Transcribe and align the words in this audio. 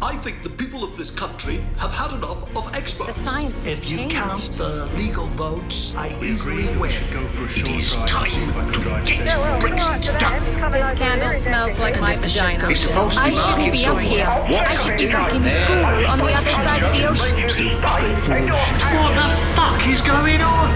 I 0.00 0.16
think 0.18 0.44
the 0.44 0.50
people 0.50 0.84
of 0.84 0.96
this 0.96 1.10
country 1.10 1.56
have 1.78 1.92
had 1.92 2.12
enough 2.12 2.42
of 2.56 2.72
experts. 2.72 2.72
The 2.72 2.76
experts. 2.76 3.16
science 3.18 3.64
has 3.64 3.78
If 3.80 3.90
you 3.90 3.96
changed. 3.98 4.14
count 4.14 4.42
the 4.52 4.86
legal 4.96 5.26
votes, 5.26 5.92
I 5.96 6.16
We 6.20 6.28
easily 6.30 6.54
agreed 6.62 6.66
that 6.68 6.74
we 6.76 6.80
win. 6.82 6.90
should 6.92 7.12
go 7.12 7.26
for 7.26 7.44
a 7.44 7.48
short 7.48 7.70
is 7.70 7.90
drive 7.90 8.00
and 8.00 8.08
see 8.30 8.42
if 8.42 8.56
I 8.56 8.60
time 8.60 8.72
can 8.72 8.80
drive 8.82 9.04
to 9.04 9.10
safe. 9.12 9.24
get 9.24 9.60
Brexit 9.60 10.20
done. 10.20 10.70
This 10.70 10.92
candle 10.92 11.32
smells 11.32 11.78
like 11.78 12.00
my 12.00 12.14
vagina. 12.16 12.68
It's 12.70 12.80
supposed 12.80 13.16
to 13.18 13.22
I 13.24 13.30
be 13.30 13.34
shouldn't 13.34 13.58
be 13.58 13.68
up 13.70 13.74
somewhere. 13.76 14.04
here. 14.04 14.26
I 14.68 14.74
should 14.74 14.98
be 14.98 15.06
back 15.08 15.34
in 15.34 15.48
school 15.48 15.84
on 15.84 16.18
the 16.18 16.32
other 16.32 16.50
side 16.52 16.82
of 16.84 16.92
the 16.92 17.08
ocean. 17.08 17.36
What 17.82 19.14
the 19.18 19.36
fuck 19.56 19.86
is 19.88 20.00
going 20.02 20.40
on? 20.40 20.70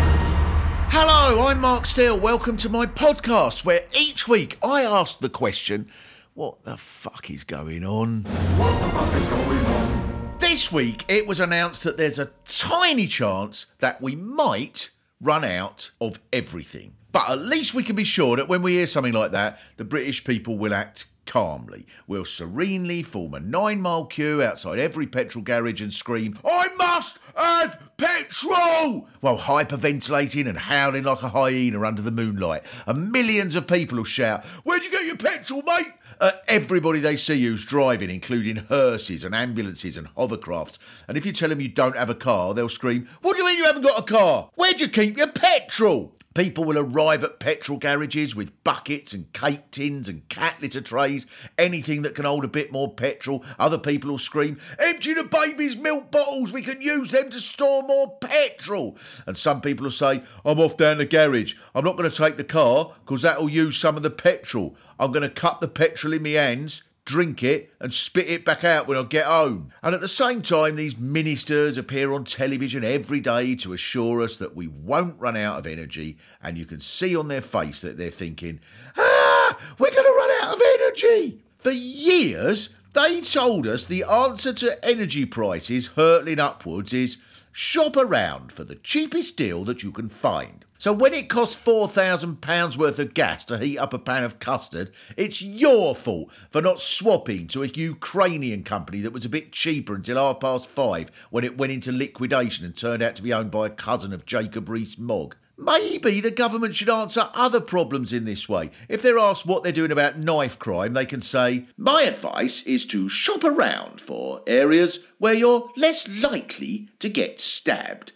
Hello, 0.90 1.46
I'm 1.46 1.60
Mark 1.60 1.86
Steel. 1.86 2.18
Welcome 2.18 2.56
to 2.58 2.68
my 2.68 2.86
podcast 2.86 3.64
where 3.64 3.82
each 3.96 4.26
week 4.26 4.58
I 4.64 4.82
ask 4.82 5.20
the 5.20 5.30
question, 5.30 5.88
what 6.34 6.64
the 6.64 6.76
fuck 6.76 7.30
is 7.30 7.44
going 7.44 7.84
on? 7.84 8.24
What 8.56 8.80
the 8.80 8.88
fuck 8.96 9.14
is 9.14 9.28
going 9.28 9.66
on? 9.66 10.36
This 10.38 10.72
week 10.72 11.04
it 11.08 11.26
was 11.26 11.40
announced 11.40 11.84
that 11.84 11.96
there's 11.96 12.18
a 12.18 12.30
tiny 12.46 13.06
chance 13.06 13.66
that 13.78 14.00
we 14.00 14.16
might 14.16 14.90
run 15.20 15.44
out 15.44 15.90
of 16.00 16.18
everything. 16.32 16.94
But 17.12 17.28
at 17.28 17.38
least 17.38 17.74
we 17.74 17.82
can 17.82 17.96
be 17.96 18.04
sure 18.04 18.36
that 18.36 18.48
when 18.48 18.62
we 18.62 18.72
hear 18.72 18.86
something 18.86 19.12
like 19.12 19.32
that, 19.32 19.60
the 19.76 19.84
British 19.84 20.24
people 20.24 20.56
will 20.56 20.72
act 20.72 21.06
calmly. 21.26 21.86
We'll 22.06 22.24
serenely 22.24 23.02
form 23.02 23.34
a 23.34 23.40
nine 23.40 23.80
mile 23.80 24.06
queue 24.06 24.42
outside 24.42 24.78
every 24.78 25.06
petrol 25.06 25.44
garage 25.44 25.82
and 25.82 25.92
scream, 25.92 26.38
I 26.44 26.68
must 26.76 27.18
have 27.36 27.78
petrol! 27.98 29.08
While 29.20 29.38
hyperventilating 29.38 30.48
and 30.48 30.58
howling 30.58 31.04
like 31.04 31.22
a 31.22 31.28
hyena 31.28 31.86
under 31.86 32.02
the 32.02 32.10
moonlight. 32.10 32.64
And 32.86 33.12
millions 33.12 33.54
of 33.54 33.66
people 33.66 33.98
will 33.98 34.04
shout, 34.04 34.44
Where'd 34.64 34.82
you 34.82 34.90
get 34.90 35.04
your 35.04 35.16
petrol, 35.16 35.62
mate? 35.62 35.86
At 36.22 36.44
everybody 36.46 37.00
they 37.00 37.16
see 37.16 37.42
who's 37.42 37.64
driving, 37.64 38.08
including 38.08 38.54
hearses 38.54 39.24
and 39.24 39.34
ambulances 39.34 39.96
and 39.96 40.06
hovercrafts. 40.14 40.78
And 41.08 41.18
if 41.18 41.26
you 41.26 41.32
tell 41.32 41.48
them 41.48 41.60
you 41.60 41.66
don't 41.66 41.96
have 41.96 42.10
a 42.10 42.14
car, 42.14 42.54
they'll 42.54 42.68
scream, 42.68 43.08
What 43.22 43.32
do 43.32 43.42
you 43.42 43.48
mean 43.48 43.58
you 43.58 43.64
haven't 43.64 43.82
got 43.82 43.98
a 43.98 44.04
car? 44.04 44.48
Where'd 44.54 44.80
you 44.80 44.86
keep 44.86 45.18
your 45.18 45.26
petrol? 45.26 46.14
People 46.34 46.64
will 46.64 46.78
arrive 46.78 47.24
at 47.24 47.40
petrol 47.40 47.78
garages 47.78 48.34
with 48.34 48.64
buckets 48.64 49.12
and 49.12 49.30
cake 49.34 49.70
tins 49.70 50.08
and 50.08 50.26
cat 50.30 50.56
litter 50.62 50.80
trays, 50.80 51.26
anything 51.58 52.02
that 52.02 52.14
can 52.14 52.24
hold 52.24 52.44
a 52.44 52.48
bit 52.48 52.72
more 52.72 52.92
petrol. 52.92 53.44
Other 53.58 53.78
people 53.78 54.10
will 54.10 54.18
scream, 54.18 54.58
Empty 54.78 55.12
the 55.12 55.24
baby's 55.24 55.76
milk 55.76 56.10
bottles, 56.10 56.52
we 56.52 56.62
can 56.62 56.80
use 56.80 57.10
them 57.10 57.28
to 57.30 57.40
store 57.40 57.82
more 57.82 58.16
petrol. 58.18 58.96
And 59.26 59.36
some 59.36 59.60
people 59.60 59.84
will 59.84 59.90
say, 59.90 60.22
I'm 60.44 60.58
off 60.58 60.76
down 60.78 60.98
the 60.98 61.06
garage. 61.06 61.54
I'm 61.74 61.84
not 61.84 61.96
going 61.96 62.10
to 62.10 62.16
take 62.16 62.38
the 62.38 62.44
car 62.44 62.92
because 63.04 63.22
that'll 63.22 63.50
use 63.50 63.76
some 63.76 63.96
of 63.96 64.02
the 64.02 64.10
petrol. 64.10 64.76
I'm 64.98 65.12
going 65.12 65.28
to 65.28 65.28
cut 65.28 65.60
the 65.60 65.68
petrol 65.68 66.14
in 66.14 66.22
my 66.22 66.30
hands 66.30 66.82
drink 67.04 67.42
it 67.42 67.72
and 67.80 67.92
spit 67.92 68.28
it 68.28 68.44
back 68.44 68.64
out 68.64 68.86
when 68.86 68.96
I 68.96 69.02
get 69.02 69.26
home. 69.26 69.70
And 69.82 69.94
at 69.94 70.00
the 70.00 70.08
same 70.08 70.42
time, 70.42 70.76
these 70.76 70.96
ministers 70.96 71.76
appear 71.76 72.12
on 72.12 72.24
television 72.24 72.84
every 72.84 73.20
day 73.20 73.54
to 73.56 73.72
assure 73.72 74.22
us 74.22 74.36
that 74.36 74.54
we 74.54 74.68
won't 74.68 75.20
run 75.20 75.36
out 75.36 75.58
of 75.58 75.66
energy. 75.66 76.18
And 76.42 76.56
you 76.56 76.64
can 76.64 76.80
see 76.80 77.16
on 77.16 77.28
their 77.28 77.40
face 77.40 77.80
that 77.80 77.98
they're 77.98 78.10
thinking, 78.10 78.60
ah, 78.96 79.58
we're 79.78 79.90
going 79.90 80.04
to 80.04 80.10
run 80.10 80.30
out 80.42 80.54
of 80.54 80.62
energy. 80.80 81.40
For 81.58 81.72
years, 81.72 82.70
they 82.94 83.20
told 83.20 83.66
us 83.66 83.86
the 83.86 84.04
answer 84.04 84.52
to 84.52 84.84
energy 84.84 85.24
prices 85.24 85.88
hurtling 85.88 86.40
upwards 86.40 86.92
is 86.92 87.18
shop 87.52 87.96
around 87.96 88.52
for 88.52 88.64
the 88.64 88.76
cheapest 88.76 89.36
deal 89.36 89.64
that 89.64 89.82
you 89.82 89.92
can 89.92 90.08
find. 90.08 90.64
So 90.82 90.92
when 90.92 91.14
it 91.14 91.28
costs 91.28 91.64
£4,000 91.64 92.76
worth 92.76 92.98
of 92.98 93.14
gas 93.14 93.44
to 93.44 93.56
heat 93.56 93.78
up 93.78 93.92
a 93.92 94.00
pan 94.00 94.24
of 94.24 94.40
custard, 94.40 94.90
it's 95.16 95.40
your 95.40 95.94
fault 95.94 96.32
for 96.50 96.60
not 96.60 96.80
swapping 96.80 97.46
to 97.46 97.62
a 97.62 97.68
Ukrainian 97.68 98.64
company 98.64 99.00
that 99.02 99.12
was 99.12 99.24
a 99.24 99.28
bit 99.28 99.52
cheaper 99.52 99.94
until 99.94 100.16
half 100.16 100.40
past 100.40 100.68
five 100.68 101.12
when 101.30 101.44
it 101.44 101.56
went 101.56 101.70
into 101.70 101.92
liquidation 101.92 102.66
and 102.66 102.76
turned 102.76 103.00
out 103.00 103.14
to 103.14 103.22
be 103.22 103.32
owned 103.32 103.52
by 103.52 103.66
a 103.66 103.70
cousin 103.70 104.12
of 104.12 104.26
Jacob 104.26 104.68
Rees-Mogg. 104.68 105.36
Maybe 105.56 106.20
the 106.20 106.32
government 106.32 106.74
should 106.74 106.90
answer 106.90 107.30
other 107.32 107.60
problems 107.60 108.12
in 108.12 108.24
this 108.24 108.48
way. 108.48 108.72
If 108.88 109.02
they're 109.02 109.20
asked 109.20 109.46
what 109.46 109.62
they're 109.62 109.70
doing 109.70 109.92
about 109.92 110.18
knife 110.18 110.58
crime, 110.58 110.94
they 110.94 111.06
can 111.06 111.20
say, 111.20 111.66
My 111.76 112.02
advice 112.02 112.64
is 112.64 112.86
to 112.86 113.08
shop 113.08 113.44
around 113.44 114.00
for 114.00 114.42
areas 114.48 114.98
where 115.18 115.32
you're 115.32 115.70
less 115.76 116.08
likely 116.08 116.88
to 116.98 117.08
get 117.08 117.38
stabbed. 117.40 118.10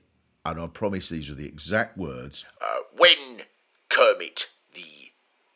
and 0.44 0.60
I 0.60 0.66
promise 0.66 1.08
these 1.08 1.30
are 1.30 1.34
the 1.34 1.46
exact 1.46 1.96
words 1.96 2.44
uh, 2.60 2.80
When 2.96 3.42
Kermit 3.88 4.50
the 4.74 5.12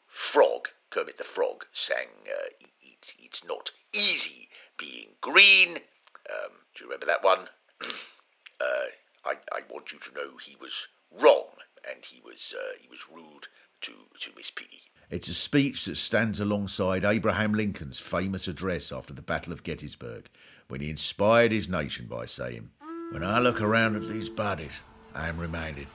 Frog, 0.07 0.69
Kermit 0.91 1.19
the 1.19 1.25
Frog, 1.25 1.67
sang, 1.73 2.09
uh, 2.27 2.47
it, 2.61 3.15
It's 3.19 3.45
not 3.45 3.71
easy 3.93 4.49
being 4.79 5.09
green. 5.21 5.77
Um, 5.77 6.53
do 6.75 6.85
you 6.85 6.87
remember 6.87 7.07
that 7.07 7.25
one? 7.25 7.49
uh, 8.61 8.87
I, 9.25 9.35
I 9.53 9.61
want 9.71 9.93
you 9.93 9.99
to 9.99 10.15
know 10.15 10.37
he 10.37 10.57
was 10.61 10.89
wrong 11.11 11.49
and 11.89 12.05
he 12.05 12.21
was, 12.25 12.55
uh, 12.57 12.77
he 12.81 12.89
was 12.89 13.09
rude 13.13 13.49
to, 13.87 13.93
to 14.21 14.37
Miss 14.37 14.51
Piggy. 14.51 14.83
It's 15.11 15.29
a 15.29 15.35
speech 15.35 15.85
that 15.85 15.97
stands 15.97 16.41
alongside 16.41 17.05
Abraham 17.05 17.55
Lincoln's 17.55 18.01
famous 18.01 18.49
address 18.49 18.91
after 18.91 19.13
the 19.13 19.23
Battle 19.23 19.53
of 19.53 19.63
Gettysburg, 19.63 20.29
when 20.67 20.81
he 20.81 20.91
inspired 20.91 21.53
his 21.53 21.69
nation 21.69 22.07
by 22.07 22.25
saying, 22.25 22.69
When 23.13 23.23
I 23.23 23.39
look 23.39 23.61
around 23.61 23.95
at 23.95 24.09
these 24.09 24.29
bodies, 24.29 24.81
I 25.15 25.29
am 25.29 25.39
reminded 25.39 25.87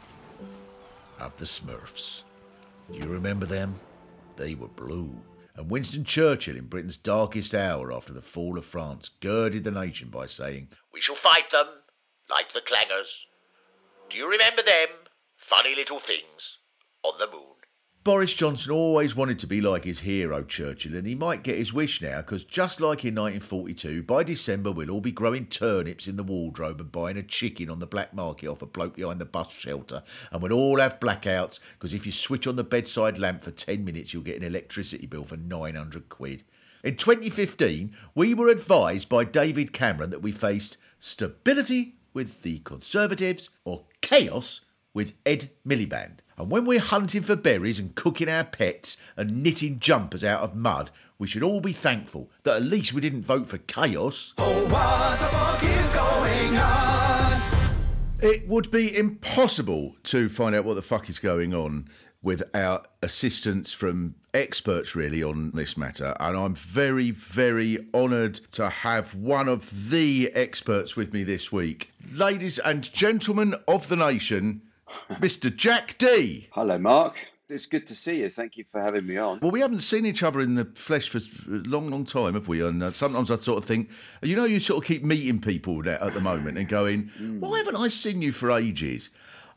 of 1.19 1.37
the 1.37 1.45
Smurfs. 1.45 2.23
Do 2.91 2.99
you 2.99 3.05
remember 3.07 3.45
them? 3.45 3.77
They 4.37 4.55
were 4.55 4.69
blue. 4.69 5.13
And 5.55 5.69
Winston 5.69 6.05
Churchill, 6.05 6.55
in 6.55 6.67
Britain's 6.67 6.95
darkest 6.95 7.53
hour 7.53 7.91
after 7.91 8.13
the 8.13 8.21
fall 8.21 8.57
of 8.57 8.63
France, 8.63 9.09
girded 9.19 9.65
the 9.65 9.71
nation 9.71 10.09
by 10.09 10.25
saying, 10.25 10.69
We 10.93 11.01
shall 11.01 11.15
fight 11.15 11.49
them 11.49 11.67
like 12.29 12.53
the 12.53 12.61
clangers. 12.61 13.25
Do 14.09 14.17
you 14.17 14.31
remember 14.31 14.61
them? 14.61 14.87
Funny 15.35 15.75
little 15.75 15.99
things 15.99 16.59
on 17.03 17.19
the 17.19 17.27
moon. 17.27 17.51
Boris 18.03 18.33
Johnson 18.33 18.71
always 18.71 19.15
wanted 19.15 19.37
to 19.37 19.45
be 19.45 19.61
like 19.61 19.83
his 19.83 19.99
hero, 19.99 20.41
Churchill, 20.41 20.95
and 20.95 21.05
he 21.05 21.13
might 21.13 21.43
get 21.43 21.59
his 21.59 21.71
wish 21.71 22.01
now 22.01 22.17
because 22.17 22.43
just 22.43 22.81
like 22.81 23.05
in 23.05 23.13
1942, 23.13 24.01
by 24.01 24.23
December 24.23 24.71
we'll 24.71 24.89
all 24.89 25.01
be 25.01 25.11
growing 25.11 25.45
turnips 25.45 26.07
in 26.07 26.15
the 26.15 26.23
wardrobe 26.23 26.81
and 26.81 26.91
buying 26.91 27.17
a 27.17 27.21
chicken 27.21 27.69
on 27.69 27.77
the 27.77 27.85
black 27.85 28.11
market 28.11 28.47
off 28.47 28.63
a 28.63 28.65
bloke 28.65 28.95
behind 28.95 29.21
the 29.21 29.25
bus 29.25 29.51
shelter. 29.51 30.01
And 30.31 30.41
we'll 30.41 30.53
all 30.53 30.79
have 30.79 30.99
blackouts 30.99 31.59
because 31.73 31.93
if 31.93 32.07
you 32.07 32.11
switch 32.11 32.47
on 32.47 32.55
the 32.55 32.63
bedside 32.63 33.19
lamp 33.19 33.43
for 33.43 33.51
10 33.51 33.85
minutes, 33.85 34.15
you'll 34.15 34.23
get 34.23 34.37
an 34.37 34.47
electricity 34.47 35.05
bill 35.05 35.23
for 35.23 35.37
900 35.37 36.09
quid. 36.09 36.43
In 36.83 36.95
2015, 36.95 37.93
we 38.15 38.33
were 38.33 38.47
advised 38.47 39.09
by 39.09 39.25
David 39.25 39.73
Cameron 39.73 40.09
that 40.09 40.23
we 40.23 40.31
faced 40.31 40.77
stability 40.97 41.93
with 42.15 42.41
the 42.41 42.57
Conservatives 42.59 43.51
or 43.63 43.85
chaos 44.01 44.61
with 44.95 45.13
Ed 45.27 45.51
Miliband. 45.67 46.17
And 46.41 46.49
when 46.49 46.65
we're 46.65 46.79
hunting 46.79 47.21
for 47.21 47.35
berries 47.35 47.79
and 47.79 47.93
cooking 47.93 48.27
our 48.27 48.43
pets 48.43 48.97
and 49.15 49.43
knitting 49.43 49.77
jumpers 49.79 50.23
out 50.23 50.41
of 50.41 50.55
mud, 50.55 50.89
we 51.19 51.27
should 51.27 51.43
all 51.43 51.61
be 51.61 51.71
thankful 51.71 52.31
that 52.41 52.55
at 52.55 52.63
least 52.63 52.93
we 52.93 53.01
didn't 53.01 53.21
vote 53.21 53.45
for 53.45 53.59
chaos. 53.59 54.33
Oh, 54.39 54.63
what 54.63 55.19
the 55.19 55.27
fuck 55.27 55.63
is 55.63 55.93
going 55.93 56.57
on? 56.57 57.41
It 58.21 58.47
would 58.47 58.71
be 58.71 58.97
impossible 58.97 59.95
to 60.05 60.29
find 60.29 60.55
out 60.55 60.65
what 60.65 60.73
the 60.73 60.81
fuck 60.81 61.09
is 61.09 61.19
going 61.19 61.53
on 61.53 61.87
without 62.23 62.87
assistance 63.03 63.71
from 63.71 64.15
experts 64.33 64.95
really 64.95 65.21
on 65.21 65.51
this 65.51 65.77
matter 65.77 66.15
and 66.19 66.37
I'm 66.37 66.55
very 66.55 67.11
very 67.11 67.85
honored 67.93 68.35
to 68.53 68.69
have 68.69 69.13
one 69.13 69.49
of 69.49 69.89
the 69.89 70.31
experts 70.33 70.95
with 70.95 71.13
me 71.13 71.23
this 71.23 71.51
week 71.51 71.89
ladies 72.13 72.57
and 72.59 72.81
gentlemen 72.93 73.55
of 73.67 73.89
the 73.89 73.97
nation 73.97 74.61
Mr. 75.11 75.55
Jack 75.55 75.97
Dee. 75.97 76.47
Hello, 76.51 76.77
Mark. 76.77 77.27
It's 77.49 77.65
good 77.65 77.85
to 77.87 77.95
see 77.95 78.21
you. 78.21 78.29
Thank 78.29 78.55
you 78.55 78.63
for 78.71 78.81
having 78.81 79.05
me 79.05 79.17
on. 79.17 79.39
Well, 79.41 79.51
we 79.51 79.59
haven't 79.59 79.79
seen 79.79 80.05
each 80.05 80.23
other 80.23 80.39
in 80.39 80.55
the 80.55 80.65
flesh 80.73 81.09
for 81.09 81.17
a 81.17 81.57
long, 81.67 81.89
long 81.89 82.05
time, 82.05 82.35
have 82.35 82.47
we? 82.47 82.65
And 82.65 82.81
uh, 82.81 82.91
sometimes 82.91 83.29
I 83.29 83.35
sort 83.35 83.57
of 83.57 83.65
think, 83.65 83.89
you 84.21 84.37
know, 84.37 84.45
you 84.45 84.61
sort 84.61 84.83
of 84.83 84.87
keep 84.87 85.03
meeting 85.03 85.41
people 85.41 85.87
at 85.87 86.13
the 86.13 86.21
moment 86.21 86.57
and 86.57 86.67
going, 86.67 87.11
why 87.39 87.57
haven't 87.57 87.75
I 87.75 87.89
seen 87.89 88.21
you 88.21 88.31
for 88.31 88.51
ages? 88.51 89.09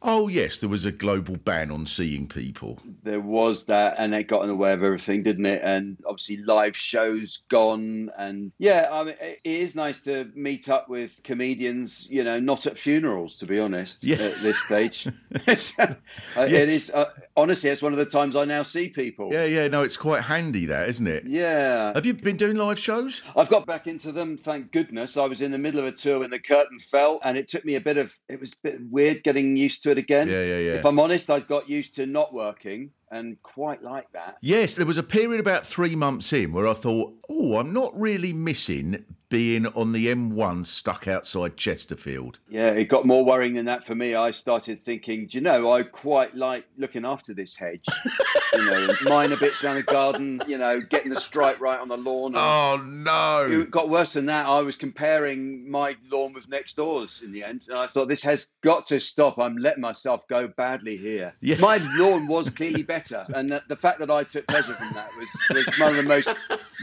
Oh, 0.06 0.29
yes, 0.29 0.59
there 0.59 0.69
was 0.69 0.85
a 0.85 0.93
global 0.93 1.37
ban 1.39 1.71
on 1.71 1.87
seeing 1.87 2.29
people. 2.29 2.79
There 3.03 3.21
was 3.23 3.65
that, 3.67 3.99
and 3.99 4.15
it 4.15 4.25
got 4.29 4.43
in 4.43 4.49
the 4.49 4.55
way 4.55 4.75
of 4.75 4.83
everything, 4.83 5.23
didn't 5.23 5.47
it? 5.47 5.62
And 5.65 5.97
obviously, 6.06 6.37
live 6.45 6.77
shows 6.77 7.39
gone. 7.49 8.11
And 8.19 8.53
yeah, 8.59 8.91
I 8.93 9.05
mean, 9.05 9.15
it 9.19 9.41
is 9.45 9.75
nice 9.75 10.03
to 10.03 10.31
meet 10.35 10.69
up 10.69 10.91
with 10.91 11.23
comedians, 11.25 12.06
you 12.11 12.23
know, 12.23 12.39
not 12.39 12.67
at 12.67 12.77
funerals, 12.77 13.39
to 13.39 13.47
be 13.47 13.59
honest, 13.59 14.05
Yes. 14.05 14.21
at 14.21 14.43
this 14.43 14.59
stage. 14.59 15.06
Uh, 15.09 15.95
It 16.45 16.69
is, 16.69 16.91
uh, 16.91 17.06
honestly, 17.36 17.70
it's 17.70 17.82
one 17.82 17.92
of 17.92 17.98
the 17.98 18.06
times 18.06 18.36
I 18.36 18.44
now 18.44 18.62
see 18.62 18.88
people. 18.88 19.31
Yeah, 19.32 19.44
yeah, 19.44 19.69
no, 19.69 19.82
it's 19.82 19.96
quite 19.96 20.22
handy, 20.22 20.66
that, 20.66 20.88
isn't 20.88 21.06
it? 21.06 21.25
Yeah. 21.26 21.92
Have 21.94 22.06
you 22.06 22.14
been 22.14 22.36
doing 22.36 22.56
live 22.56 22.78
shows? 22.78 23.22
I've 23.36 23.48
got 23.48 23.66
back 23.66 23.86
into 23.86 24.12
them, 24.12 24.36
thank 24.36 24.72
goodness. 24.72 25.16
I 25.16 25.26
was 25.26 25.42
in 25.42 25.50
the 25.50 25.58
middle 25.58 25.81
of 25.81 25.86
a 25.86 25.92
tour 25.92 26.20
when 26.20 26.31
the 26.31 26.38
curtain 26.38 26.78
fell, 26.78 27.20
and 27.25 27.36
it 27.36 27.48
took 27.48 27.64
me 27.64 27.75
a 27.75 27.81
bit 27.81 27.96
of, 27.96 28.16
it 28.28 28.40
was 28.40 28.52
a 28.52 28.56
bit 28.62 28.81
weird 28.90 29.22
getting 29.25 29.56
used 29.56 29.82
to 29.84 29.90
it 29.90 29.98
again. 29.98 30.28
Yeah, 30.28 30.44
yeah, 30.44 30.58
yeah. 30.58 30.72
If 30.75 30.86
I'm 30.86 31.00
honest, 31.00 31.31
I've 31.31 31.48
got 31.48 31.69
used 31.69 31.94
to 31.96 32.06
not 32.06 32.32
working 32.32 32.90
and 33.10 33.40
quite 33.42 33.82
like 33.82 34.10
that. 34.12 34.38
Yes, 34.40 34.75
there 34.75 34.86
was 34.86 34.98
a 34.98 35.02
period 35.02 35.40
about 35.40 35.64
three 35.64 35.94
months 35.94 36.32
in 36.32 36.52
where 36.52 36.66
I 36.66 36.75
thought, 36.75 37.14
oh, 37.28 37.58
I'm 37.58 37.72
not 37.72 37.98
really 37.98 38.32
missing 38.32 39.04
being 39.29 39.67
on 39.67 39.93
the 39.93 40.06
M1 40.06 40.67
stuck 40.67 41.09
outside 41.09 41.56
Chesterfield. 41.56 42.38
Yeah, 42.49 42.69
it 42.69 42.85
got 42.85 43.06
more 43.06 43.25
worrying 43.25 43.55
than 43.55 43.67
that 43.67 43.85
for 43.85 43.94
me. 43.94 44.15
I 44.15 44.31
started 44.31 44.85
thinking, 44.85 45.26
do 45.26 45.38
you 45.38 45.43
know, 45.43 45.73
I 45.73 45.82
quite 45.82 46.35
like 46.37 46.67
looking 46.76 47.05
after 47.05 47.35
this 47.35 47.56
hedge. 47.56 47.85
you 48.53 48.71
know, 48.71 48.94
minor 49.05 49.37
bits 49.37 49.65
around 49.65 49.76
the 49.76 49.82
garden, 49.82 50.43
you 50.47 50.59
know, 50.59 50.81
getting 50.81 51.11
the 51.11 51.21
stripe 51.21 51.61
right 51.61 51.81
on 51.81 51.88
the 51.88 51.97
lawn. 51.97 52.35
Oh, 52.37 52.82
no. 52.85 53.47
It 53.50 53.71
got 53.71 53.88
worse 53.88 54.12
than 54.12 54.26
that. 54.26 54.47
I 54.47 54.61
was 54.61 54.76
comparing 54.76 55.70
my 55.70 55.97
lawn 56.11 56.32
with 56.32 56.49
next 56.49 56.75
door's 56.75 57.23
in 57.23 57.32
the 57.32 57.44
end. 57.44 57.67
And 57.69 57.79
I 57.79 57.87
thought, 57.87 58.09
this 58.09 58.23
has 58.23 58.50
got 58.62 58.87
to 58.87 59.00
stop. 59.00 59.38
I'm 59.38 59.56
letting 59.56 59.82
myself 59.82 60.27
go 60.29 60.49
badly 60.49 60.97
here. 60.97 61.35
Yes. 61.41 61.61
My 61.61 61.79
lawn 61.97 62.27
was 62.27 62.50
clearly 62.50 62.82
better. 62.82 63.25
And 63.35 63.49
the, 63.69 63.77
fact 63.77 63.99
that 63.99 64.11
I 64.11 64.23
took 64.23 64.47
pleasure 64.47 64.75
from 64.75 64.93
that 64.94 65.09
was, 65.19 65.29
was 65.50 65.79
one 65.79 65.91
of 65.91 65.97
the 65.97 66.03
most 66.05 66.29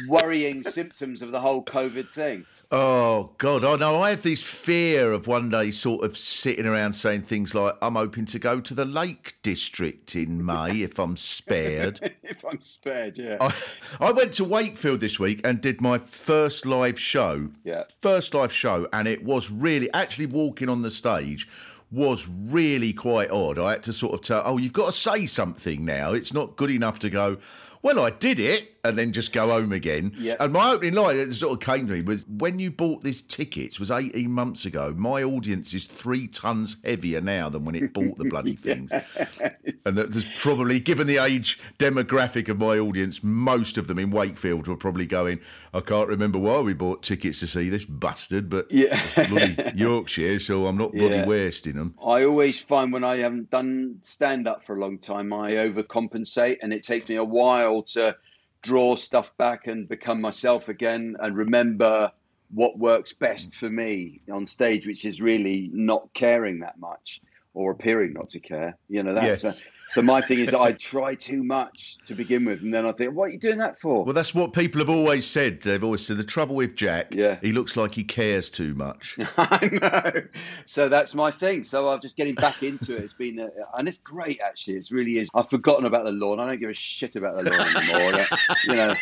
worrying 0.08 0.62
symptoms 0.64 1.22
of 1.22 1.32
the 1.32 1.40
whole 1.40 1.64
COVID 1.64 2.10
thing. 2.10 2.41
Oh 2.74 3.32
God! 3.38 3.66
Oh, 3.66 3.74
I 3.74 3.76
know. 3.76 4.02
I 4.02 4.12
have 4.12 4.24
this 4.24 4.42
fear 4.42 5.12
of 5.12 5.28
one 5.28 5.50
day 5.50 5.72
sort 5.72 6.06
of 6.06 6.16
sitting 6.16 6.66
around 6.66 6.94
saying 6.94 7.24
things 7.24 7.54
like, 7.54 7.76
"I'm 7.82 7.96
hoping 7.96 8.26
to 8.28 8.40
go 8.40 8.62
to 8.62 8.74
the 8.74 8.86
Lake 8.86 9.36
District 9.44 10.16
in 10.16 10.46
May 10.46 10.82
if 10.82 10.98
I'm 10.98 11.18
spared." 11.18 12.00
if 12.24 12.46
I'm 12.46 12.62
spared, 12.62 13.18
yeah. 13.18 13.36
I, 13.42 13.54
I 14.00 14.12
went 14.14 14.32
to 14.36 14.46
Wakefield 14.46 15.02
this 15.02 15.20
week 15.20 15.42
and 15.44 15.60
did 15.60 15.82
my 15.82 15.98
first 15.98 16.66
live 16.66 16.98
show. 16.98 17.50
Yeah. 17.66 17.84
First 18.02 18.34
live 18.34 18.54
show, 18.54 18.88
and 18.94 19.06
it 19.06 19.22
was 19.22 19.52
really 19.52 19.92
actually 19.94 20.28
walking 20.28 20.70
on 20.70 20.82
the 20.82 20.92
stage 20.92 21.50
was 21.92 22.26
really 22.30 22.94
quite 22.94 23.30
odd. 23.32 23.60
I 23.60 23.72
had 23.72 23.84
to 23.84 23.92
sort 23.92 24.14
of 24.14 24.22
tell, 24.22 24.44
oh, 24.46 24.58
you've 24.58 24.72
got 24.72 24.86
to 24.86 24.92
say 24.98 25.26
something 25.26 25.84
now. 25.84 26.14
It's 26.14 26.34
not 26.34 26.56
good 26.56 26.70
enough 26.70 27.00
to 27.00 27.10
go. 27.10 27.38
Well, 27.82 28.00
I 28.00 28.12
did 28.12 28.40
it, 28.40 28.76
and 28.84 28.98
then 28.98 29.12
just 29.12 29.32
go 29.34 29.48
home 29.48 29.72
again. 29.72 30.12
Yeah. 30.18 30.36
And 30.40 30.54
my 30.54 30.72
opening 30.72 30.94
line 30.96 31.18
that 31.18 31.34
sort 31.34 31.54
of 31.54 31.60
came 31.60 31.88
to 31.88 31.94
me 31.94 32.02
was 32.02 32.26
when 32.28 32.60
you 32.60 32.72
bought 32.72 33.02
this 33.04 33.22
ticket 33.22 33.80
was 33.80 33.92
18 33.92 34.30
months 34.32 34.66
ago. 34.66 34.94
My 34.98 35.24
audience 35.24 35.74
is 35.74 35.88
three 35.88 36.28
tons 36.28 36.78
heavier 36.84 37.22
now 37.22 37.50
than 37.50 37.64
when 37.66 37.76
it 37.76 37.94
bought 37.94 38.18
the 38.18 38.26
bloody 38.26 38.56
things. 38.56 38.92
And 38.92 39.96
that 39.96 40.12
there's 40.12 40.26
probably, 40.40 40.80
given 40.80 41.08
the 41.08 41.18
age 41.18 41.60
demographic 41.78 42.50
of 42.50 42.58
my 42.60 42.78
audience, 42.80 43.24
most 43.24 43.78
of 43.78 43.88
them 43.88 44.00
in 44.00 44.12
Wakefield 44.12 44.68
were 44.68 44.76
probably 44.76 45.06
going, 45.06 45.40
I 45.74 45.82
can't 45.82 46.10
remember 46.10 46.40
why 46.40 46.60
we 46.60 46.74
bought 46.74 47.04
tickets 47.04 47.40
to 47.42 47.48
see 47.48 47.70
this 47.70 47.86
bastard, 47.86 48.50
but 48.50 48.68
Yeah. 48.72 49.00
bloody 49.30 49.56
Yorkshire, 49.76 50.40
so 50.40 50.66
I'm 50.66 50.78
not 50.78 50.94
bloody 50.94 51.16
Yeah. 51.18 51.26
wasting 51.26 51.76
them. 51.76 51.96
I 52.04 52.24
always 52.24 52.60
find 52.60 52.92
when 52.92 53.04
I 53.04 53.18
haven't 53.18 53.50
done 53.50 53.98
stand 54.02 54.48
up 54.48 54.64
for 54.64 54.76
a 54.76 54.80
long 54.80 54.98
time, 54.98 55.32
I 55.34 55.52
overcompensate, 55.52 56.58
and 56.62 56.74
it 56.74 56.84
takes 56.84 57.10
me 57.10 57.16
a 57.16 57.24
while 57.24 57.84
to 57.84 58.16
draw 58.62 58.96
stuff 58.96 59.36
back 59.38 59.68
and 59.68 59.88
become 59.88 60.22
myself 60.22 60.70
again 60.70 61.16
and 61.20 61.36
remember 61.36 62.12
what 62.54 62.78
works 62.78 63.14
best 63.14 63.56
for 63.56 63.70
me 63.70 64.22
on 64.32 64.46
stage, 64.46 64.86
which 64.86 65.06
is 65.06 65.22
really 65.22 65.70
not 65.74 66.14
caring 66.14 66.60
that 66.60 66.80
much 66.80 67.22
or 67.54 67.72
appearing 67.72 68.14
not 68.14 68.30
to 68.30 68.40
care. 68.40 68.78
You 68.88 69.04
know, 69.04 69.14
that's 69.14 69.44
Yes. 69.44 69.62
so. 69.90 70.02
My 70.02 70.22
thing 70.22 70.40
is, 70.40 70.52
that 70.52 70.60
I 70.62 70.72
try 70.72 71.16
too 71.16 71.44
much 71.44 71.98
to 72.06 72.16
begin 72.16 72.46
with, 72.46 72.62
and 72.62 72.74
then 72.74 72.86
I 72.86 72.94
think, 72.94 73.14
"What 73.14 73.26
are 73.26 73.30
you 73.30 73.38
doing 73.40 73.58
that 73.58 73.78
for?" 73.80 74.06
Well, 74.06 74.14
that's 74.14 74.34
what 74.34 74.54
people 74.54 74.80
have 74.80 74.90
always 74.90 75.26
said. 75.26 75.62
They've 75.62 75.84
always 75.84 76.06
said 76.06 76.16
the 76.18 76.24
trouble 76.24 76.56
with 76.56 76.76
Jack, 76.76 77.14
Yeah. 77.14 77.38
he 77.42 77.52
looks 77.52 77.76
like 77.76 77.94
he 77.94 78.06
cares 78.06 78.50
too 78.50 78.74
much. 78.74 79.18
I 79.38 79.70
know. 79.82 80.22
So 80.66 80.88
that's 80.88 81.14
my 81.14 81.30
thing. 81.30 81.66
So 81.66 81.90
I'm 81.90 82.00
just 82.00 82.16
getting 82.16 82.36
back 82.36 82.64
into 82.64 82.96
it. 82.96 83.04
It's 83.04 83.12
been, 83.14 83.40
uh, 83.40 83.50
and 83.78 83.88
it's 83.88 83.98
great 83.98 84.40
actually. 84.40 84.78
It 84.78 84.90
really 84.92 85.18
is. 85.20 85.30
I've 85.34 85.50
forgotten 85.50 85.86
about 85.86 86.06
the 86.06 86.12
lawn. 86.12 86.40
I 86.40 86.48
don't 86.48 86.60
give 86.60 86.70
a 86.70 86.74
shit 86.74 87.18
about 87.18 87.36
the 87.36 87.50
lawn 87.50 87.76
anymore. 87.76 88.26
You 88.68 88.76
know, 88.76 88.96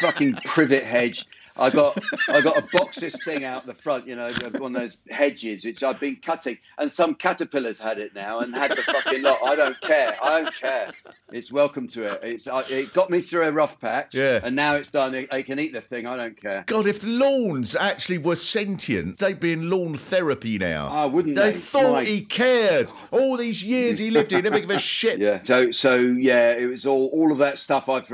fucking 0.00 0.34
privet 0.44 0.84
hedge. 0.84 1.26
I 1.56 1.70
got 1.70 1.98
I 2.28 2.40
got 2.40 2.56
a 2.58 2.76
boxes 2.76 3.22
thing 3.24 3.44
out 3.44 3.66
the 3.66 3.74
front, 3.74 4.06
you 4.06 4.16
know, 4.16 4.30
one 4.58 4.74
of 4.74 4.80
those 4.80 4.98
hedges 5.10 5.64
which 5.64 5.82
I've 5.82 6.00
been 6.00 6.16
cutting, 6.16 6.58
and 6.78 6.90
some 6.90 7.14
caterpillars 7.14 7.78
had 7.78 7.98
it 7.98 8.14
now 8.14 8.40
and 8.40 8.54
had 8.54 8.70
the 8.72 8.82
fucking 8.82 9.22
lot. 9.22 9.38
I 9.44 9.54
don't 9.56 9.80
care. 9.80 10.16
I 10.22 10.42
don't 10.42 10.54
care. 10.54 10.92
It's 11.32 11.52
welcome 11.52 11.86
to 11.88 12.04
it. 12.04 12.20
It's 12.22 12.46
I, 12.48 12.60
it 12.68 12.92
got 12.92 13.10
me 13.10 13.20
through 13.20 13.44
a 13.44 13.52
rough 13.52 13.78
patch, 13.80 14.14
Yeah. 14.14 14.40
and 14.42 14.54
now 14.56 14.74
it's 14.74 14.90
done. 14.90 15.26
They 15.30 15.42
can 15.42 15.58
eat 15.58 15.72
the 15.72 15.80
thing. 15.80 16.06
I 16.06 16.16
don't 16.16 16.40
care. 16.40 16.64
God, 16.66 16.86
if 16.86 17.04
lawns 17.04 17.76
actually 17.76 18.18
were 18.18 18.36
sentient, 18.36 19.18
they'd 19.18 19.40
be 19.40 19.52
in 19.52 19.68
lawn 19.70 19.96
therapy 19.96 20.58
now. 20.58 20.88
Ah, 20.90 21.06
wouldn't 21.06 21.36
they? 21.36 21.52
they? 21.52 21.58
thought 21.58 21.92
My- 21.92 22.04
he 22.04 22.20
cared. 22.22 22.90
All 23.10 23.36
these 23.36 23.62
years 23.62 23.98
he 23.98 24.10
lived 24.10 24.30
here, 24.30 24.42
never 24.42 24.60
give 24.60 24.70
a 24.70 24.78
shit. 24.78 25.10
Yeah. 25.20 25.40
So 25.42 25.70
so 25.70 25.96
yeah, 25.96 26.52
it 26.52 26.66
was 26.66 26.86
all 26.86 27.08
all 27.12 27.30
of 27.32 27.38
that 27.38 27.58
stuff. 27.58 27.88
I've 27.88 28.10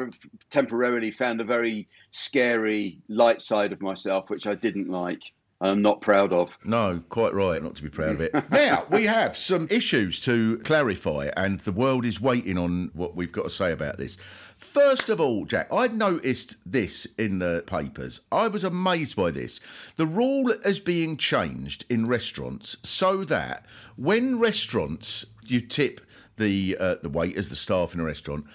temporarily 0.51 1.11
found 1.11 1.41
a 1.41 1.45
very 1.45 1.89
scary 2.17 2.99
light 3.09 3.43
side 3.43 3.73
of 3.73 3.83
myself, 3.83 4.31
which 4.31 4.47
I 4.47 4.55
didn't 4.55 4.89
like. 4.89 5.33
and 5.61 5.71
I'm 5.71 5.83
not 5.83 6.01
proud 6.01 6.33
of. 6.33 6.51
No, 6.65 7.03
quite 7.09 7.35
right, 7.35 7.63
not 7.63 7.77
to 7.77 7.83
be 7.83 7.89
proud 7.91 8.15
of 8.15 8.21
it. 8.21 8.33
now, 8.51 8.85
we 8.91 9.05
have 9.05 9.37
some 9.37 9.69
issues 9.71 10.21
to 10.25 10.59
clarify, 10.59 11.31
and 11.37 11.61
the 11.61 11.73
world 11.73 12.05
is 12.07 12.21
waiting 12.21 12.59
on 12.59 12.91
what 12.95 13.17
we've 13.17 13.33
got 13.33 13.45
to 13.45 13.51
say 13.51 13.73
about 13.73 13.99
this. 13.99 14.17
First 14.57 15.11
of 15.11 15.21
all, 15.21 15.45
Jack, 15.45 15.71
I'd 15.73 15.95
noticed 15.95 16.57
this 16.65 17.07
in 17.19 17.39
the 17.39 17.63
papers. 17.67 18.23
I 18.33 18.49
was 18.49 18.65
amazed 18.65 19.15
by 19.15 19.31
this. 19.31 19.61
The 19.97 20.07
rule 20.07 20.51
is 20.51 20.81
being 20.81 21.19
changed 21.19 21.85
in 21.91 22.07
restaurants 22.07 22.77
so 22.83 23.25
that 23.25 23.67
when 23.97 24.39
restaurants 24.39 25.27
you 25.45 25.61
tip 25.61 26.01
the 26.37 26.77
uh, 26.79 26.97
the 27.03 27.09
waiters, 27.09 27.49
the 27.49 27.57
staff 27.57 27.95
in 27.95 28.01
a 28.01 28.05
restaurant. 28.05 28.47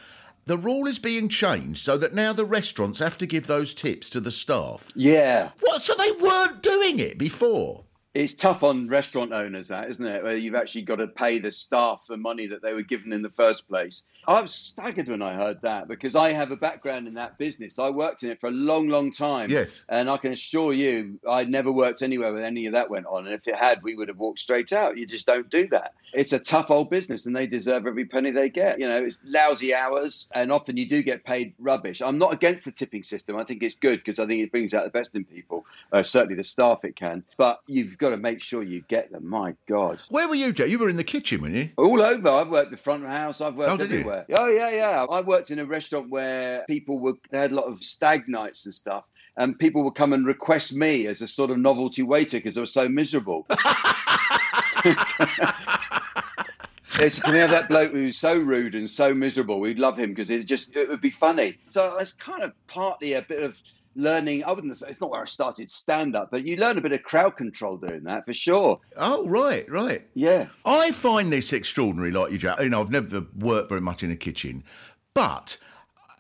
The 0.51 0.57
rule 0.57 0.85
is 0.85 0.99
being 0.99 1.29
changed 1.29 1.85
so 1.85 1.97
that 1.97 2.13
now 2.13 2.33
the 2.33 2.43
restaurants 2.43 2.99
have 2.99 3.17
to 3.19 3.25
give 3.25 3.47
those 3.47 3.73
tips 3.73 4.09
to 4.09 4.19
the 4.19 4.31
staff. 4.31 4.89
Yeah. 4.95 5.51
What? 5.61 5.81
So 5.81 5.93
they 5.95 6.11
weren't 6.11 6.61
doing 6.61 6.99
it 6.99 7.17
before. 7.17 7.85
It's 8.13 8.35
tough 8.35 8.61
on 8.61 8.89
restaurant 8.89 9.31
owners, 9.31 9.69
that 9.69 9.89
isn't 9.89 10.05
it? 10.05 10.23
Where 10.23 10.35
you've 10.35 10.55
actually 10.55 10.81
got 10.81 10.97
to 10.97 11.07
pay 11.07 11.39
the 11.39 11.51
staff 11.51 12.05
the 12.09 12.17
money 12.17 12.45
that 12.47 12.61
they 12.61 12.73
were 12.73 12.81
given 12.81 13.13
in 13.13 13.21
the 13.21 13.29
first 13.29 13.69
place. 13.69 14.03
I 14.27 14.41
was 14.41 14.53
staggered 14.53 15.07
when 15.07 15.21
I 15.21 15.33
heard 15.33 15.61
that 15.63 15.87
because 15.87 16.15
I 16.15 16.31
have 16.31 16.51
a 16.51 16.55
background 16.55 17.07
in 17.07 17.15
that 17.15 17.37
business. 17.37 17.79
I 17.79 17.89
worked 17.89 18.23
in 18.23 18.29
it 18.29 18.39
for 18.39 18.47
a 18.47 18.51
long, 18.51 18.87
long 18.87 19.11
time. 19.11 19.49
Yes. 19.49 19.83
And 19.89 20.09
I 20.09 20.17
can 20.17 20.33
assure 20.33 20.73
you, 20.73 21.19
I 21.27 21.43
never 21.45 21.71
worked 21.71 22.01
anywhere 22.01 22.31
where 22.31 22.43
any 22.43 22.67
of 22.67 22.73
that 22.73 22.89
went 22.89 23.07
on. 23.07 23.25
And 23.25 23.33
if 23.33 23.47
it 23.47 23.55
had, 23.55 23.81
we 23.81 23.95
would 23.95 24.09
have 24.09 24.19
walked 24.19 24.39
straight 24.39 24.73
out. 24.73 24.97
You 24.97 25.07
just 25.07 25.25
don't 25.25 25.49
do 25.49 25.67
that. 25.69 25.93
It's 26.13 26.33
a 26.33 26.39
tough 26.39 26.69
old 26.69 26.89
business 26.89 27.25
and 27.25 27.35
they 27.35 27.47
deserve 27.47 27.87
every 27.87 28.05
penny 28.05 28.31
they 28.31 28.49
get. 28.49 28.79
You 28.79 28.87
know, 28.87 29.03
it's 29.03 29.21
lousy 29.25 29.73
hours 29.73 30.27
and 30.33 30.51
often 30.51 30.77
you 30.77 30.87
do 30.87 31.01
get 31.01 31.23
paid 31.23 31.53
rubbish. 31.57 32.01
I'm 32.01 32.17
not 32.17 32.33
against 32.33 32.65
the 32.65 32.71
tipping 32.71 33.03
system. 33.03 33.37
I 33.37 33.43
think 33.43 33.63
it's 33.63 33.75
good 33.75 34.03
because 34.03 34.19
I 34.19 34.27
think 34.27 34.41
it 34.41 34.51
brings 34.51 34.73
out 34.73 34.83
the 34.83 34.91
best 34.91 35.15
in 35.15 35.23
people. 35.25 35.65
Uh, 35.91 36.03
certainly 36.03 36.35
the 36.35 36.43
staff 36.43 36.83
it 36.83 36.95
can. 36.95 37.23
But 37.37 37.61
you've 37.65 37.97
got 38.01 38.09
to 38.09 38.17
make 38.17 38.41
sure 38.41 38.63
you 38.63 38.81
get 38.89 39.11
them. 39.11 39.29
My 39.29 39.55
God. 39.69 39.99
Where 40.09 40.27
were 40.27 40.35
you, 40.35 40.51
Jack? 40.51 40.67
You 40.69 40.79
were 40.79 40.89
in 40.89 40.97
the 40.97 41.03
kitchen, 41.03 41.41
weren't 41.41 41.55
you? 41.55 41.69
All 41.77 42.01
over. 42.01 42.29
I've 42.29 42.49
worked 42.49 42.71
the 42.71 42.77
front 42.77 43.03
of 43.03 43.09
the 43.09 43.15
house. 43.15 43.39
I've 43.39 43.55
worked 43.55 43.71
Oh, 43.71 43.77
did 43.77 43.91
you? 43.91 43.99
everywhere. 43.99 44.25
Oh 44.35 44.47
yeah, 44.49 44.69
yeah. 44.71 45.03
I 45.05 45.21
worked 45.21 45.51
in 45.51 45.59
a 45.59 45.65
restaurant 45.65 46.09
where 46.09 46.65
people 46.67 46.99
were 46.99 47.13
they 47.31 47.37
had 47.39 47.51
a 47.51 47.55
lot 47.55 47.65
of 47.65 47.81
stag 47.83 48.27
nights 48.27 48.65
and 48.65 48.73
stuff, 48.75 49.05
and 49.37 49.57
people 49.57 49.83
would 49.85 49.95
come 49.95 50.11
and 50.13 50.25
request 50.25 50.75
me 50.75 51.07
as 51.07 51.21
a 51.21 51.27
sort 51.27 51.51
of 51.51 51.57
novelty 51.59 52.03
waiter 52.03 52.37
because 52.37 52.57
I 52.57 52.61
was 52.61 52.73
so 52.73 52.89
miserable. 52.89 53.45
Said, 56.93 57.13
Can 57.23 57.33
we 57.33 57.39
have 57.39 57.51
that 57.51 57.69
bloke 57.69 57.91
who's 57.91 58.17
so 58.17 58.37
rude 58.37 58.75
and 58.75 58.89
so 58.89 59.13
miserable? 59.13 59.59
We'd 59.59 59.79
love 59.79 59.97
him 59.97 60.09
because 60.09 60.29
it 60.29 60.45
just 60.45 60.75
it 60.75 60.89
would 60.89 61.01
be 61.01 61.09
funny. 61.11 61.57
So 61.67 61.97
it's 61.97 62.13
kind 62.13 62.43
of 62.43 62.51
partly 62.67 63.13
a 63.13 63.21
bit 63.21 63.43
of 63.43 63.57
learning. 63.95 64.43
I 64.43 64.51
wouldn't 64.51 64.75
say 64.77 64.87
it's 64.89 65.01
not 65.01 65.11
where 65.11 65.21
I 65.21 65.25
started 65.25 65.69
stand 65.69 66.15
up, 66.15 66.31
but 66.31 66.45
you 66.45 66.55
learn 66.57 66.77
a 66.77 66.81
bit 66.81 66.91
of 66.91 67.03
crowd 67.03 67.35
control 67.35 67.77
doing 67.77 68.03
that 68.03 68.25
for 68.25 68.33
sure. 68.33 68.79
Oh, 68.97 69.27
right, 69.27 69.69
right. 69.69 70.07
Yeah. 70.13 70.47
I 70.65 70.91
find 70.91 71.31
this 71.31 71.53
extraordinary, 71.53 72.11
like 72.11 72.31
you, 72.31 72.37
Jack. 72.37 72.59
You 72.59 72.69
know, 72.69 72.81
I've 72.81 72.91
never 72.91 73.25
worked 73.37 73.69
very 73.69 73.81
much 73.81 74.03
in 74.03 74.11
a 74.11 74.15
kitchen, 74.15 74.63
but 75.13 75.57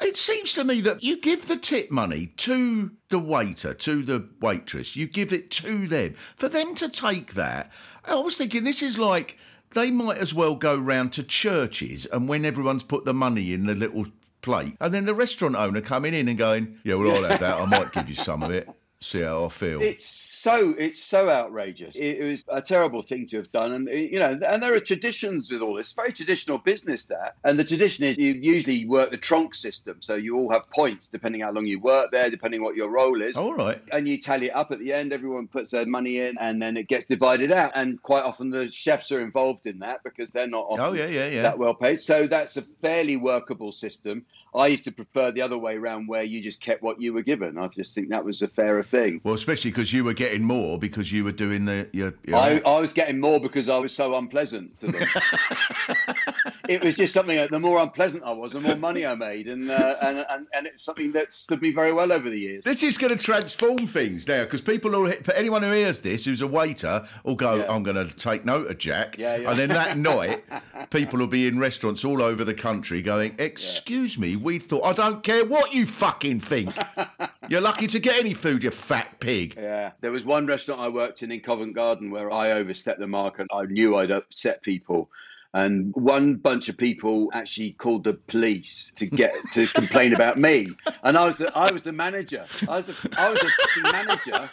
it 0.01 0.17
seems 0.17 0.53
to 0.53 0.63
me 0.63 0.81
that 0.81 1.03
you 1.03 1.19
give 1.19 1.47
the 1.47 1.57
tip 1.57 1.91
money 1.91 2.27
to 2.37 2.91
the 3.09 3.19
waiter, 3.19 3.73
to 3.73 4.03
the 4.03 4.27
waitress. 4.41 4.95
You 4.95 5.07
give 5.07 5.31
it 5.31 5.51
to 5.51 5.87
them 5.87 6.15
for 6.35 6.49
them 6.49 6.75
to 6.75 6.89
take 6.89 7.33
that. 7.33 7.71
I 8.05 8.15
was 8.15 8.37
thinking 8.37 8.63
this 8.63 8.81
is 8.81 8.97
like 8.97 9.37
they 9.73 9.91
might 9.91 10.17
as 10.17 10.33
well 10.33 10.55
go 10.55 10.77
round 10.77 11.13
to 11.13 11.23
churches 11.23 12.05
and 12.07 12.27
when 12.27 12.45
everyone's 12.45 12.83
put 12.83 13.05
the 13.05 13.13
money 13.13 13.53
in 13.53 13.65
the 13.65 13.75
little 13.75 14.05
plate, 14.41 14.75
and 14.79 14.93
then 14.93 15.05
the 15.05 15.13
restaurant 15.13 15.55
owner 15.55 15.81
coming 15.81 16.13
in 16.13 16.27
and 16.27 16.37
going, 16.37 16.77
"Yeah, 16.83 16.95
well, 16.95 17.15
I'll 17.15 17.29
have 17.29 17.39
that. 17.39 17.57
I 17.59 17.65
might 17.65 17.91
give 17.91 18.09
you 18.09 18.15
some 18.15 18.43
of 18.43 18.51
it. 18.51 18.67
See 19.01 19.21
how 19.21 19.45
I 19.45 19.49
feel." 19.49 19.81
It's 19.81 20.05
so 20.05 20.75
it's 20.77 21.01
so 21.01 21.29
outrageous. 21.29 21.95
It, 21.95 22.19
it 22.19 22.29
was 22.29 22.45
a 22.49 22.61
terrible 22.61 23.01
thing 23.01 23.25
to 23.27 23.37
have 23.37 23.51
done, 23.51 23.73
and 23.73 23.89
you 23.89 24.19
know, 24.19 24.37
and 24.45 24.61
there 24.61 24.73
are 24.73 24.79
traditions 24.79 25.51
with 25.51 25.61
all 25.61 25.75
this. 25.75 25.93
Very 25.93 26.13
traditional 26.13 26.57
business 26.57 27.05
that, 27.05 27.35
and 27.43 27.59
the 27.59 27.63
tradition 27.63 28.05
is 28.05 28.17
you 28.17 28.33
usually 28.33 28.85
work 28.85 29.11
the 29.11 29.17
tronc 29.17 29.55
system, 29.55 29.97
so 30.01 30.15
you 30.15 30.37
all 30.37 30.51
have 30.51 30.69
points 30.69 31.07
depending 31.07 31.41
how 31.41 31.51
long 31.51 31.65
you 31.65 31.79
work 31.79 32.11
there, 32.11 32.29
depending 32.29 32.61
what 32.61 32.75
your 32.75 32.89
role 32.89 33.21
is. 33.21 33.37
All 33.37 33.53
right. 33.53 33.81
And 33.91 34.07
you 34.07 34.17
tally 34.19 34.41
it 34.41 34.55
up 34.55 34.71
at 34.71 34.79
the 34.79 34.93
end. 34.93 35.13
Everyone 35.13 35.47
puts 35.47 35.71
their 35.71 35.85
money 35.85 36.19
in, 36.19 36.37
and 36.39 36.61
then 36.61 36.77
it 36.77 36.87
gets 36.87 37.05
divided 37.05 37.51
out. 37.51 37.71
And 37.75 38.01
quite 38.01 38.23
often 38.23 38.49
the 38.49 38.69
chefs 38.69 39.11
are 39.11 39.21
involved 39.21 39.65
in 39.65 39.79
that 39.79 40.03
because 40.03 40.31
they're 40.31 40.47
not 40.47 40.65
oh, 40.69 40.73
often 40.73 40.85
Oh, 40.85 40.93
yeah, 40.93 41.07
yeah, 41.07 41.27
yeah. 41.27 41.41
that 41.43 41.57
well 41.57 41.73
paid. 41.73 41.99
So 41.99 42.27
that's 42.27 42.57
a 42.57 42.61
fairly 42.61 43.17
workable 43.17 43.71
system. 43.71 44.25
I 44.53 44.67
used 44.67 44.83
to 44.85 44.91
prefer 44.91 45.31
the 45.31 45.41
other 45.41 45.57
way 45.57 45.75
around, 45.77 46.07
where 46.07 46.23
you 46.23 46.41
just 46.41 46.61
kept 46.61 46.83
what 46.83 47.01
you 47.01 47.13
were 47.13 47.21
given. 47.21 47.57
I 47.57 47.67
just 47.67 47.95
think 47.95 48.09
that 48.09 48.23
was 48.23 48.41
a 48.41 48.47
fairer 48.47 48.83
thing. 48.83 49.21
Well, 49.23 49.33
especially 49.33 49.71
because 49.71 49.93
you 49.93 50.03
were 50.03 50.13
getting 50.13 50.43
more 50.43 50.77
because 50.77 51.11
you 51.11 51.23
were 51.23 51.31
doing 51.31 51.65
the 51.65 51.87
your. 51.93 52.13
your 52.25 52.37
I. 52.37 52.61
I 52.65 52.79
was 52.79 52.93
getting 52.93 53.19
more 53.19 53.39
because 53.39 53.69
I 53.69 53.77
was 53.77 53.93
so 53.93 54.15
unpleasant 54.15 54.77
to 54.79 54.87
them. 54.87 55.07
it 56.69 56.83
was 56.83 56.95
just 56.95 57.13
something. 57.13 57.37
that 57.37 57.51
The 57.51 57.59
more 57.59 57.79
unpleasant 57.79 58.23
I 58.23 58.31
was, 58.31 58.53
the 58.53 58.59
more 58.59 58.75
money 58.75 59.05
I 59.05 59.15
made, 59.15 59.47
and 59.47 59.69
uh, 59.69 59.95
and, 60.01 60.25
and 60.29 60.47
and 60.53 60.67
it's 60.67 60.83
something 60.83 61.11
that 61.13 61.31
stood 61.31 61.61
me 61.61 61.71
very 61.71 61.93
well 61.93 62.11
over 62.11 62.29
the 62.29 62.39
years. 62.39 62.63
This 62.63 62.83
is 62.83 62.97
going 62.97 63.15
to 63.15 63.23
transform 63.23 63.87
things 63.87 64.27
now 64.27 64.43
because 64.43 64.61
people 64.61 64.91
for 65.23 65.33
anyone 65.33 65.63
who 65.63 65.71
hears 65.71 65.99
this 65.99 66.25
who's 66.25 66.41
a 66.41 66.47
waiter 66.47 67.07
will 67.23 67.35
go, 67.35 67.55
Yeah. 67.55 67.71
I'm 67.71 67.83
going 67.83 67.95
to 67.95 68.13
take 68.15 68.45
note 68.45 68.69
of 68.69 68.77
Jack. 68.77 69.17
Yeah, 69.17 69.37
yeah. 69.37 69.49
And 69.49 69.59
then 69.59 69.69
that 69.69 69.97
night, 69.97 70.43
people 70.89 71.19
will 71.19 71.27
be 71.27 71.47
in 71.47 71.59
restaurants 71.59 72.03
all 72.03 72.21
over 72.21 72.43
the 72.43 72.53
country 72.53 73.01
going, 73.01 73.35
Excuse 73.39 74.17
me, 74.17 74.35
we 74.43 74.59
thought, 74.59 74.85
I 74.85 74.93
don't 74.93 75.23
care 75.23 75.45
what 75.45 75.73
you 75.73 75.85
fucking 75.85 76.39
think. 76.39 76.75
You're 77.49 77.61
lucky 77.61 77.87
to 77.87 77.99
get 77.99 78.17
any 78.17 78.33
food, 78.33 78.63
you 78.63 78.71
fat 78.71 79.19
pig. 79.19 79.55
Yeah, 79.57 79.91
there 80.01 80.11
was 80.11 80.25
one 80.25 80.45
restaurant 80.45 80.81
I 80.81 80.87
worked 80.87 81.23
in 81.23 81.31
in 81.31 81.41
Covent 81.41 81.75
Garden 81.75 82.11
where 82.11 82.31
I 82.31 82.51
overstepped 82.51 82.99
the 82.99 83.07
mark 83.07 83.39
and 83.39 83.49
I 83.53 83.65
knew 83.65 83.95
I'd 83.95 84.11
upset 84.11 84.61
people. 84.61 85.09
And 85.53 85.93
one 85.95 86.35
bunch 86.35 86.69
of 86.69 86.77
people 86.77 87.29
actually 87.33 87.71
called 87.73 88.05
the 88.05 88.13
police 88.13 88.93
to 88.95 89.05
get 89.05 89.33
to 89.51 89.67
complain 89.73 90.13
about 90.13 90.39
me, 90.39 90.69
and 91.03 91.17
I 91.17 91.25
was 91.25 91.37
the 91.37 91.51
I 91.57 91.69
was 91.71 91.83
the 91.83 91.91
manager. 91.91 92.45
I 92.69 92.77
was 92.77 92.87
the, 92.87 92.95
I 93.17 93.29
was 93.29 93.39
the 93.41 93.49
fucking 93.49 93.91
manager, 93.91 94.49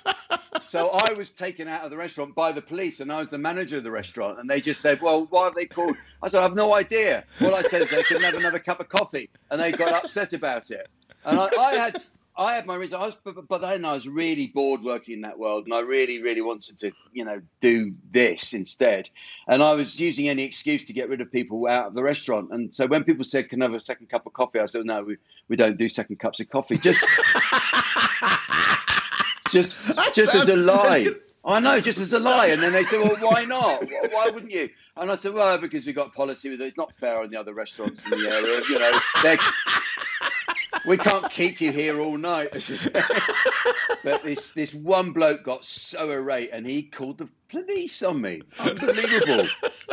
so 0.65 0.91
I 0.91 1.13
was 1.13 1.31
taken 1.31 1.69
out 1.69 1.85
of 1.85 1.91
the 1.93 1.97
restaurant 1.97 2.35
by 2.35 2.51
the 2.51 2.63
police, 2.63 2.99
and 2.99 3.13
I 3.13 3.21
was 3.21 3.31
the 3.31 3.39
manager 3.39 3.79
of 3.79 3.85
the 3.85 3.93
restaurant. 3.93 4.41
And 4.41 4.51
they 4.51 4.61
just 4.61 4.81
said, 4.81 5.01
"Well, 5.01 5.29
why 5.31 5.45
have 5.45 5.55
they 5.55 5.67
called?" 5.67 5.97
I 6.21 6.29
said, 6.29 6.41
"I 6.41 6.43
have 6.43 6.57
no 6.57 6.75
idea." 6.75 7.25
All 7.43 7.55
I 7.55 7.63
said 7.63 7.83
is 7.83 7.91
they 7.91 8.03
couldn't 8.03 8.25
have 8.25 8.35
another 8.35 8.59
cup 8.59 8.81
of 8.81 8.89
coffee, 8.89 9.31
and 9.53 9.61
they 9.61 9.71
got 9.71 10.05
upset 10.05 10.33
about 10.33 10.73
it. 10.73 10.89
And 11.25 11.39
I, 11.39 11.49
I 11.59 11.75
had 11.75 12.03
I 12.39 12.55
had 12.55 12.67
my 12.67 12.77
reasons. 12.77 13.03
I 13.03 13.07
was, 13.07 13.17
but, 13.17 13.49
but 13.49 13.61
then 13.61 13.85
I 13.85 13.95
was 13.95 14.07
really 14.07 14.47
bored 14.47 14.83
working 14.85 15.15
in 15.15 15.21
that 15.23 15.37
world, 15.39 15.65
and 15.65 15.75
I 15.75 15.81
really, 15.81 16.23
really 16.23 16.41
wanted 16.41 16.77
to, 16.79 16.93
you 17.13 17.25
know, 17.25 17.41
do 17.61 17.93
this 18.13 18.53
instead. 18.55 19.11
And 19.49 19.61
I 19.61 19.75
was 19.75 19.99
using 19.99 20.29
any 20.29 20.45
excuse 20.45 20.85
to 20.85 20.93
get 20.93 21.09
rid 21.09 21.21
of 21.21 21.33
people 21.33 21.67
out 21.67 21.89
of 21.89 21.95
the 21.95 22.03
restaurant. 22.05 22.51
And 22.53 22.73
so 22.73 22.87
when 22.87 23.03
people 23.03 23.25
said, 23.25 23.49
"Can 23.49 23.61
I 23.61 23.65
have 23.65 23.75
a 23.75 23.81
second 23.81 24.09
cup 24.09 24.25
of 24.25 24.35
coffee?" 24.35 24.61
I 24.61 24.67
said, 24.67 24.85
"No, 24.85 25.03
we, 25.03 25.17
we 25.49 25.57
don't 25.57 25.77
do 25.77 25.89
second 25.89 26.21
cups 26.21 26.39
of 26.39 26.49
coffee." 26.49 26.79
Just, 26.79 27.01
just, 29.51 29.85
That 29.97 30.13
just 30.15 30.33
as 30.35 30.49
a 30.49 30.57
lie. 30.57 31.03
brilliant. 31.03 31.17
I 31.45 31.59
know, 31.61 31.81
just 31.81 31.99
as 31.99 32.13
a 32.13 32.19
lie. 32.21 32.47
And 32.49 32.63
then 32.63 32.73
they 32.73 32.85
said, 32.85 33.01
"Well, 33.03 33.17
why 33.21 33.47
not? 33.47 33.83
Why- 33.85 34.09
Why 34.13 34.31
wouldn't 34.31 34.53
you?" 34.53 34.69
And 34.97 35.11
I 35.11 35.17
said, 35.17 35.35
"Well, 35.35 35.59
because 35.59 35.87
we've 35.87 35.97
got 35.97 36.13
policy 36.15 36.51
with 36.51 36.61
it. 36.61 36.67
It's 36.67 36.77
not 36.77 36.93
fair 36.99 37.21
on 37.21 37.31
the 37.31 37.41
other 37.41 37.53
restaurants 37.55 38.05
in 38.05 38.11
the 38.13 38.31
area. 38.31 38.61
You 38.69 38.79
know, 38.79 38.93
they're." 39.25 39.39
We 40.89 40.97
can't 40.97 41.31
keep 41.31 41.61
you 41.61 41.71
here 41.71 42.01
all 42.01 42.17
night. 42.17 42.51
but 44.05 44.23
this 44.23 44.53
this 44.53 44.75
one 44.75 45.13
bloke 45.13 45.45
got 45.45 45.65
so 45.65 46.11
irate 46.11 46.51
and 46.53 46.67
he 46.67 46.83
called 46.83 47.19
the 47.19 47.29
police 47.51 48.03
on 48.03 48.21
me. 48.21 48.43
Unbelievable. 48.59 49.47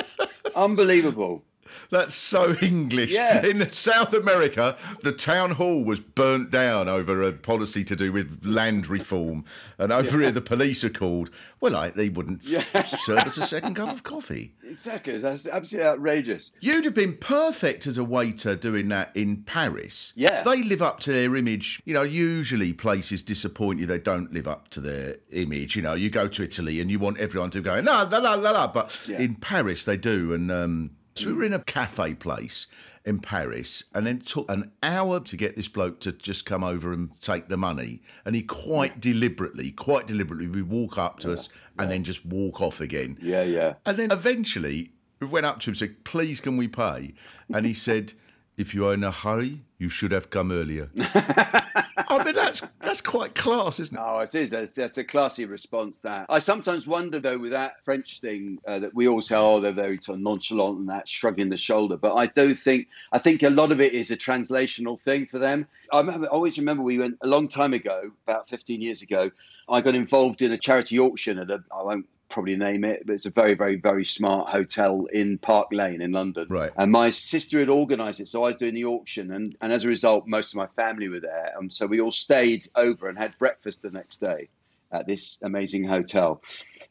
Unbelievable. 0.56 1.44
That's 1.89 2.13
so 2.13 2.53
English. 2.62 3.12
Yeah. 3.12 3.45
In 3.45 3.67
South 3.69 4.13
America, 4.13 4.77
the 5.01 5.12
town 5.12 5.51
hall 5.51 5.84
was 5.84 6.00
burnt 6.00 6.51
down 6.51 6.88
over 6.88 7.22
a 7.24 7.31
policy 7.31 7.84
to 7.86 7.95
do 7.95 8.12
with 8.12 8.41
land 8.45 8.88
reform. 8.88 9.45
And 9.77 9.91
over 9.91 10.19
here, 10.19 10.31
the 10.31 10.41
police 10.41 10.84
are 10.84 10.89
called. 10.89 11.29
Well, 11.60 11.74
like, 11.74 11.95
they 11.95 12.10
wouldn't 12.10 12.43
serve 12.43 13.19
us 13.19 13.38
a 13.38 13.45
second 13.45 13.75
cup 13.75 13.89
of 13.91 14.03
coffee. 14.03 14.53
Exactly. 14.67 15.17
That's 15.17 15.48
absolutely 15.48 15.89
outrageous. 15.89 16.51
You'd 16.60 16.86
have 16.86 16.93
been 16.93 17.17
perfect 17.17 17.88
as 17.88 17.98
a 17.98 18.03
waiter 18.03 18.55
doing 18.55 18.89
that 18.89 19.15
in 19.15 19.38
Paris. 19.43 20.13
Yeah. 20.15 20.43
They 20.43 20.63
live 20.63 20.81
up 20.81 21.00
to 21.01 21.12
their 21.12 21.36
image. 21.36 21.81
You 21.86 21.93
know, 21.93 22.03
usually 22.03 22.74
places 22.74 23.24
disappoint 23.24 23.79
you. 23.79 23.86
They 23.86 24.00
don't 24.00 24.31
live 24.34 24.48
up 24.48 24.69
to 24.69 24.81
their 24.81 25.17
image. 25.31 25.75
You 25.75 25.81
know, 25.81 25.93
you 25.93 26.10
go 26.10 26.27
to 26.27 26.43
Italy 26.43 26.79
and 26.81 26.89
you 26.91 27.00
want 27.00 27.17
everyone 27.19 27.50
to 27.51 27.62
go, 27.62 27.79
la, 27.79 28.01
la, 28.03 28.17
la, 28.19 28.36
la, 28.36 28.51
la. 28.51 28.67
But 28.67 28.98
Yeah. 29.07 29.19
in 29.19 29.36
Paris, 29.36 29.86
they 29.86 29.98
do. 29.98 30.34
And 30.34 30.51
um, 30.51 30.91
so 31.15 31.27
we 31.27 31.34
were 31.34 31.43
in 31.43 31.53
a 31.53 31.60
cafe 31.60 32.13
place 32.13 32.67
in 33.05 33.19
Paris, 33.19 33.86
and 33.93 34.05
then 34.05 34.17
it 34.17 34.25
took 34.25 34.50
an 34.51 34.72
hour 34.84 35.19
to 35.22 35.38
get 35.38 35.55
this 35.55 35.67
bloke 35.67 36.00
to 36.01 36.12
just 36.12 36.45
come 36.45 36.63
over 36.63 36.91
and 36.91 37.10
take 37.22 37.48
the 37.48 37.55
money. 37.55 38.01
And 38.25 38.36
he 38.36 38.43
quite 38.43 39.00
deliberately, 39.00 39.72
quite 39.72 40.07
deliberately, 40.07 40.48
would 40.48 40.69
walk 40.69 40.98
up 40.98 41.19
to 41.19 41.31
us 41.31 41.50
and 41.79 41.89
then 41.89 42.03
just 42.03 42.25
walk 42.25 42.62
off 42.62 42.81
again. 42.81 43.17
Yeah, 43.22 43.43
yeah. 43.43 43.75
And 43.86 43.98
then 43.98 44.12
eventually 44.12 44.91
we 45.19 45.27
went 45.27 45.45
up 45.45 45.60
to 45.62 45.69
him 45.69 45.72
and 45.72 45.77
said, 45.77 46.03
Please, 46.03 46.41
can 46.41 46.57
we 46.57 46.67
pay? 46.67 47.13
And 47.53 47.65
he 47.65 47.74
said, 47.74 48.13
If 48.57 48.74
you 48.74 48.86
are 48.88 48.93
in 48.93 49.03
a 49.03 49.12
hurry, 49.12 49.62
you 49.77 49.88
should 49.88 50.12
have 50.12 50.29
come 50.29 50.51
earlier. 50.51 50.89
I 52.19 52.24
mean, 52.24 52.36
that's 52.36 52.62
that's 52.79 53.01
quite 53.01 53.36
class, 53.36 53.79
isn't 53.79 53.95
it? 53.95 54.01
Oh, 54.03 54.19
it 54.19 54.36
is. 54.36 54.51
That's, 54.51 54.75
that's 54.75 54.98
a 54.98 55.03
classy 55.03 55.45
response. 55.45 56.00
That 56.00 56.25
I 56.29 56.39
sometimes 56.39 56.88
wonder, 56.88 57.19
though, 57.19 57.38
with 57.38 57.51
that 57.51 57.84
French 57.84 58.19
thing 58.19 58.60
uh, 58.67 58.79
that 58.79 58.93
we 58.93 59.07
all 59.07 59.22
say, 59.22 59.36
oh, 59.36 59.60
they're 59.60 59.72
very 59.72 60.00
nonchalant 60.07 60.79
and 60.79 60.89
that 60.89 61.07
shrugging 61.07 61.50
the 61.50 61.57
shoulder. 61.57 61.98
But 61.98 62.15
I 62.15 62.27
do 62.27 62.55
think 62.55 62.88
I 63.12 63.17
think 63.17 63.43
a 63.43 63.50
lot 63.50 63.72
of 63.72 63.81
it 63.81 63.93
is 63.93 64.12
a 64.12 64.17
translational 64.17 65.00
thing 65.00 65.25
for 65.27 65.39
them. 65.39 65.67
I, 65.91 66.00
remember, 66.00 66.27
I 66.27 66.29
always 66.29 66.57
remember 66.57 66.84
we 66.84 67.00
went 67.00 67.17
a 67.22 67.27
long 67.27 67.48
time 67.48 67.74
ago, 67.74 68.12
about 68.27 68.50
fifteen 68.50 68.81
years 68.81 69.01
ago. 69.01 69.31
I 69.67 69.81
got 69.81 69.95
involved 69.95 70.41
in 70.41 70.51
a 70.51 70.57
charity 70.57 71.00
auction 71.00 71.39
at 71.39 71.50
a 71.50 71.63
I 71.75 71.81
won't 71.81 72.05
probably 72.29 72.55
name 72.55 72.84
it, 72.84 73.05
but 73.05 73.13
it's 73.13 73.25
a 73.25 73.32
very, 73.32 73.53
very, 73.53 73.75
very 73.75 74.05
smart 74.05 74.50
hotel 74.50 75.08
in 75.13 75.38
Park 75.38 75.70
Lane 75.72 76.01
in 76.01 76.12
London. 76.12 76.48
Right. 76.50 76.72
And 76.77 76.91
my 76.91 77.10
sister 77.10 77.60
had 77.60 77.70
organised 77.70 78.20
it, 78.20 78.27
so 78.27 78.44
I 78.44 78.48
was 78.48 78.58
doing 78.58 78.74
the 78.74 78.86
auction, 78.86 79.32
and, 79.32 79.55
and 79.62 79.72
as 79.72 79.86
a 79.86 79.88
result, 79.88 80.27
most 80.27 80.53
of 80.53 80.58
my 80.58 80.67
family 80.67 81.08
were 81.08 81.20
there, 81.20 81.53
and 81.58 81.74
so 81.74 81.86
we 81.86 82.01
all 82.01 82.12
stayed 82.12 82.67
over 82.75 83.08
and 83.10 83.17
had 83.17 83.38
breakfast 83.38 83.82
the 83.82 83.91
next 83.91 84.20
day 84.20 84.50
at 84.92 85.08
this 85.08 85.39
amazing 85.44 85.84
hotel. 85.84 86.42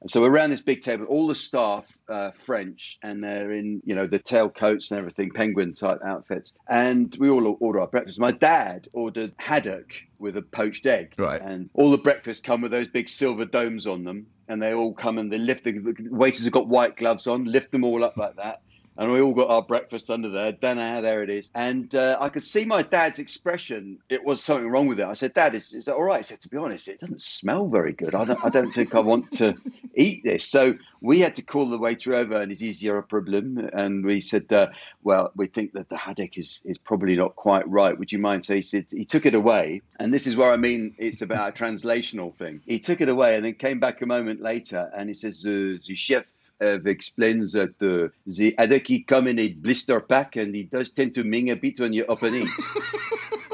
And 0.01 0.11
so 0.11 0.25
around 0.25 0.51
this 0.51 0.61
big 0.61 0.81
table, 0.81 1.07
all 1.07 1.27
the 1.27 1.35
staff 1.35 1.97
uh, 2.09 2.31
French, 2.33 2.99
and 3.03 3.23
they're 3.23 3.53
in 3.53 3.81
you 3.85 3.95
know 3.95 4.07
the 4.07 4.19
tailcoats 4.19 4.91
and 4.91 4.99
everything, 4.99 5.31
penguin 5.31 5.75
type 5.75 6.01
outfits, 6.05 6.55
and 6.69 7.17
we 7.19 7.31
all 7.31 7.57
order 7.61 7.81
our 7.81 7.87
breakfast. 7.87 8.19
My 8.19 8.33
dad 8.33 8.89
ordered 8.93 9.33
haddock 9.39 9.95
with 10.19 10.37
a 10.37 10.43
poached 10.43 10.87
egg, 10.87 11.15
Right. 11.19 11.41
And 11.41 11.71
all 11.75 11.91
the 11.91 11.99
breakfasts 11.99 12.43
come 12.43 12.61
with 12.61 12.71
those 12.71 12.89
big 12.89 13.09
silver 13.09 13.45
domes 13.45 13.87
on 13.87 14.05
them, 14.05 14.27
and 14.49 14.63
they 14.63 14.75
all 14.75 14.93
come 14.93 15.19
and 15.19 15.33
they 15.33 15.39
lift 15.39 15.65
the, 15.65 15.73
the 15.73 15.95
waiters 16.11 16.45
have 16.45 16.53
got 16.53 16.69
white 16.69 16.97
gloves 16.97 17.27
on, 17.27 17.45
lift 17.45 17.73
them 17.73 17.85
all 17.85 18.05
up 18.05 18.17
like 18.17 18.37
that. 18.37 18.63
And 18.97 19.13
we 19.13 19.21
all 19.21 19.35
got 19.35 19.51
our 19.51 19.63
breakfast 19.63 20.11
under 20.11 20.29
there. 20.29 20.57
Know 20.63 20.95
how 20.95 21.01
there 21.01 21.23
it 21.23 21.31
is. 21.31 21.51
And 21.55 21.95
uh, 21.95 22.17
I 22.21 22.29
could 22.29 22.45
see 22.45 22.65
my 22.65 22.83
dad's 22.83 23.19
expression. 23.19 23.99
It 24.09 24.25
was 24.25 24.43
something 24.43 24.69
wrong 24.69 24.87
with 24.87 25.01
it. 25.01 25.07
I 25.07 25.15
said, 25.15 25.35
Dad, 25.35 25.55
is, 25.55 25.75
is 25.75 25.87
that 25.87 25.95
all 25.95 26.03
right? 26.03 26.19
He 26.19 26.23
said, 26.23 26.41
To 26.43 26.49
be 26.49 26.57
honest, 26.57 26.89
it 26.89 27.01
doesn't 27.01 27.21
smell 27.21 27.67
very 27.67 27.93
good. 27.93 28.15
I 28.15 28.25
don't, 28.25 28.45
I 28.45 28.49
don't 28.49 28.71
think 28.71 28.95
I 28.95 29.01
want 29.01 29.31
to 29.33 29.55
eat 29.97 30.23
this. 30.23 30.45
So 30.45 30.75
we 31.01 31.21
had 31.21 31.35
to 31.35 31.43
call 31.43 31.69
the 31.69 31.79
waiter 31.79 32.15
over 32.15 32.41
and 32.41 32.53
is 32.53 32.81
there 32.81 32.97
a 32.97 33.03
problem? 33.03 33.69
And 33.73 34.05
we 34.05 34.21
said, 34.21 34.53
uh, 34.53 34.69
Well, 35.03 35.33
we 35.35 35.49
think 35.49 35.73
that 35.73 35.89
the 35.89 35.97
haddock 35.97 36.39
is, 36.39 36.63
is 36.65 36.79
probably 36.79 37.17
not 37.17 37.35
quite 37.37 37.69
right. 37.69 37.99
Would 37.99 38.13
you 38.13 38.19
mind? 38.19 38.45
So 38.45 38.55
he 38.55 38.63
said, 38.63 38.87
He 38.91 39.05
took 39.05 39.27
it 39.27 39.35
away. 39.35 39.83
And 39.99 40.15
this 40.15 40.27
is 40.27 40.37
where 40.37 40.53
I 40.53 40.57
mean 40.57 40.95
it's 40.99 41.21
about 41.21 41.49
a 41.49 41.65
translational 41.65 42.35
thing. 42.37 42.61
He 42.65 42.79
took 42.79 43.01
it 43.01 43.09
away 43.09 43.35
and 43.35 43.45
then 43.45 43.55
came 43.55 43.81
back 43.81 44.03
a 44.03 44.07
moment 44.07 44.41
later 44.41 44.91
and 44.97 45.09
he 45.09 45.15
says, 45.15 45.45
uh, 45.45 45.79
The 45.85 45.95
chef 45.95 46.25
have 46.61 46.87
explained 46.87 47.45
that 47.53 47.75
uh, 47.83 48.09
the 48.27 48.55
he 48.87 49.03
come 49.03 49.27
in 49.27 49.39
a 49.39 49.49
blister 49.49 50.01
pack 50.01 50.37
and 50.37 50.55
it 50.55 50.71
does 50.71 50.91
tend 50.91 51.15
to 51.15 51.25
ming 51.25 51.51
a 51.51 51.57
bit 51.57 51.81
when 51.81 51.93
you 51.93 52.05
open 52.07 52.35
it. 52.35 52.49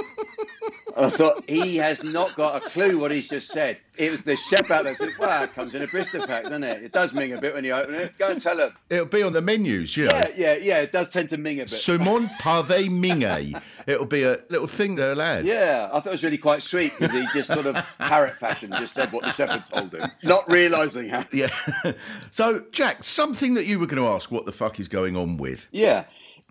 I 1.01 1.11
thought 1.11 1.45
he 1.49 1.77
has 1.77 2.03
not 2.03 2.35
got 2.37 2.63
a 2.63 2.69
clue 2.69 2.99
what 2.99 3.11
he's 3.11 3.29
just 3.29 3.51
said. 3.51 3.79
It 3.97 4.11
was 4.11 4.21
the 4.23 4.37
chef 4.37 4.71
out 4.71 4.85
there 4.85 4.95
said, 4.95 5.11
wow, 5.19 5.43
it 5.43 5.55
comes 5.55 5.75
in 5.75 5.83
a 5.83 5.87
blister 5.87 6.27
pack, 6.27 6.45
doesn't 6.45 6.63
it? 6.63 6.83
It 6.83 6.93
does 6.93 7.13
ming 7.13 7.33
a 7.33 7.41
bit 7.41 7.55
when 7.55 7.65
you 7.65 7.73
open 7.73 7.95
it. 7.95 8.17
Go 8.17 8.31
and 8.31 8.41
tell 8.41 8.59
him." 8.59 8.73
It'll 8.89 9.07
be 9.07 9.23
on 9.23 9.33
the 9.33 9.43
menus, 9.43 9.97
know. 9.97 10.05
Yeah, 10.05 10.29
yeah, 10.37 10.55
yeah. 10.55 10.79
It 10.81 10.93
does 10.93 11.11
tend 11.11 11.31
to 11.31 11.39
ming 11.39 11.59
a 11.61 11.65
bit. 11.65 11.71
Saumon 11.71 12.29
pavé 12.41 12.89
mingé. 12.89 13.61
It'll 13.87 14.07
be 14.07 14.23
a 14.23 14.39
little 14.49 14.67
thing 14.67 14.95
they'll 14.95 15.21
add. 15.21 15.47
Yeah, 15.47 15.89
I 15.93 16.01
thought 16.01 16.09
it 16.09 16.13
was 16.13 16.25
really 16.25 16.39
quite 16.39 16.63
sweet 16.63 16.93
because 16.99 17.15
he 17.15 17.27
just 17.33 17.53
sort 17.53 17.67
of 17.67 17.77
parrot 17.99 18.37
fashion 18.37 18.73
just 18.79 18.95
said 18.95 19.13
what 19.13 19.25
the 19.25 19.33
chef 19.33 19.51
had 19.51 19.65
told 19.67 19.95
him, 19.95 20.11
not 20.23 20.51
realizing 20.51 21.09
how. 21.09 21.25
Yeah. 21.33 21.49
so, 22.31 22.65
Jack, 22.73 23.05
something 23.05 23.55
that 23.55 23.67
you 23.67 23.79
were 23.79 23.87
going 23.87 24.03
to 24.03 24.09
ask 24.09 24.31
what 24.31 24.47
the 24.47 24.53
fuck 24.53 24.81
is 24.81 24.89
going 24.89 25.17
on 25.17 25.37
with. 25.37 25.69
Yeah. 25.73 26.05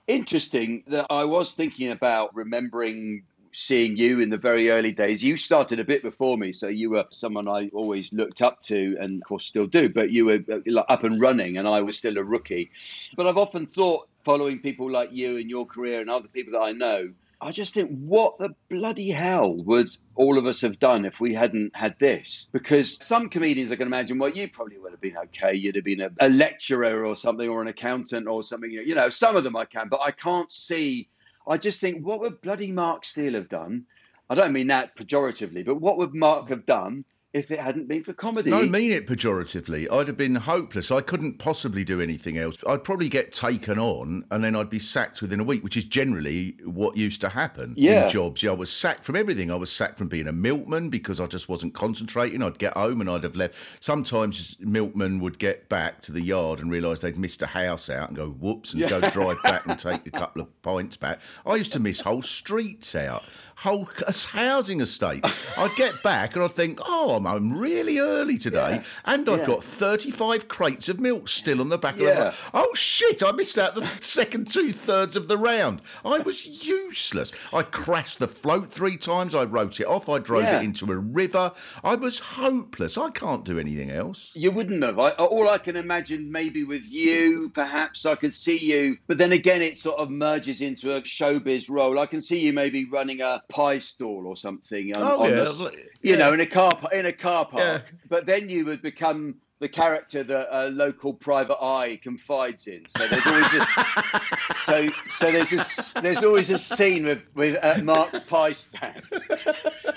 Interesting 0.08 0.84
that 0.88 1.06
I 1.10 1.24
was 1.24 1.54
thinking 1.54 1.92
about 1.92 2.36
remembering 2.36 3.24
seeing 3.54 3.98
you 3.98 4.20
in 4.20 4.30
the 4.30 4.38
very 4.38 4.70
early 4.70 4.92
days. 4.92 5.24
You 5.24 5.36
started 5.36 5.80
a 5.80 5.84
bit 5.84 6.04
before 6.04 6.38
me, 6.38 6.52
so 6.52 6.68
you 6.68 6.92
were 6.92 7.06
someone 7.10 7.48
I 7.48 7.70
always 7.74 8.12
looked 8.14 8.42
up 8.42 8.62
to 8.62 8.98
and, 9.00 9.22
of 9.22 9.28
course, 9.28 9.46
still 9.46 9.68
do, 9.68 9.90
but 9.90 10.12
you 10.12 10.26
were 10.26 10.40
uh, 10.52 10.80
up 10.90 11.04
and 11.04 11.20
running 11.20 11.58
and 11.58 11.68
I 11.68 11.82
was 11.82 11.98
still 11.98 12.18
a 12.18 12.24
rookie. 12.24 12.72
But 13.16 13.28
I've 13.28 13.38
often 13.38 13.66
thought, 13.66 14.08
following 14.24 14.60
people 14.60 14.92
like 14.92 15.10
you 15.12 15.38
and 15.38 15.50
your 15.50 15.66
career 15.66 16.02
and 16.02 16.10
other 16.10 16.28
people 16.28 16.54
that 16.54 16.62
I 16.62 16.72
know, 16.74 17.12
I 17.42 17.52
just 17.52 17.74
think, 17.74 17.90
what 18.02 18.38
the 18.38 18.54
bloody 18.70 19.10
hell 19.12 19.54
would 19.54 19.90
all 20.16 20.38
of 20.38 20.46
us 20.46 20.60
have 20.60 20.78
done 20.78 21.06
if 21.06 21.22
we 21.22 21.34
hadn't 21.34 21.74
had 21.74 21.96
this? 22.00 22.50
Because 22.52 23.04
some 23.04 23.30
comedians 23.30 23.72
I 23.72 23.78
can 23.78 23.88
imagine, 23.88 24.20
well, 24.20 24.30
you 24.30 24.50
probably 24.50 24.78
would 24.78 24.92
have 24.92 25.00
been 25.00 25.18
okay. 25.18 25.54
You'd 25.54 25.76
have 25.76 25.86
been 25.86 26.02
a, 26.02 26.12
a 26.20 26.28
lecturer 26.30 27.06
or 27.06 27.16
something, 27.16 27.48
or 27.48 27.62
an 27.62 27.70
accountant 27.70 28.28
or 28.28 28.44
something. 28.44 28.70
You 28.72 28.94
know, 28.94 29.10
some 29.10 29.38
of 29.38 29.46
them 29.46 29.56
I 29.56 29.64
can, 29.64 29.88
but 29.88 30.02
I 30.02 30.12
can't 30.12 30.52
see. 30.52 31.08
I 31.48 31.58
just 31.58 31.82
think, 31.82 32.06
what 32.06 32.20
would 32.20 32.42
bloody 32.42 32.72
Mark 32.72 33.06
Steel 33.06 33.34
have 33.34 33.50
done? 33.50 33.86
I 34.30 34.36
don't 34.36 34.54
mean 34.54 34.68
that 34.68 34.96
pejoratively, 34.96 35.66
but 35.66 35.82
what 35.82 35.98
would 35.98 36.14
Mark 36.14 36.50
have 36.50 36.66
done 36.66 37.06
if 37.34 37.52
it 37.52 37.60
hadn't 37.60 37.88
been 37.88 38.04
for 38.04 38.14
comedy? 38.14 38.52
I 38.52 38.64
mean 38.64 38.92
it 38.92 39.06
pejoratively. 39.08 39.92
I'd 39.92 40.08
have 40.08 40.18
been 40.18 40.34
hopeless. 40.36 40.90
I 40.92 41.02
couldn't 41.02 41.38
possibly 41.38 41.84
do 41.84 42.02
anything 42.02 42.38
else. 42.40 42.58
I'd 42.68 42.84
probably 42.84 43.08
get 43.08 43.32
taken 43.32 43.78
on 43.78 44.26
and 44.32 44.44
then 44.44 44.56
I'd 44.56 44.70
be 44.70 44.80
sacked 44.80 45.22
within 45.22 45.40
a 45.40 45.44
week, 45.44 45.64
which 45.64 45.78
is 45.78 45.86
generally 45.86 46.56
what 46.66 46.98
used 46.98 47.22
to 47.22 47.30
happen 47.30 47.76
Yeah. 47.78 48.04
in 48.06 48.10
jobs. 48.10 48.42
Yeah, 48.42 48.52
I 48.52 48.56
was 48.56 48.72
sacked 48.72 49.04
from 49.04 49.16
everything. 49.16 49.52
I 49.52 49.56
was 49.56 49.72
sacked 49.72 49.98
from 50.00 50.08
being 50.08 50.28
a 50.28 50.32
milkman 50.32 50.90
because 50.90 51.20
I 51.20 51.28
just 51.28 51.50
wasn't 51.50 51.76
concentrating. 51.76 52.42
I'd 52.42 52.58
get 52.58 52.74
home 52.76 53.00
and 53.00 53.10
I'd 53.10 53.24
have 53.24 53.36
left. 53.36 53.56
Sometimes 53.84 54.56
milkmen 54.60 55.20
would 55.20 55.38
get 55.38 55.70
back 55.70 56.02
to 56.02 56.12
the 56.12 56.22
yard 56.22 56.60
and 56.62 56.72
realise 56.72 57.02
they'd 57.02 57.18
missed 57.18 57.42
a 57.44 57.48
house 57.48 57.90
out 57.92 58.08
and 58.10 58.18
go 58.18 58.30
whoops 58.30 58.74
and 58.74 58.90
go 58.90 59.02
drive 59.02 59.38
back 59.44 59.68
and 59.68 59.78
take 59.80 60.08
a 60.08 60.12
couple 60.12 60.42
of 60.42 60.62
pints 60.64 60.98
back. 60.98 61.20
I 61.46 61.56
used 61.58 61.74
to 61.74 61.80
miss 61.80 62.02
whole 62.02 62.24
streets 62.24 62.96
out, 62.96 63.24
whole 63.60 63.90
housing 64.32 64.80
estate. 64.80 65.26
I'd 65.58 65.76
get 65.76 66.02
back 66.02 66.36
and 66.36 66.44
I'd 66.46 66.52
think, 66.52 66.80
oh, 66.86 67.16
I'm 67.18 67.26
home 67.26 67.58
really 67.58 68.00
early 68.00 68.38
today, 68.38 68.82
and 69.06 69.30
I've 69.30 69.40
Yeah. 69.40 69.46
got 69.46 69.64
35 69.64 70.48
crates 70.48 70.88
of 70.88 71.00
milk 71.02 71.28
still 71.28 71.60
on 71.60 71.68
the 71.68 71.78
back 71.78 71.96
of 71.96 72.02
Yeah. 72.02 72.16
the. 72.16 72.34
Oh 72.54 72.74
shit! 72.74 73.22
I 73.22 73.32
missed 73.34 73.58
out 73.58 73.76
the 73.76 73.86
second 74.00 74.50
two 74.52 74.72
thirds 74.72 75.16
of 75.18 75.28
the 75.28 75.38
round. 75.38 75.82
I 76.06 76.20
was 76.30 76.46
useless. 76.46 77.32
I 77.54 77.64
crashed 77.64 78.20
the 78.20 78.28
float 78.30 78.72
three 78.72 78.96
times. 78.98 79.36
I 79.36 79.44
wrote 79.44 79.80
it 79.82 79.88
off. 79.88 80.08
I 80.08 80.20
drove 80.20 80.44
Yeah. 80.44 80.62
it 80.62 80.64
into 80.64 80.90
a 80.92 80.98
river. 80.98 81.52
I 81.84 81.96
was 81.96 82.20
hopeless. 82.20 82.98
I 82.98 83.10
can't 83.10 83.44
do 83.44 83.60
anything 83.60 83.92
else. 83.92 84.32
You 84.36 84.52
wouldn't 84.52 84.82
have. 84.84 85.00
I, 85.00 85.10
all 85.12 85.50
I 85.50 85.58
can 85.58 85.76
imagine, 85.76 86.32
maybe 86.32 86.64
with 86.64 86.90
you, 86.90 87.50
perhaps 87.54 88.06
I 88.06 88.16
could 88.16 88.34
see 88.34 88.58
you. 88.58 88.98
But 89.08 89.18
then 89.18 89.34
again, 89.34 89.62
it 89.62 89.78
sort 89.78 90.00
of 90.00 90.10
merges 90.10 90.62
into 90.62 90.96
a 90.96 91.02
showbiz 91.02 91.70
role. 91.70 92.00
I 92.00 92.06
can 92.06 92.22
see 92.22 92.40
you 92.40 92.54
maybe 92.54 92.86
running 92.86 93.20
a 93.22 93.42
pie 93.50 93.80
stall 93.80 94.26
or 94.28 94.38
something. 94.38 94.96
On, 94.96 95.04
Oh, 95.04 95.24
on 95.24 95.30
yeah, 95.30 95.44
the 95.44 95.72
you 96.02 96.12
yeah. 96.12 96.18
know, 96.18 96.34
in 96.34 96.40
a 96.40 96.46
car 96.46 96.80
in 96.94 97.06
a 97.08 97.14
car 97.14 97.46
park. 97.46 97.64
Yeah. 97.64 97.82
But 98.08 98.26
then 98.26 98.50
you 98.50 98.66
would 98.66 98.82
become 98.82 99.36
the 99.60 99.70
character 99.70 100.24
that 100.24 100.48
a 100.52 100.70
local 100.70 101.14
private 101.14 101.62
eye 101.62 102.00
confides 102.02 102.68
in. 102.68 102.88
So 102.88 103.06
there's 103.08 103.28
always 103.28 103.54
a, 103.54 103.66
so 104.64 104.90
so 104.90 105.32
there's 105.32 105.50
this 105.50 105.94
there's 105.94 106.24
always 106.24 106.50
a 106.50 106.58
scene 106.58 107.04
with 107.06 107.22
with 107.36 107.58
uh, 107.62 107.82
Mark's 107.84 108.22
pie 108.22 108.54
stand, 108.54 109.04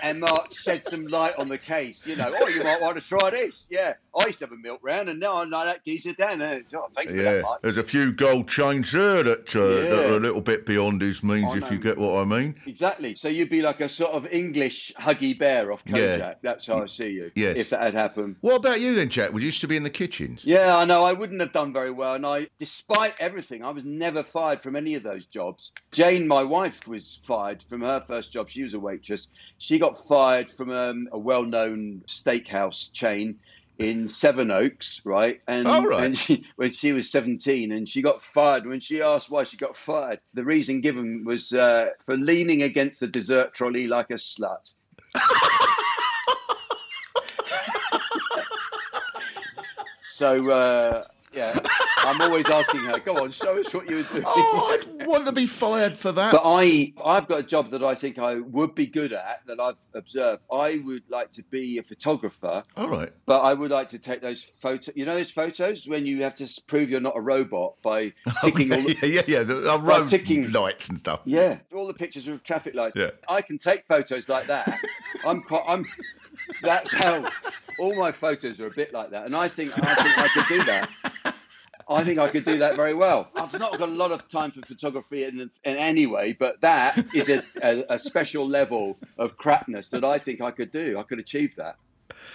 and 0.03 0.21
Mark 0.21 0.53
sheds 0.53 0.91
some 0.91 1.07
light 1.07 1.35
on 1.37 1.49
the 1.49 1.59
case. 1.59 2.07
You 2.07 2.17
know, 2.17 2.35
oh, 2.35 2.49
you 2.49 2.63
might 2.63 2.81
want 2.81 3.01
to 3.01 3.07
try 3.07 3.31
this. 3.31 3.69
Yeah, 3.71 3.95
I 4.19 4.27
used 4.27 4.41
to 4.41 4.47
have 4.47 4.53
a 4.53 4.57
milk 4.57 4.81
round, 4.83 5.09
and 5.09 5.21
now 5.21 5.43
I 5.43 5.45
know 5.45 5.65
that 5.65 5.85
geezer 5.85 6.13
down 6.13 6.41
there. 6.41 6.63
Oh, 6.75 6.89
thank 6.91 7.11
you 7.11 7.17
for 7.17 7.23
that, 7.23 7.37
Yeah, 7.37 7.57
there's 7.63 7.79
a 7.79 7.83
few 7.83 8.13
gold 8.13 8.49
chains 8.49 8.91
there 8.93 9.23
that, 9.23 9.55
uh, 9.55 9.61
that 9.61 10.11
are 10.11 10.17
a 10.17 10.21
little 10.21 10.41
bit 10.41 10.67
beyond 10.67 11.01
his 11.01 11.23
means, 11.23 11.55
if 11.55 11.71
you 11.71 11.79
get 11.79 11.97
what 11.97 12.21
I 12.21 12.25
mean. 12.25 12.57
Exactly. 12.67 13.15
So 13.15 13.29
you'd 13.29 13.51
be 13.51 13.63
like 13.63 13.81
a 13.81 13.89
sort 13.89 14.13
of 14.13 14.27
English 14.33 14.93
Huggy 14.99 15.39
Bear 15.39 15.73
off 15.73 15.83
Yeah. 15.87 16.35
That's 16.43 16.67
how 16.67 16.83
I 16.83 16.87
see 16.87 17.11
you. 17.11 17.31
Yes. 17.35 17.59
If 17.59 17.71
that 17.71 17.83
had 17.83 17.95
happened. 17.95 18.37
What 18.41 18.57
about 18.57 18.81
you 18.81 18.95
then, 18.95 19.09
Jack? 19.09 19.33
Would 19.33 19.43
you 19.43 19.52
used 19.53 19.61
to 19.61 19.69
be 19.69 19.77
in 19.77 19.83
the 19.83 19.91
kitchens? 19.91 20.45
Yeah, 20.47 20.77
I 20.79 20.87
know. 20.87 21.05
I 21.05 21.13
wouldn't 21.13 21.41
have 21.43 21.53
done 21.53 21.75
very 21.75 21.91
well. 21.91 22.15
And 22.15 22.25
I, 22.25 22.47
despite 22.59 23.15
everything, 23.21 23.63
I 23.63 23.71
was 23.71 23.85
never 23.85 24.23
fired 24.23 24.63
from 24.63 24.77
any 24.77 24.95
of 24.95 25.03
those 25.03 25.27
jobs. 25.27 25.73
Jane, 25.93 26.27
my 26.27 26.43
wife, 26.43 26.89
was 26.89 27.21
fired 27.27 27.63
from 27.69 27.83
her 27.83 28.03
first 28.07 28.33
job. 28.33 28.49
She 28.49 28.63
was 28.63 28.73
a 28.73 28.81
waitress. 28.81 29.29
She 29.59 29.79
got 29.79 30.09
fired 30.09 30.51
from 30.51 30.71
um, 30.71 31.07
a 31.13 31.19
well 31.19 31.45
known 31.45 32.03
steakhouse 32.07 32.91
chain 32.95 33.37
in 33.79 34.09
Sevenoaks, 34.09 35.03
right? 35.05 35.41
And, 35.47 35.69
Oh, 35.69 35.83
right. 35.85 36.05
and 36.05 36.17
she, 36.17 36.45
when 36.57 36.71
she 36.71 36.93
was 36.93 37.11
17, 37.11 37.73
and 37.73 37.87
she 37.87 38.01
got 38.01 38.23
fired. 38.23 38.67
When 38.67 38.81
she 38.81 39.03
asked 39.03 39.29
why 39.31 39.45
she 39.45 39.59
got 39.59 39.77
fired, 39.77 40.21
the 40.33 40.45
reason 40.45 40.81
given 40.81 41.25
was 41.25 41.53
uh, 41.53 41.89
for 42.07 42.17
leaning 42.17 42.63
against 42.63 43.01
the 43.01 43.07
dessert 43.07 43.53
trolley 43.53 43.87
like 43.87 44.09
a 44.11 44.15
slut. 44.15 44.73
So 50.13 50.53
uh, 50.53 51.05
yeah, 51.33 51.59
I'm 52.05 52.21
always 52.21 52.49
asking 52.51 52.81
her, 52.81 52.99
"Go 53.01 53.23
on, 53.23 53.31
show 53.31 53.59
us 53.61 53.73
what 53.73 53.89
you 53.89 53.97
were 53.97 54.03
doing." 54.03 54.25
Oh, 54.27 54.79
I'd 54.99 55.07
want 55.07 55.27
to 55.27 55.33
be 55.33 55.47
fired 55.47 55.97
for 55.97 56.13
that. 56.13 56.33
But 56.33 56.43
I, 56.45 56.93
I've 57.05 57.29
got 57.29 57.41
a 57.41 57.43
job 57.43 57.71
that 57.71 57.83
I 57.83 57.95
think 57.95 58.19
I 58.19 58.37
would 58.41 58.75
be 58.75 58.87
good 58.87 59.13
at 59.13 59.43
that 59.47 59.61
I've 59.61 59.77
observed. 59.95 60.43
I 60.53 60.81
would 60.85 61.03
like 61.09 61.31
to 61.33 61.43
be 61.45 61.79
a 61.79 61.83
photographer, 61.83 62.63
All 62.77 62.89
right. 62.89 63.13
but 63.27 63.41
I 63.41 63.55
would 63.55 63.71
like 63.71 63.89
to 63.89 63.99
take 63.99 64.21
those 64.21 64.43
photos. 64.61 64.91
You 64.97 65.07
know 65.07 65.15
those 65.15 65.31
photos 65.31 65.87
when 65.89 66.05
you 66.07 66.23
have 66.23 66.35
to 66.37 66.49
prove 66.67 66.91
you're 66.91 67.01
not 67.01 67.17
a 67.17 67.21
robot 67.21 67.75
by 67.83 68.13
ticking 68.43 68.73
all 68.73 68.83
the, 68.83 68.97
yeah, 69.03 69.07
yeah, 69.09 69.23
yeah. 69.27 69.43
The, 69.43 69.73
uh, 69.73 69.79
road 69.79 70.07
ticking- 70.07 70.51
lights 70.53 70.89
and 70.89 70.99
stuff. 70.99 71.21
yeah, 71.25 71.59
all 71.75 71.87
the 71.87 71.95
pictures 71.95 72.29
of 72.29 72.43
traffic 72.43 72.75
lights. 72.75 72.97
Yeah. 72.97 73.11
I 73.29 73.43
can 73.43 73.59
take 73.59 73.87
photos 73.87 74.29
like 74.29 74.47
that. 74.47 74.79
I'm 75.25 75.43
quite. 75.43 75.65
I'm. 75.69 75.85
That's 76.63 76.93
how 76.93 77.29
all 77.79 77.95
my 77.95 78.11
photos 78.13 78.61
are 78.61 78.67
a 78.67 78.71
bit 78.71 78.93
like 78.93 79.11
that, 79.11 79.27
and 79.27 79.37
I 79.37 79.49
think 79.49 79.73
I 79.79 79.95
think 79.95 80.19
I 80.19 80.29
could 80.29 80.47
do 80.49 80.65
that. 80.65 81.35
I 81.95 82.05
think 82.05 82.19
I 82.19 82.29
could 82.29 82.45
do 82.45 82.59
that 82.59 82.77
very 82.77 82.95
well. 82.95 83.29
I've 83.35 83.53
not 83.59 83.79
got 83.79 83.89
a 83.89 83.93
lot 83.93 84.13
of 84.13 84.29
time 84.29 84.51
for 84.51 84.61
photography 84.63 85.25
in, 85.25 85.41
in 85.41 85.51
any 85.65 86.07
way, 86.07 86.37
but 86.39 86.61
that 86.61 87.07
is 87.15 87.29
a, 87.29 87.43
a, 87.63 87.85
a 87.91 87.99
special 87.99 88.47
level 88.47 88.99
of 89.19 89.37
crapness 89.37 89.91
that 89.91 90.05
I 90.05 90.19
think 90.19 90.41
I 90.41 90.51
could 90.51 90.73
do. 90.73 90.99
I 90.99 91.03
could 91.03 91.19
achieve 91.19 91.55
that. 91.57 91.77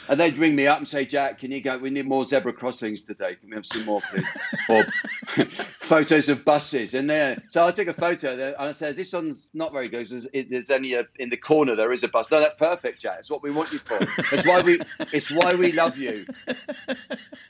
And 0.09 0.19
they'd 0.19 0.37
ring 0.37 0.55
me 0.55 0.67
up 0.67 0.77
and 0.77 0.87
say, 0.87 1.05
Jack, 1.05 1.39
can 1.39 1.51
you 1.51 1.61
go? 1.61 1.77
We 1.77 1.89
need 1.89 2.07
more 2.07 2.25
zebra 2.25 2.53
crossings 2.53 3.03
today. 3.03 3.35
Can 3.35 3.49
we 3.49 3.55
have 3.55 3.65
some 3.65 3.85
more, 3.85 4.01
please? 4.11 4.27
or 4.69 4.83
photos 5.43 6.29
of 6.29 6.43
buses. 6.45 6.93
And 6.93 7.09
there, 7.09 7.41
so 7.49 7.65
I 7.65 7.71
took 7.71 7.87
a 7.87 7.93
photo 7.93 8.35
there 8.35 8.55
and 8.59 8.69
I 8.69 8.71
said, 8.71 8.95
This 8.95 9.13
one's 9.13 9.51
not 9.53 9.73
very 9.73 9.87
good. 9.87 10.07
There's, 10.07 10.27
there's 10.49 10.69
only 10.69 10.93
a, 10.93 11.05
in 11.19 11.29
the 11.29 11.37
corner, 11.37 11.75
there 11.75 11.91
is 11.91 12.03
a 12.03 12.07
bus. 12.07 12.29
No, 12.31 12.39
that's 12.39 12.55
perfect, 12.55 13.01
Jack. 13.01 13.17
It's 13.19 13.29
what 13.29 13.43
we 13.43 13.51
want 13.51 13.71
you 13.71 13.79
for. 13.79 13.97
It's 14.33 14.45
why 14.47 14.61
we, 14.61 14.79
it's 15.13 15.31
why 15.31 15.53
we 15.55 15.71
love 15.71 15.97
you. 15.97 16.25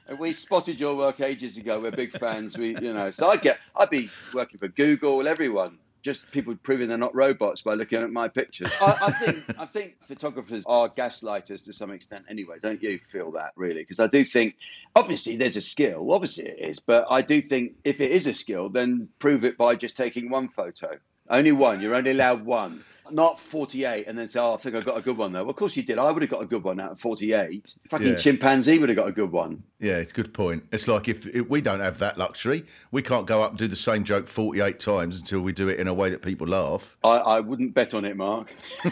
And 0.10 0.18
we 0.18 0.32
spotted 0.32 0.80
your 0.80 0.96
work 0.96 1.20
ages 1.20 1.58
ago. 1.58 1.82
We're 1.82 1.92
big 1.92 2.18
fans. 2.18 2.58
We, 2.58 2.70
you 2.78 2.94
know, 2.94 3.12
so 3.12 3.28
I'd 3.28 3.42
get, 3.42 3.60
I'd 3.76 3.90
be 3.90 4.10
working 4.34 4.58
for 4.58 4.70
Google, 4.70 5.28
everyone 5.28 5.80
just 6.02 6.30
people 6.32 6.56
proving 6.64 6.88
they're 6.88 6.98
not 6.98 7.16
robots 7.16 7.62
by 7.62 7.74
looking 7.74 8.02
at 8.02 8.12
my 8.12 8.28
pictures. 8.28 8.72
I, 8.82 8.98
I 9.08 9.12
think 9.12 9.60
I 9.60 9.66
think 9.66 9.96
photographers 10.08 10.64
are 10.66 10.90
gaslighters 10.90 11.66
to 11.66 11.74
some 11.74 11.92
extent 11.92 12.26
anyway. 12.30 12.58
Don't 12.62 12.82
you 12.82 13.00
feel 13.12 13.32
that 13.32 13.52
really? 13.56 13.82
Because 13.82 14.00
I 14.00 14.08
do 14.08 14.24
think 14.24 14.56
obviously 14.96 15.36
there's 15.38 15.58
a 15.58 15.62
skill, 15.62 16.12
obviously 16.12 16.50
it 16.50 16.70
is, 16.70 16.80
but 16.80 17.06
I 17.10 17.22
do 17.22 17.42
think 17.42 17.74
if 17.84 18.02
it 18.02 18.12
is 18.12 18.28
a 18.28 18.34
skill, 18.34 18.70
then 18.70 19.10
prove 19.20 19.44
it 19.44 19.58
by 19.58 19.76
just 19.76 19.98
taking 19.98 20.30
one 20.30 20.50
photo. 20.50 20.98
Only 21.30 21.52
one. 21.52 21.82
You're 21.82 21.96
only 21.96 22.12
allowed 22.12 22.46
one 22.46 22.84
not 23.14 23.40
48 23.40 24.06
and 24.08 24.18
then 24.18 24.28
say, 24.28 24.40
oh, 24.40 24.54
I 24.54 24.58
think 24.58 24.76
I 24.76 24.82
got 24.82 24.98
a 24.98 25.02
good 25.02 25.18
one 25.18 25.32
though. 25.32 25.42
Well, 25.44 25.50
of 25.52 25.56
course 25.56 25.76
you 25.78 25.84
did. 25.84 25.98
I 25.98 26.12
would 26.12 26.22
have 26.22 26.32
got 26.32 26.42
a 26.42 26.46
good 26.46 26.64
one 26.64 26.80
out 26.80 26.92
of 26.92 27.00
48. 27.00 27.76
Fucking 27.90 28.08
Yeah. 28.08 28.16
chimpanzee 28.16 28.80
would 28.80 28.90
have 28.90 28.96
got 28.96 29.08
a 29.08 29.12
good 29.12 29.32
one. 29.32 29.62
Yeah, 29.80 29.98
it's 29.98 30.12
a 30.12 30.16
good 30.16 30.34
point. 30.34 30.64
It's 30.72 30.88
like 30.88 31.08
if, 31.08 31.28
if 31.28 31.48
we 31.50 31.62
don't 31.62 31.80
have 31.80 32.00
that 32.00 32.18
luxury, 32.18 32.66
we 32.92 33.02
can't 33.02 33.28
go 33.28 33.42
up 33.42 33.52
and 33.52 33.60
do 33.60 33.68
the 33.68 33.76
same 33.76 34.04
joke 34.04 34.28
48 34.28 34.80
times 34.80 35.18
until 35.20 35.42
we 35.42 35.52
do 35.52 35.68
it 35.70 35.80
in 35.80 35.88
a 35.88 35.94
way 35.94 36.10
that 36.10 36.22
people 36.22 36.48
laugh. 36.48 36.98
I, 37.04 37.10
I 37.18 37.40
wouldn't 37.40 37.74
bet 37.74 37.94
on 37.94 38.04
it, 38.06 38.16
Mark. 38.18 38.48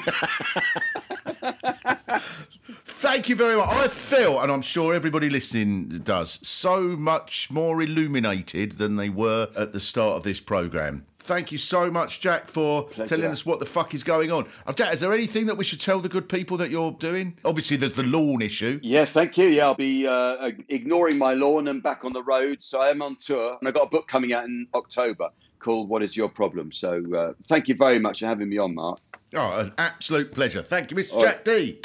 Thank 3.05 3.29
you 3.29 3.35
very 3.35 3.55
much. 3.55 3.69
I 3.69 3.87
feel, 3.87 4.41
and 4.41 4.51
I'm 4.51 4.63
sure 4.63 4.95
everybody 4.95 5.29
listening 5.29 5.89
does, 6.03 6.39
so 6.41 6.81
much 6.81 7.51
more 7.51 7.83
illuminated 7.83 8.71
than 8.73 8.95
they 8.95 9.09
were 9.09 9.47
at 9.55 9.71
the 9.71 9.79
start 9.79 10.17
of 10.17 10.23
this 10.23 10.39
programme. 10.39 11.05
Thank 11.19 11.51
you 11.51 11.59
so 11.59 11.91
much, 11.91 12.19
Jack, 12.19 12.47
for 12.47 12.85
Pleasure. 12.85 13.15
telling 13.15 13.31
us 13.31 13.45
what 13.45 13.59
the 13.59 13.65
fuck 13.67 13.93
is 13.93 14.03
going 14.03 14.31
on. 14.31 14.47
Uh, 14.65 14.73
Jack, 14.73 14.91
is 14.91 15.01
there 15.01 15.13
anything 15.13 15.45
that 15.45 15.55
we 15.55 15.63
should 15.63 15.79
tell 15.79 15.99
the 15.99 16.09
good 16.09 16.27
people 16.27 16.57
that 16.57 16.71
you're 16.71 16.93
doing? 16.93 17.37
Obviously, 17.45 17.77
there's 17.77 17.93
the 17.93 18.01
lawn 18.01 18.41
issue. 18.41 18.79
Yeah, 18.81 19.05
thank 19.05 19.37
you. 19.37 19.45
Yeah, 19.49 19.65
I'll 19.65 19.75
be 19.75 20.07
uh, 20.07 20.49
ignoring 20.69 21.19
my 21.19 21.35
lawn 21.35 21.67
and 21.67 21.83
back 21.83 22.05
on 22.05 22.11
the 22.11 22.23
road. 22.23 22.63
So 22.63 22.81
I 22.81 22.89
am 22.89 23.03
on 23.03 23.17
tour, 23.17 23.55
and 23.59 23.67
I've 23.67 23.75
got 23.75 23.83
a 23.83 23.89
book 23.89 24.07
coming 24.07 24.33
out 24.33 24.45
in 24.45 24.65
October 24.73 25.29
called 25.59 25.89
"What 25.89 26.01
Is 26.01 26.17
Your 26.17 26.29
Problem." 26.29 26.71
So 26.71 27.03
uh, 27.15 27.33
thank 27.47 27.67
you 27.67 27.75
very 27.75 27.99
much 27.99 28.21
for 28.21 28.25
having 28.25 28.49
me 28.49 28.57
on, 28.57 28.73
Mark. 28.73 28.99
Oh, 29.35 29.59
an 29.59 29.73
absolute 29.77 30.33
pleasure. 30.33 30.63
Thank 30.63 30.89
you, 30.89 30.97
Mr. 30.97 31.13
All 31.13 31.21
Jack 31.21 31.43
Dee. 31.43 31.79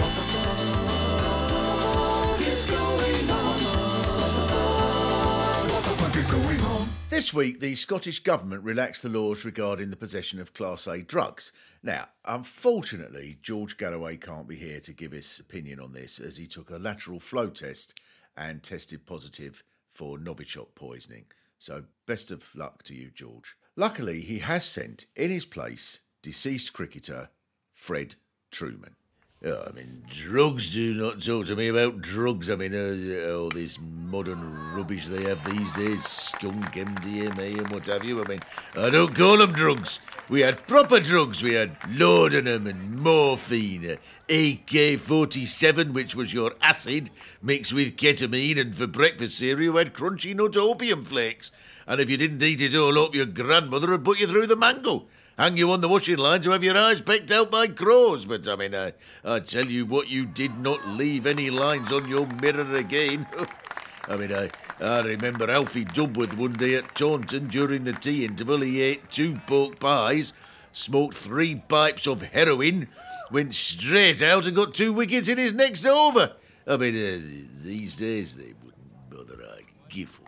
This 7.20 7.34
week, 7.34 7.60
the 7.60 7.74
Scottish 7.74 8.20
Government 8.20 8.64
relaxed 8.64 9.02
the 9.02 9.10
laws 9.10 9.44
regarding 9.44 9.90
the 9.90 9.96
possession 9.96 10.40
of 10.40 10.54
Class 10.54 10.86
A 10.86 11.02
drugs. 11.02 11.52
Now, 11.82 12.08
unfortunately, 12.24 13.38
George 13.42 13.76
Galloway 13.76 14.16
can't 14.16 14.48
be 14.48 14.56
here 14.56 14.80
to 14.80 14.94
give 14.94 15.12
his 15.12 15.38
opinion 15.38 15.80
on 15.80 15.92
this 15.92 16.18
as 16.18 16.38
he 16.38 16.46
took 16.46 16.70
a 16.70 16.78
lateral 16.78 17.20
flow 17.20 17.50
test 17.50 18.00
and 18.38 18.62
tested 18.62 19.04
positive 19.04 19.62
for 19.92 20.16
Novichok 20.16 20.74
poisoning. 20.74 21.26
So, 21.58 21.84
best 22.06 22.30
of 22.30 22.42
luck 22.54 22.84
to 22.84 22.94
you, 22.94 23.10
George. 23.10 23.54
Luckily, 23.76 24.22
he 24.22 24.38
has 24.38 24.64
sent 24.64 25.04
in 25.14 25.30
his 25.30 25.44
place 25.44 26.00
deceased 26.22 26.72
cricketer 26.72 27.28
Fred 27.74 28.14
Trueman. 28.50 28.94
I 29.42 29.72
mean, 29.74 30.02
drugs 30.06 30.74
do 30.74 30.92
not 30.92 31.22
talk 31.22 31.46
to 31.46 31.56
me 31.56 31.68
about 31.68 32.02
drugs. 32.02 32.50
I 32.50 32.56
mean, 32.56 32.74
uh, 32.74 33.32
all 33.32 33.48
this 33.48 33.78
modern 33.80 34.54
rubbish 34.74 35.06
they 35.06 35.22
have 35.22 35.42
these 35.50 35.72
days, 35.72 36.04
skunk, 36.04 36.74
MDMA, 36.74 37.56
and 37.56 37.70
what 37.70 37.86
have 37.86 38.04
you. 38.04 38.22
I 38.22 38.28
mean, 38.28 38.40
I 38.76 38.90
don't 38.90 39.14
call 39.14 39.38
them 39.38 39.52
drugs. 39.52 39.98
We 40.28 40.42
had 40.42 40.66
proper 40.66 41.00
drugs. 41.00 41.42
We 41.42 41.54
had 41.54 41.74
laudanum 41.88 42.66
and 42.66 43.00
morphine, 43.00 43.96
AK 44.28 45.00
47, 45.00 45.94
which 45.94 46.14
was 46.14 46.34
your 46.34 46.52
acid, 46.60 47.08
mixed 47.40 47.72
with 47.72 47.96
ketamine, 47.96 48.60
and 48.60 48.76
for 48.76 48.86
breakfast 48.86 49.38
cereal, 49.38 49.72
you 49.72 49.76
had 49.76 49.94
crunchy 49.94 50.36
nut 50.36 50.58
opium 50.58 51.06
flakes. 51.06 51.50
And 51.86 51.98
if 51.98 52.10
you 52.10 52.18
didn't 52.18 52.42
eat 52.42 52.60
it 52.60 52.74
all 52.74 52.98
up, 52.98 53.14
your 53.14 53.24
grandmother 53.24 53.90
would 53.92 54.04
put 54.04 54.20
you 54.20 54.26
through 54.26 54.48
the 54.48 54.56
mango 54.56 55.06
hang 55.40 55.56
you 55.56 55.72
on 55.72 55.80
the 55.80 55.88
washing 55.88 56.18
line 56.18 56.42
to 56.42 56.50
have 56.50 56.62
your 56.62 56.76
eyes 56.76 57.00
pecked 57.00 57.30
out 57.30 57.50
by 57.50 57.66
crows. 57.66 58.26
But 58.26 58.46
I 58.46 58.56
mean, 58.56 58.74
I, 58.74 58.92
I 59.24 59.40
tell 59.40 59.64
you 59.64 59.86
what, 59.86 60.10
you 60.10 60.26
did 60.26 60.58
not 60.58 60.86
leave 60.86 61.24
any 61.24 61.48
lines 61.48 61.92
on 61.92 62.06
your 62.06 62.26
mirror 62.42 62.76
again. 62.76 63.26
I 64.08 64.16
mean, 64.16 64.34
I, 64.34 64.50
I 64.84 65.00
remember 65.00 65.50
Alfie 65.50 65.86
Dubworth 65.86 66.36
one 66.36 66.52
day 66.52 66.74
at 66.74 66.94
Taunton 66.94 67.48
during 67.48 67.84
the 67.84 67.94
tea 67.94 68.26
interval. 68.26 68.60
He 68.60 68.82
ate 68.82 69.10
two 69.10 69.40
pork 69.46 69.80
pies, 69.80 70.34
smoked 70.72 71.16
three 71.16 71.62
pipes 71.68 72.06
of 72.06 72.20
heroin, 72.20 72.88
went 73.30 73.54
straight 73.54 74.20
out 74.20 74.44
and 74.44 74.54
got 74.54 74.74
two 74.74 74.92
wickets 74.92 75.28
in 75.28 75.38
his 75.38 75.54
next 75.54 75.86
over. 75.86 76.34
I 76.66 76.76
mean, 76.76 76.94
uh, 76.94 77.18
these 77.64 77.96
days 77.96 78.36
they 78.36 78.52
wouldn't 78.62 79.10
bother 79.10 79.42
a 79.42 79.60
give 79.88 80.20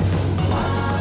up. 0.00 0.95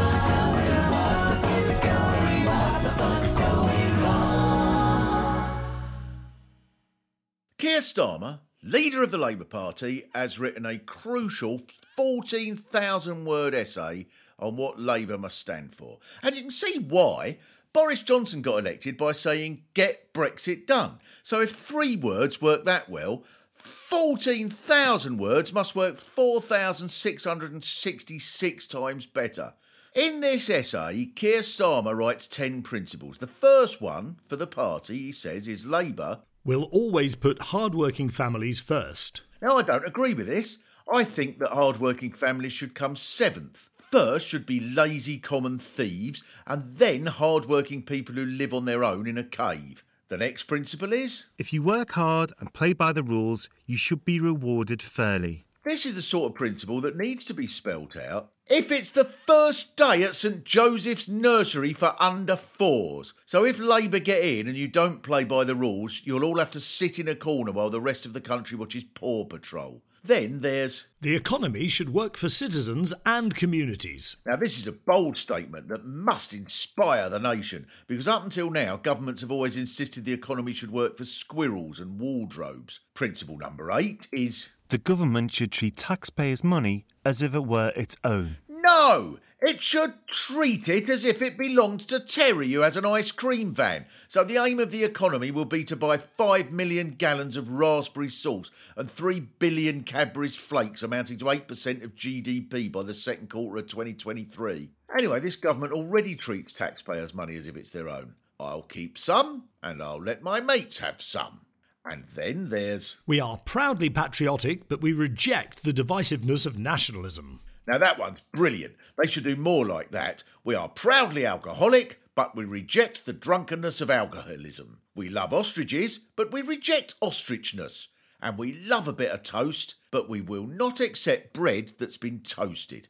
Keir 7.66 7.80
Starmer, 7.80 8.42
leader 8.62 9.02
of 9.02 9.10
the 9.10 9.18
Labour 9.18 9.44
Party, 9.44 10.06
has 10.14 10.38
written 10.38 10.68
a 10.68 10.78
crucial 10.78 11.64
14,000 11.96 13.26
word 13.26 13.56
essay 13.56 14.06
on 14.38 14.56
what 14.56 14.80
Labour 14.80 15.18
must 15.18 15.40
stand 15.40 15.74
for. 15.74 15.98
And 16.22 16.36
you 16.36 16.44
can 16.44 16.52
see 16.52 16.78
why. 16.78 17.40
Boris 17.74 18.04
Johnson 18.04 18.44
got 18.44 18.60
elected 18.60 18.98
by 18.98 19.14
saying, 19.14 19.64
get 19.74 20.14
Brexit 20.14 20.68
done. 20.68 21.00
So 21.24 21.42
if 21.42 21.54
three 21.54 21.96
words 21.96 22.40
work 22.40 22.66
that 22.66 22.88
well, 22.88 23.24
14,000 23.56 25.18
words 25.18 25.52
must 25.52 25.76
work 25.76 25.98
4,666 25.98 28.68
times 28.68 29.08
better. 29.08 29.56
In 29.96 30.20
this 30.20 30.52
essay, 30.52 31.08
Keir 31.16 31.40
Starmer 31.40 31.98
writes 31.98 32.28
10 32.28 32.62
principles. 32.62 33.18
The 33.18 33.26
first 33.26 33.82
one 33.82 34.18
for 34.28 34.36
the 34.36 34.46
party, 34.46 35.00
he 35.00 35.12
says, 35.12 35.48
is 35.48 35.66
Labour 35.66 36.20
We'll 36.46 36.66
always 36.66 37.16
put 37.16 37.42
hard-working 37.42 38.10
families 38.10 38.60
first. 38.60 39.24
Now, 39.42 39.58
I 39.58 39.64
don't 39.64 39.88
agree 39.88 40.14
with 40.14 40.28
this. 40.28 40.60
I 40.94 41.04
think 41.04 41.40
that 41.40 41.50
hard-working 41.50 42.12
families 42.12 42.54
should 42.54 42.76
come 42.76 42.96
seventh. 42.96 43.68
First 43.80 44.28
should 44.28 44.46
be 44.46 44.60
lazy 44.60 45.18
common 45.18 45.58
thieves, 45.58 46.22
and 46.46 46.76
then 46.76 47.08
hard-working 47.08 47.82
people 47.82 48.14
who 48.14 48.26
live 48.26 48.54
on 48.54 48.66
their 48.66 48.84
own 48.84 49.08
in 49.08 49.18
a 49.18 49.24
cave. 49.24 49.84
The 50.08 50.18
next 50.18 50.44
principle 50.44 50.94
is 50.94 51.26
If 51.40 51.52
you 51.52 51.64
work 51.64 51.94
hard 51.94 52.32
and 52.40 52.54
play 52.54 52.74
by 52.74 52.94
the 52.94 53.02
rules, 53.02 53.50
you 53.66 53.76
should 53.76 54.06
be 54.06 54.20
rewarded 54.20 54.84
fairly. 54.84 55.48
This 55.66 55.86
is 55.86 55.96
the 55.96 56.02
sort 56.02 56.32
of 56.32 56.36
principle 56.38 56.80
that 56.82 56.96
needs 56.96 57.24
to 57.26 57.34
be 57.34 57.48
spelt 57.48 57.98
out. 57.98 58.32
If 58.48 58.72
it's 58.72 58.92
the 58.92 59.06
first 59.06 59.76
day 59.76 60.04
at 60.04 60.14
St 60.14 60.44
Joseph's 60.44 61.08
Nursery 61.08 61.74
for 61.74 61.96
under 62.00 62.36
fours. 62.36 63.16
So 63.26 63.44
if 63.44 63.58
Labour 63.58 64.00
get 64.00 64.24
in 64.24 64.48
and 64.48 64.56
you 64.56 64.68
don't 64.68 65.02
play 65.02 65.24
by 65.24 65.44
the 65.44 65.56
rules, 65.56 66.02
you'll 66.06 66.24
all 66.24 66.38
have 66.38 66.52
to 66.52 66.60
sit 66.60 67.00
in 67.00 67.08
a 67.08 67.16
corner 67.16 67.52
while 67.52 67.72
the 67.72 67.82
rest 67.82 68.06
of 68.06 68.14
the 68.14 68.22
country 68.22 68.56
watches 68.56 68.84
Paw 68.84 69.26
Patrol. 69.26 69.82
Then 70.06 70.42
there's 70.42 70.86
The 71.02 71.16
economy 71.16 71.68
should 71.68 71.90
work 71.90 72.16
for 72.16 72.30
citizens 72.30 72.94
and 73.08 73.34
communities. 73.34 74.18
Now, 74.28 74.36
this 74.36 74.60
is 74.60 74.68
a 74.68 74.72
bold 74.72 75.18
statement 75.18 75.68
that 75.70 75.84
must 75.84 76.32
inspire 76.32 77.10
the 77.10 77.18
nation 77.18 77.66
because 77.88 78.08
up 78.08 78.24
until 78.24 78.52
now, 78.52 78.78
governments 78.78 79.22
have 79.22 79.32
always 79.32 79.58
insisted 79.58 80.06
the 80.06 80.14
economy 80.14 80.54
should 80.54 80.70
work 80.70 80.96
for 80.96 81.06
squirrels 81.06 81.80
and 81.80 82.00
wardrobes. 82.00 82.82
Principle 82.94 83.40
number 83.40 83.72
eight 83.72 84.08
is 84.12 84.52
The 84.70 84.78
government 84.80 85.32
should 85.32 85.52
treat 85.52 85.78
taxpayers' 85.78 86.44
money 86.44 86.86
as 87.06 87.22
if 87.22 87.36
it 87.36 87.46
were 87.46 87.72
its 87.76 87.96
own. 88.04 88.38
no! 88.50 89.20
It 89.42 89.62
should 89.62 89.94
treat 90.08 90.70
it 90.70 90.90
as 90.90 91.06
if 91.06 91.22
it 91.22 91.38
belonged 91.38 91.82
to 91.90 92.00
Terry, 92.00 92.52
who 92.52 92.62
has 92.62 92.78
an 92.78 92.86
ice 92.86 93.12
cream 93.12 93.54
van. 93.54 93.86
So 94.08 94.24
the 94.24 94.38
aim 94.38 94.60
of 94.60 94.72
the 94.72 94.84
economy 94.84 95.30
will 95.30 95.46
be 95.46 95.64
to 95.66 95.76
buy 95.76 96.00
5 96.00 96.52
million 96.52 96.92
gallons 96.92 97.38
of 97.38 97.52
raspberry 97.52 98.10
sauce 98.10 98.50
and 98.76 98.90
3 98.90 99.20
billion 99.20 99.84
Cadbury's 99.84 100.36
flakes, 100.36 100.82
amounting 100.82 101.20
to 101.20 101.26
8% 101.26 101.84
of 101.84 101.96
GDP 101.96 102.72
by 102.72 102.82
the 102.82 102.96
second 102.96 103.30
quarter 103.30 103.58
of 103.58 103.68
2023. 103.68 104.72
Anyway, 104.98 105.20
this 105.20 105.36
government 105.36 105.74
already 105.74 106.16
treats 106.16 106.52
taxpayers' 106.52 107.14
money 107.14 107.36
as 107.36 107.48
if 107.48 107.56
it's 107.56 107.70
their 107.70 107.90
own. 107.90 108.16
I'll 108.40 108.64
keep 108.64 108.98
some, 108.98 109.44
and 109.62 109.84
I'll 109.84 110.02
let 110.02 110.24
my 110.24 110.42
mates 110.42 110.80
have 110.80 111.04
some. 111.04 111.42
And 111.86 112.04
then 112.08 112.50
there's. 112.50 112.98
We 113.06 113.20
are 113.20 113.38
proudly 113.46 113.92
patriotic, 113.92 114.68
but 114.68 114.82
we 114.82 114.92
reject 114.92 115.64
the 115.64 115.72
divisiveness 115.72 116.48
of 116.48 116.58
nationalism. 116.58 117.42
Now 117.68 117.78
that 117.78 118.00
one's 118.00 118.22
brilliant. 118.32 118.76
They 118.98 119.08
should 119.08 119.24
do 119.24 119.36
more 119.36 119.66
like 119.66 119.92
that. 119.92 120.24
We 120.44 120.56
are 120.56 120.68
proudly 120.68 121.26
alcoholic, 121.26 122.02
but 122.16 122.36
we 122.36 122.46
reject 122.46 123.06
the 123.06 123.14
drunkenness 123.14 123.82
of 123.82 123.92
alcoholism. 123.92 124.80
We 124.96 125.10
love 125.10 125.34
ostriches, 125.34 126.00
but 126.16 126.32
we 126.32 126.42
reject 126.42 127.00
ostrichness. 127.02 127.88
And 128.22 128.38
we 128.38 128.54
love 128.54 128.88
a 128.88 128.94
bit 128.94 129.12
of 129.12 129.22
toast, 129.24 129.76
but 129.92 130.10
we 130.10 130.22
will 130.22 130.48
not 130.48 130.80
accept 130.80 131.34
bread 131.34 131.74
that's 131.78 131.98
been 131.98 132.22
toasted. 132.22 132.88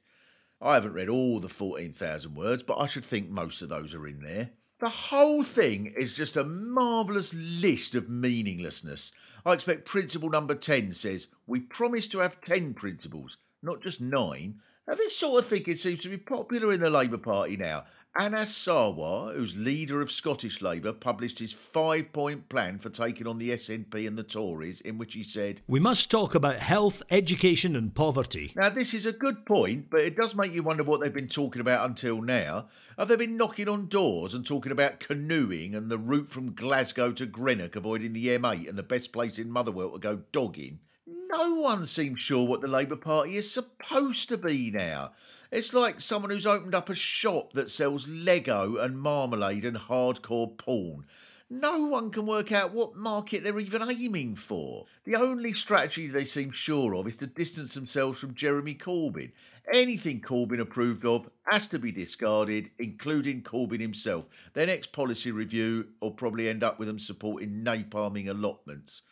I 0.61 0.75
haven't 0.75 0.93
read 0.93 1.09
all 1.09 1.39
the 1.39 1.49
14,000 1.49 2.33
words, 2.33 2.63
but 2.63 2.77
I 2.77 2.85
should 2.85 3.03
think 3.03 3.29
most 3.29 3.61
of 3.61 3.69
those 3.69 3.93
are 3.93 4.07
in 4.07 4.21
there. 4.21 4.51
The 4.79 4.89
whole 4.89 5.41
thing 5.41 5.85
is 5.85 6.17
just 6.17 6.35
a 6.35 6.43
marvellous 6.43 7.33
list 7.33 7.95
of 7.95 8.09
meaninglessness. 8.09 9.13
I 9.45 9.53
expect 9.53 9.85
principle 9.85 10.29
number 10.29 10.53
10 10.53 10.91
says, 10.91 11.27
We 11.47 11.61
promise 11.61 12.09
to 12.09 12.19
have 12.19 12.41
10 12.41 12.73
principles, 12.73 13.37
not 13.61 13.81
just 13.81 14.01
nine. 14.01 14.59
Now, 14.85 14.95
this 14.95 15.15
sort 15.15 15.41
of 15.41 15.49
thinking 15.49 15.77
seems 15.77 16.01
to 16.01 16.09
be 16.09 16.17
popular 16.17 16.73
in 16.73 16.81
the 16.81 16.89
Labour 16.89 17.17
Party 17.17 17.55
now. 17.55 17.85
Anas 18.17 18.53
Sarwar, 18.53 19.35
who's 19.35 19.57
leader 19.57 20.01
of 20.01 20.09
Scottish 20.09 20.61
Labour, 20.61 20.93
published 20.93 21.37
his 21.37 21.51
five 21.51 22.13
point 22.13 22.47
plan 22.47 22.79
for 22.79 22.89
taking 22.89 23.27
on 23.27 23.37
the 23.37 23.49
SNP 23.49 24.07
and 24.07 24.17
the 24.17 24.23
Tories, 24.23 24.79
in 24.79 24.97
which 24.97 25.13
he 25.13 25.21
said, 25.21 25.59
We 25.67 25.81
must 25.81 26.09
talk 26.09 26.33
about 26.33 26.55
health, 26.55 27.03
education, 27.11 27.75
and 27.75 27.93
poverty. 27.93 28.53
Now, 28.55 28.69
this 28.69 28.93
is 28.93 29.05
a 29.05 29.11
good 29.11 29.45
point, 29.45 29.89
but 29.89 29.99
it 29.99 30.15
does 30.15 30.33
make 30.33 30.53
you 30.53 30.63
wonder 30.63 30.83
what 30.83 31.01
they've 31.01 31.11
been 31.11 31.27
talking 31.27 31.59
about 31.59 31.89
until 31.89 32.21
now. 32.21 32.69
Have 32.97 33.09
they 33.09 33.17
been 33.17 33.35
knocking 33.35 33.67
on 33.67 33.89
doors 33.89 34.33
and 34.33 34.47
talking 34.47 34.71
about 34.71 35.01
canoeing 35.01 35.75
and 35.75 35.91
the 35.91 35.97
route 35.97 36.29
from 36.29 36.55
Glasgow 36.55 37.11
to 37.11 37.25
Greenock, 37.25 37.75
avoiding 37.75 38.13
the 38.13 38.27
M8 38.27 38.69
and 38.69 38.77
the 38.77 38.83
best 38.83 39.11
place 39.11 39.39
in 39.39 39.51
Motherwell 39.51 39.91
to 39.91 39.99
go 39.99 40.21
dogging? 40.31 40.79
No 41.27 41.55
one 41.55 41.85
seems 41.85 42.21
sure 42.21 42.47
what 42.47 42.61
the 42.61 42.67
Labour 42.67 42.95
Party 42.95 43.35
is 43.35 43.51
supposed 43.51 44.29
to 44.29 44.37
be 44.37 44.71
now. 44.71 45.11
It's 45.51 45.73
like 45.73 46.01
someone 46.01 46.31
who's 46.31 46.47
opened 46.47 46.73
up 46.73 46.89
a 46.89 46.95
shop 46.95 47.53
that 47.53 47.69
sells 47.69 48.07
Lego 48.07 48.77
and 48.77 48.99
marmalade 48.99 49.63
and 49.63 49.77
hardcore 49.77 50.57
porn. 50.57 51.05
No 51.49 51.85
one 51.85 52.09
can 52.09 52.25
work 52.25 52.51
out 52.51 52.71
what 52.71 52.95
market 52.95 53.43
they're 53.43 53.59
even 53.59 53.83
aiming 53.83 54.35
for. 54.35 54.87
The 55.03 55.15
only 55.15 55.53
strategy 55.53 56.07
they 56.07 56.25
seem 56.25 56.51
sure 56.51 56.95
of 56.95 57.07
is 57.07 57.17
to 57.17 57.27
distance 57.27 57.75
themselves 57.75 58.19
from 58.19 58.33
Jeremy 58.33 58.73
Corbyn. 58.73 59.31
Anything 59.71 60.21
Corbyn 60.21 60.59
approved 60.59 61.05
of 61.05 61.29
has 61.43 61.67
to 61.67 61.77
be 61.77 61.91
discarded, 61.91 62.71
including 62.79 63.43
Corbyn 63.43 63.79
himself. 63.79 64.27
Their 64.53 64.65
next 64.65 64.91
policy 64.91 65.31
review 65.31 65.87
will 66.01 66.11
probably 66.11 66.49
end 66.49 66.63
up 66.63 66.79
with 66.79 66.87
them 66.87 66.97
supporting 66.97 67.63
napalming 67.63 68.27
allotments. 68.27 69.03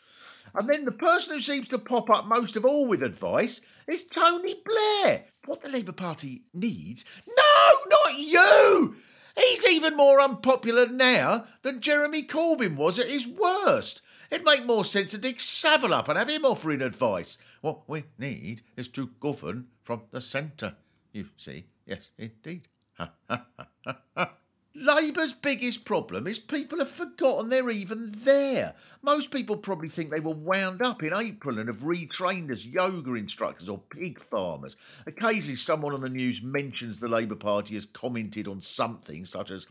And 0.56 0.68
then 0.68 0.86
the 0.86 0.92
person 0.92 1.36
who 1.36 1.42
seems 1.42 1.68
to 1.70 1.78
pop 1.78 2.10
up 2.10 2.26
most 2.26 2.56
of 2.56 2.66
all 2.66 2.88
with 2.88 3.04
advice 3.04 3.62
is 3.88 4.04
Tony 4.04 4.56
Blair. 4.66 5.26
What 5.46 5.62
the 5.62 5.70
Labour 5.70 5.92
Party 5.92 6.44
needs? 6.54 7.06
No, 7.28 7.80
not 7.90 8.20
you! 8.20 8.96
He's 9.36 9.66
even 9.66 9.98
more 9.98 10.22
unpopular 10.22 10.88
now 10.88 11.48
than 11.64 11.82
Jeremy 11.82 12.24
Corbyn 12.24 12.76
was 12.76 13.00
at 13.00 13.10
his 13.10 13.28
worst. 13.28 14.02
It'd 14.30 14.46
make 14.46 14.66
more 14.66 14.86
sense 14.86 15.12
to 15.12 15.18
dig 15.18 15.40
Savile 15.40 15.94
up 15.94 16.08
and 16.08 16.18
have 16.18 16.30
him 16.30 16.46
offering 16.46 16.82
advice. 16.82 17.38
What 17.62 17.88
we 17.88 18.04
need 18.18 18.62
is 18.78 18.88
to 18.90 19.12
govern 19.20 19.68
from 19.84 20.04
the 20.12 20.22
centre. 20.22 20.76
You 21.12 21.30
see, 21.38 21.66
yes, 21.86 22.12
indeed. 22.18 22.68
Ha 22.94 23.12
ha 23.28 23.46
ha 23.58 23.68
ha 23.86 23.98
ha. 24.16 24.34
Labour's 24.76 25.34
biggest 25.34 25.86
problem 25.86 26.26
is 26.26 26.40
people 26.40 26.80
have 26.80 26.90
forgotten 26.90 27.50
they're 27.50 27.70
even 27.70 28.10
there. 28.10 28.74
Most 29.04 29.30
people 29.30 29.56
probably 29.56 29.88
think 29.88 30.10
they 30.10 30.20
were 30.20 30.34
wound 30.34 30.82
up 30.82 31.04
in 31.04 31.16
April 31.16 31.60
and 31.60 31.68
have 31.68 31.82
retrained 31.82 32.50
as 32.50 32.66
yoga 32.66 33.14
instructors 33.14 33.70
or 33.70 33.78
pig 33.78 34.20
farmers. 34.20 34.76
Occasionally, 35.06 35.58
someone 35.58 35.94
on 35.94 36.02
the 36.02 36.10
news 36.10 36.42
mentions 36.42 37.00
the 37.00 37.08
Labour 37.08 37.36
Party 37.36 37.76
has 37.76 37.86
commented 37.86 38.48
on 38.48 38.62
something, 38.62 39.26
such 39.26 39.52
as 39.52 39.68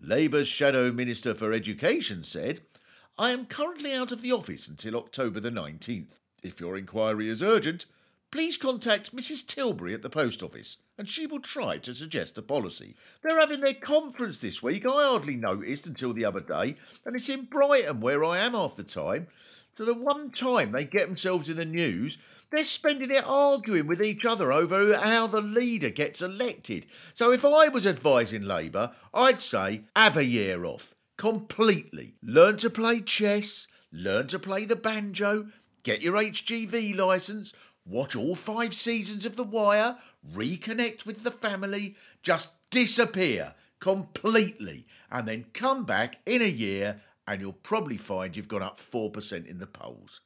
Labour's 0.00 0.46
Shadow 0.46 0.92
Minister 0.92 1.34
for 1.34 1.52
Education 1.52 2.22
said, 2.22 2.60
I 3.18 3.32
am 3.32 3.46
currently 3.46 3.92
out 3.92 4.12
of 4.12 4.22
the 4.22 4.32
office 4.32 4.68
until 4.68 4.96
October 4.96 5.40
the 5.40 5.50
19th. 5.50 6.20
If 6.44 6.60
your 6.60 6.76
inquiry 6.76 7.28
is 7.28 7.42
urgent, 7.42 7.86
please 8.34 8.56
contact 8.56 9.14
Mrs. 9.14 9.46
Tilbury 9.46 9.94
at 9.94 10.02
the 10.02 10.10
post 10.10 10.42
office 10.42 10.78
and 10.98 11.08
she 11.08 11.24
will 11.24 11.38
try 11.38 11.78
to 11.78 11.94
suggest 11.94 12.36
a 12.36 12.42
policy. 12.42 12.96
They're 13.22 13.38
having 13.38 13.60
their 13.60 13.74
conference 13.74 14.40
this 14.40 14.60
week. 14.60 14.84
I 14.84 14.90
hardly 14.90 15.36
noticed 15.36 15.86
until 15.86 16.12
the 16.12 16.24
other 16.24 16.40
day, 16.40 16.76
and 17.06 17.14
it's 17.14 17.28
in 17.28 17.44
Brighton 17.44 18.00
where 18.00 18.24
I 18.24 18.38
am 18.38 18.54
half 18.54 18.74
the 18.74 18.82
time. 18.82 19.28
So 19.70 19.84
the 19.84 19.94
one 19.94 20.32
time 20.32 20.72
they 20.72 20.84
get 20.84 21.06
themselves 21.06 21.48
in 21.48 21.58
the 21.58 21.64
news, 21.64 22.18
they're 22.50 22.64
spending 22.64 23.12
it 23.12 23.24
arguing 23.24 23.86
with 23.86 24.02
each 24.02 24.26
other 24.26 24.52
over 24.52 24.98
how 24.98 25.28
the 25.28 25.40
leader 25.40 25.90
gets 25.90 26.20
elected. 26.20 26.86
So 27.12 27.30
if 27.30 27.44
I 27.44 27.68
was 27.68 27.86
advising 27.86 28.42
Labour, 28.42 28.90
I'd 29.14 29.40
say 29.40 29.82
have 29.94 30.16
a 30.16 30.24
year 30.24 30.64
off. 30.64 30.96
Completely. 31.16 32.16
Learn 32.20 32.56
to 32.56 32.68
play 32.68 33.00
chess, 33.00 33.68
learn 33.92 34.26
to 34.26 34.40
play 34.40 34.64
the 34.64 34.74
banjo, 34.74 35.46
get 35.84 36.02
your 36.02 36.14
HGV 36.14 36.96
licence, 36.96 37.52
watch 37.86 38.16
all 38.16 38.34
five 38.34 38.74
seasons 38.74 39.24
of 39.24 39.36
The 39.36 39.44
Wire, 39.44 39.96
reconnect 40.34 41.06
with 41.06 41.22
the 41.22 41.30
family, 41.30 41.96
just 42.22 42.50
disappear 42.70 43.54
completely, 43.80 44.86
and 45.10 45.28
then 45.28 45.44
come 45.52 45.84
back 45.84 46.18
in 46.26 46.40
a 46.42 46.46
year 46.46 47.00
and 47.26 47.40
you'll 47.40 47.52
probably 47.52 47.96
find 47.96 48.36
you've 48.36 48.48
gone 48.48 48.62
up 48.62 48.78
4% 48.78 49.46
in 49.46 49.58
the 49.58 49.66
polls. 49.66 50.20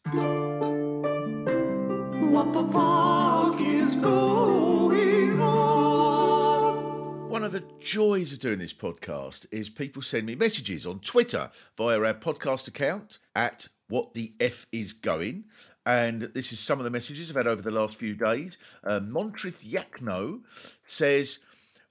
What 2.30 2.52
the 2.52 2.68
fuck 2.72 3.60
is 3.60 3.94
going 3.96 5.40
on? 5.40 7.28
One 7.28 7.44
of 7.44 7.52
the 7.52 7.64
joys 7.80 8.32
of 8.32 8.40
doing 8.40 8.58
this 8.58 8.74
podcast 8.74 9.46
is 9.52 9.68
people 9.68 10.02
send 10.02 10.26
me 10.26 10.34
messages 10.34 10.86
on 10.86 10.98
Twitter 11.00 11.50
via 11.76 12.00
our 12.00 12.14
podcast 12.14 12.68
account 12.68 13.18
at 13.36 13.68
what 13.88 14.14
the 14.14 14.32
F 14.40 14.66
is 14.72 14.92
going. 14.92 15.44
And 15.88 16.20
this 16.20 16.53
is 16.53 16.61
some 16.61 16.79
of 16.79 16.85
the 16.85 16.90
messages 16.90 17.31
I've 17.31 17.37
had 17.37 17.46
over 17.46 17.62
the 17.62 17.70
last 17.70 17.96
few 17.96 18.14
days. 18.14 18.59
Uh, 18.85 19.01
Montrith 19.01 19.66
Yakno 19.66 20.42
says 20.85 21.38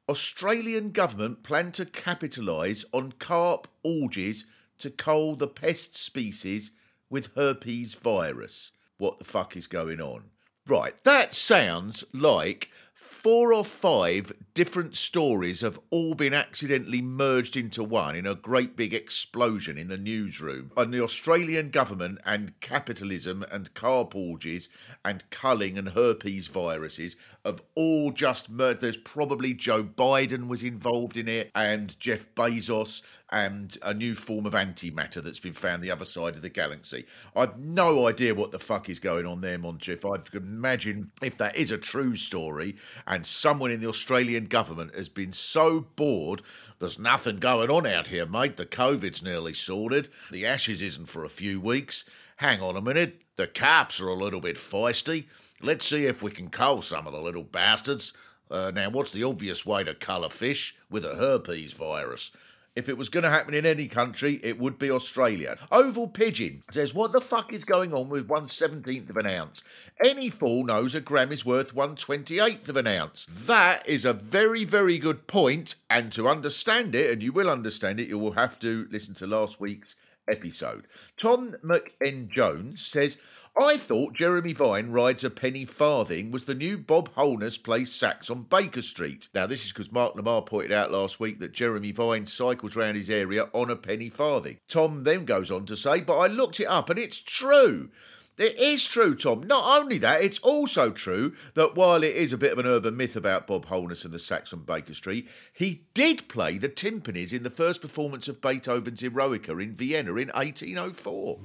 Australian 0.08 0.92
government 0.92 1.42
plan 1.42 1.72
to 1.72 1.86
capitalise 1.88 2.86
on 2.94 3.14
carp 3.14 3.68
orgies 3.82 4.46
to 4.78 4.92
cull 4.92 5.36
the 5.36 5.48
pest 5.48 5.98
species 5.98 6.70
with 7.10 7.32
herpes 7.36 7.96
virus. 7.96 8.72
What 9.00 9.18
the 9.18 9.26
fuck 9.26 9.58
is 9.58 9.66
going 9.66 10.00
on? 10.00 10.26
Right, 10.68 10.96
that 11.04 11.34
sounds 11.34 12.06
like 12.14 12.70
four 13.18 13.52
or 13.52 13.66
five 13.66 14.32
different 14.54 14.96
stories 14.96 15.62
have 15.62 15.80
all 15.90 16.14
been 16.14 16.36
accidentally 16.36 17.02
merged 17.02 17.58
into 17.58 17.84
one 17.84 18.16
in 18.16 18.28
a 18.28 18.36
great 18.36 18.76
big 18.76 18.94
explosion 18.94 19.76
in 19.76 19.88
the 19.88 19.98
newsroom. 19.98 20.72
And 20.78 20.94
the 20.94 21.04
Australian 21.04 21.72
government 21.72 22.20
and 22.26 22.58
capitalism 22.60 23.44
and 23.52 23.74
carp 23.74 24.16
orgies 24.16 24.70
and 25.04 25.28
culling 25.32 25.80
and 25.80 25.90
herpes 25.90 26.46
viruses 26.46 27.16
have 27.44 27.64
all 27.74 28.12
just 28.12 28.52
merged. 28.52 28.82
There's 28.82 28.98
probably 28.98 29.56
Joe 29.56 29.84
Biden 29.84 30.48
was 30.48 30.62
involved 30.62 31.18
in 31.18 31.28
it 31.28 31.50
and 31.56 32.00
Jeff 32.00 32.24
Bezos 32.36 33.02
and 33.32 33.78
a 33.82 33.94
new 33.94 34.16
form 34.16 34.46
of 34.46 34.54
antimatter 34.54 35.22
that's 35.22 35.40
been 35.40 35.54
found 35.54 35.84
the 35.84 35.92
other 35.92 36.06
side 36.06 36.36
of 36.36 36.42
the 36.42 36.50
galaxy. 36.50 37.06
I've 37.36 37.58
no 37.60 38.08
idea 38.08 38.34
what 38.34 38.52
the 38.52 38.60
fuck 38.60 38.90
is 38.90 39.00
going 39.00 39.26
on 39.26 39.42
there, 39.42 39.60
Montrif. 39.60 40.06
I 40.06 40.18
can 40.18 40.44
imagine 40.44 41.12
if 41.22 41.38
that 41.38 41.58
is 41.58 41.72
a 41.72 41.78
true 41.78 42.16
story 42.16 42.78
and 43.06 43.26
someone 43.26 43.72
in 43.72 43.82
the 43.82 43.90
Australian 43.90 44.46
government 44.46 44.96
has 44.96 45.10
been 45.10 45.34
so 45.34 45.82
bored, 45.98 46.42
there's 46.80 47.00
nothing 47.00 47.38
going 47.38 47.70
on 47.70 47.86
out 47.86 48.08
here, 48.08 48.26
mate. 48.26 48.56
The 48.56 48.66
COVID's 48.66 49.22
nearly 49.22 49.54
sorted. 49.54 50.10
The 50.32 50.46
Ashes 50.46 50.82
isn't 50.82 51.08
for 51.08 51.26
a 51.26 51.30
few 51.30 51.60
weeks. 51.60 52.06
Hang 52.38 52.62
on 52.62 52.78
a 52.78 52.82
minute. 52.82 53.22
The 53.36 53.48
carps 53.48 54.00
are 54.00 54.10
a 54.10 54.14
little 54.14 54.42
bit 54.42 54.56
feisty. 54.56 55.26
Let's 55.62 55.86
see 55.86 56.06
if 56.06 56.22
we 56.24 56.32
can 56.32 56.50
cull 56.50 56.82
some 56.82 57.08
of 57.08 57.14
the 57.14 57.22
little 57.22 57.44
bastards. 57.44 58.14
Uh, 58.50 58.72
now, 58.74 58.90
what's 58.90 59.12
the 59.12 59.24
obvious 59.24 59.66
way 59.66 59.84
to 59.84 59.94
cull 59.96 60.24
a 60.24 60.30
fish? 60.30 60.76
With 60.90 61.04
a 61.04 61.16
herpes 61.16 61.74
virus. 61.74 62.32
If 62.78 62.90
it 62.90 62.98
was 62.98 63.10
going 63.10 63.24
to 63.24 63.30
happen 63.32 63.56
in 63.56 63.66
any 63.66 63.88
country, 63.88 64.40
it 64.44 64.60
would 64.60 64.78
be 64.78 64.92
Australia. 64.92 65.58
Oval 65.72 66.08
Pigeon 66.08 66.62
says, 66.70 66.94
What 66.94 67.12
the 67.12 67.20
fuck 67.20 67.52
is 67.52 67.64
going 67.64 67.92
on 67.92 68.08
with 68.08 68.28
one 68.28 68.50
seventeenth 68.50 69.10
of 69.10 69.18
an 69.18 69.26
ounce? 69.26 69.64
Any 70.06 70.30
fool 70.30 70.64
knows 70.64 70.94
a 70.94 71.02
gram 71.02 71.32
is 71.32 71.44
worth 71.44 71.74
one 71.74 71.96
twenty 71.96 72.38
eighth 72.38 72.70
of 72.70 72.78
an 72.78 72.86
ounce. 72.86 73.26
That 73.48 73.90
is 73.90 74.06
a 74.06 74.14
very, 74.14 74.64
very 74.64 75.00
good 75.00 75.26
point, 75.26 75.74
and 75.90 76.12
to 76.12 76.28
understand 76.28 76.94
it, 76.94 77.10
and 77.10 77.24
you 77.24 77.32
will 77.32 77.50
understand 77.50 78.00
it, 78.00 78.10
you 78.10 78.20
will 78.20 78.34
have 78.34 78.60
to 78.60 78.88
listen 78.92 79.16
to 79.16 79.26
last 79.26 79.60
week's 79.60 79.96
episode. 80.30 80.86
Tom 81.18 81.56
McN 81.64 82.30
Jones 82.30 82.86
says, 82.86 83.18
I 83.60 83.76
thought 83.76 84.14
Jeremy 84.14 84.54
Vine 84.54 84.92
rides 84.92 85.24
a 85.24 85.32
penny 85.32 85.66
farthing 85.66 86.30
was 86.30 86.46
the 86.46 86.54
new 86.54 86.78
Bob 86.78 87.12
Holness 87.16 87.58
plays 87.58 87.92
sax 87.92 88.30
on 88.30 88.44
Baker 88.44 88.84
Street. 88.84 89.30
Now, 89.34 89.48
this 89.48 89.66
is 89.66 89.74
because 89.74 89.92
Mark 89.92 90.14
Lamarr 90.14 90.46
pointed 90.46 90.72
out 90.72 90.92
last 90.92 91.20
week 91.20 91.40
that 91.40 91.54
Jeremy 91.54 91.92
Vine 91.92 92.28
cycles 92.28 92.78
around 92.78 92.96
his 92.96 93.10
area 93.10 93.50
on 93.54 93.72
a 93.72 93.76
penny 93.76 94.10
farthing. 94.10 94.60
Tom 94.68 95.04
then 95.04 95.26
goes 95.26 95.50
on 95.50 95.66
to 95.66 95.76
say, 95.76 96.02
But 96.02 96.20
I 96.20 96.28
looked 96.28 96.60
it 96.60 96.66
up 96.66 96.92
and 96.92 97.00
it's 97.00 97.20
true. 97.20 97.90
It 98.38 98.60
is 98.60 98.86
true, 98.86 99.16
Tom. 99.16 99.42
Not 99.48 99.82
only 99.82 99.98
that, 99.98 100.22
it's 100.22 100.38
also 100.40 100.92
true 100.92 101.34
that 101.56 101.74
while 101.74 102.04
it 102.04 102.16
is 102.16 102.34
a 102.34 102.38
bit 102.38 102.52
of 102.52 102.60
an 102.60 102.68
urban 102.68 102.96
myth 102.96 103.16
about 103.16 103.48
Bob 103.48 103.66
Holness 103.66 104.06
and 104.06 104.14
the 104.14 104.20
sax 104.20 104.54
on 104.54 104.60
Baker 104.60 104.94
Street, 104.94 105.28
he 105.54 105.82
did 105.96 106.28
play 106.28 106.60
the 106.60 106.70
timpanis 106.70 107.34
in 107.34 107.42
the 107.42 107.50
first 107.50 107.82
performance 107.82 108.28
of 108.28 108.40
Beethoven's 108.40 109.02
Eroica 109.02 109.60
in 109.60 109.74
Vienna 109.74 110.12
in 110.12 110.28
1804. 110.30 111.40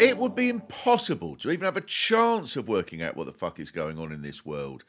It 0.00 0.18
would 0.18 0.34
be 0.34 0.48
impossible 0.48 1.36
to 1.36 1.50
even 1.52 1.64
have 1.64 1.76
a 1.76 1.82
chance 1.82 2.56
of 2.56 2.66
working 2.66 3.00
out 3.00 3.16
what 3.16 3.26
the 3.26 3.32
fuck 3.32 3.60
is 3.60 3.70
going 3.70 3.96
on 3.98 4.10
in 4.10 4.22
this 4.22 4.44
world 4.44 4.84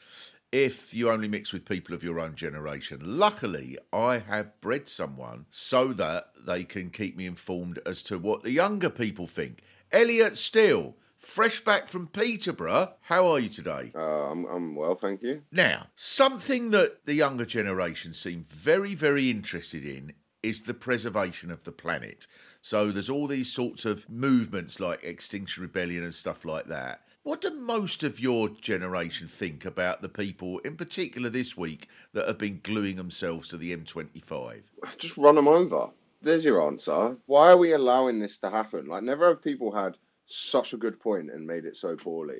if 0.51 0.93
you 0.93 1.11
only 1.11 1.27
mix 1.27 1.53
with 1.53 1.65
people 1.65 1.93
of 1.93 2.03
your 2.03 2.19
own 2.19 2.33
generation. 2.33 3.01
Luckily, 3.03 3.77
I 3.93 4.17
have 4.17 4.59
bred 4.61 4.87
someone 4.87 5.45
so 5.51 5.93
that 5.93 6.31
they 6.47 6.63
can 6.63 6.89
keep 6.89 7.15
me 7.15 7.27
informed 7.27 7.79
as 7.85 8.01
to 8.03 8.17
what 8.17 8.41
the 8.41 8.51
younger 8.51 8.89
people 8.89 9.27
think. 9.27 9.61
Elliot 9.91 10.37
Steel, 10.37 10.95
fresh 11.25 11.59
back 11.59 11.87
from 11.87 12.07
Peterborough, 12.07 12.93
how 13.01 13.27
are 13.27 13.39
you 13.39 13.49
today? 13.49 13.91
Uh, 13.95 13.99
I'm, 13.99 14.45
I'm 14.45 14.75
well, 14.75 14.95
thank 14.95 15.21
you. 15.21 15.41
Now, 15.51 15.87
something 15.95 16.71
that 16.71 17.05
the 17.05 17.13
younger 17.13 17.45
generation 17.45 18.13
seem 18.13 18.45
very, 18.49 18.95
very 18.95 19.29
interested 19.29 19.85
in 19.85 20.13
is 20.43 20.61
the 20.61 20.73
preservation 20.73 21.49
of 21.49 21.63
the 21.63 21.71
planet. 21.71 22.27
So 22.61 22.91
there's 22.91 23.09
all 23.09 23.25
these 23.25 23.51
sorts 23.51 23.85
of 23.85 24.07
movements 24.09 24.79
like 24.79 25.03
Extinction 25.03 25.63
Rebellion 25.63 26.03
and 26.03 26.13
stuff 26.13 26.45
like 26.45 26.65
that. 26.65 27.01
What 27.23 27.41
do 27.41 27.49
most 27.49 28.03
of 28.03 28.19
your 28.19 28.49
generation 28.49 29.27
think 29.27 29.65
about 29.65 30.03
the 30.03 30.09
people, 30.09 30.59
in 30.59 30.77
particular 30.77 31.29
this 31.29 31.57
week, 31.57 31.87
that 32.13 32.27
have 32.27 32.37
been 32.37 32.59
gluing 32.61 32.97
themselves 32.97 33.47
to 33.47 33.57
the 33.57 33.75
M25? 33.75 34.61
Just 34.99 35.17
run 35.17 35.33
them 35.33 35.47
over. 35.47 35.89
There's 36.21 36.45
your 36.45 36.61
answer. 36.65 37.17
Why 37.25 37.49
are 37.49 37.57
we 37.57 37.73
allowing 37.73 38.19
this 38.19 38.37
to 38.39 38.51
happen? 38.51 38.85
Like, 38.85 39.01
never 39.01 39.29
have 39.29 39.41
people 39.41 39.71
had 39.71 39.97
such 40.27 40.73
a 40.73 40.77
good 40.77 40.99
point 40.99 41.31
and 41.31 41.45
made 41.45 41.65
it 41.65 41.77
so 41.77 41.95
poorly. 41.95 42.39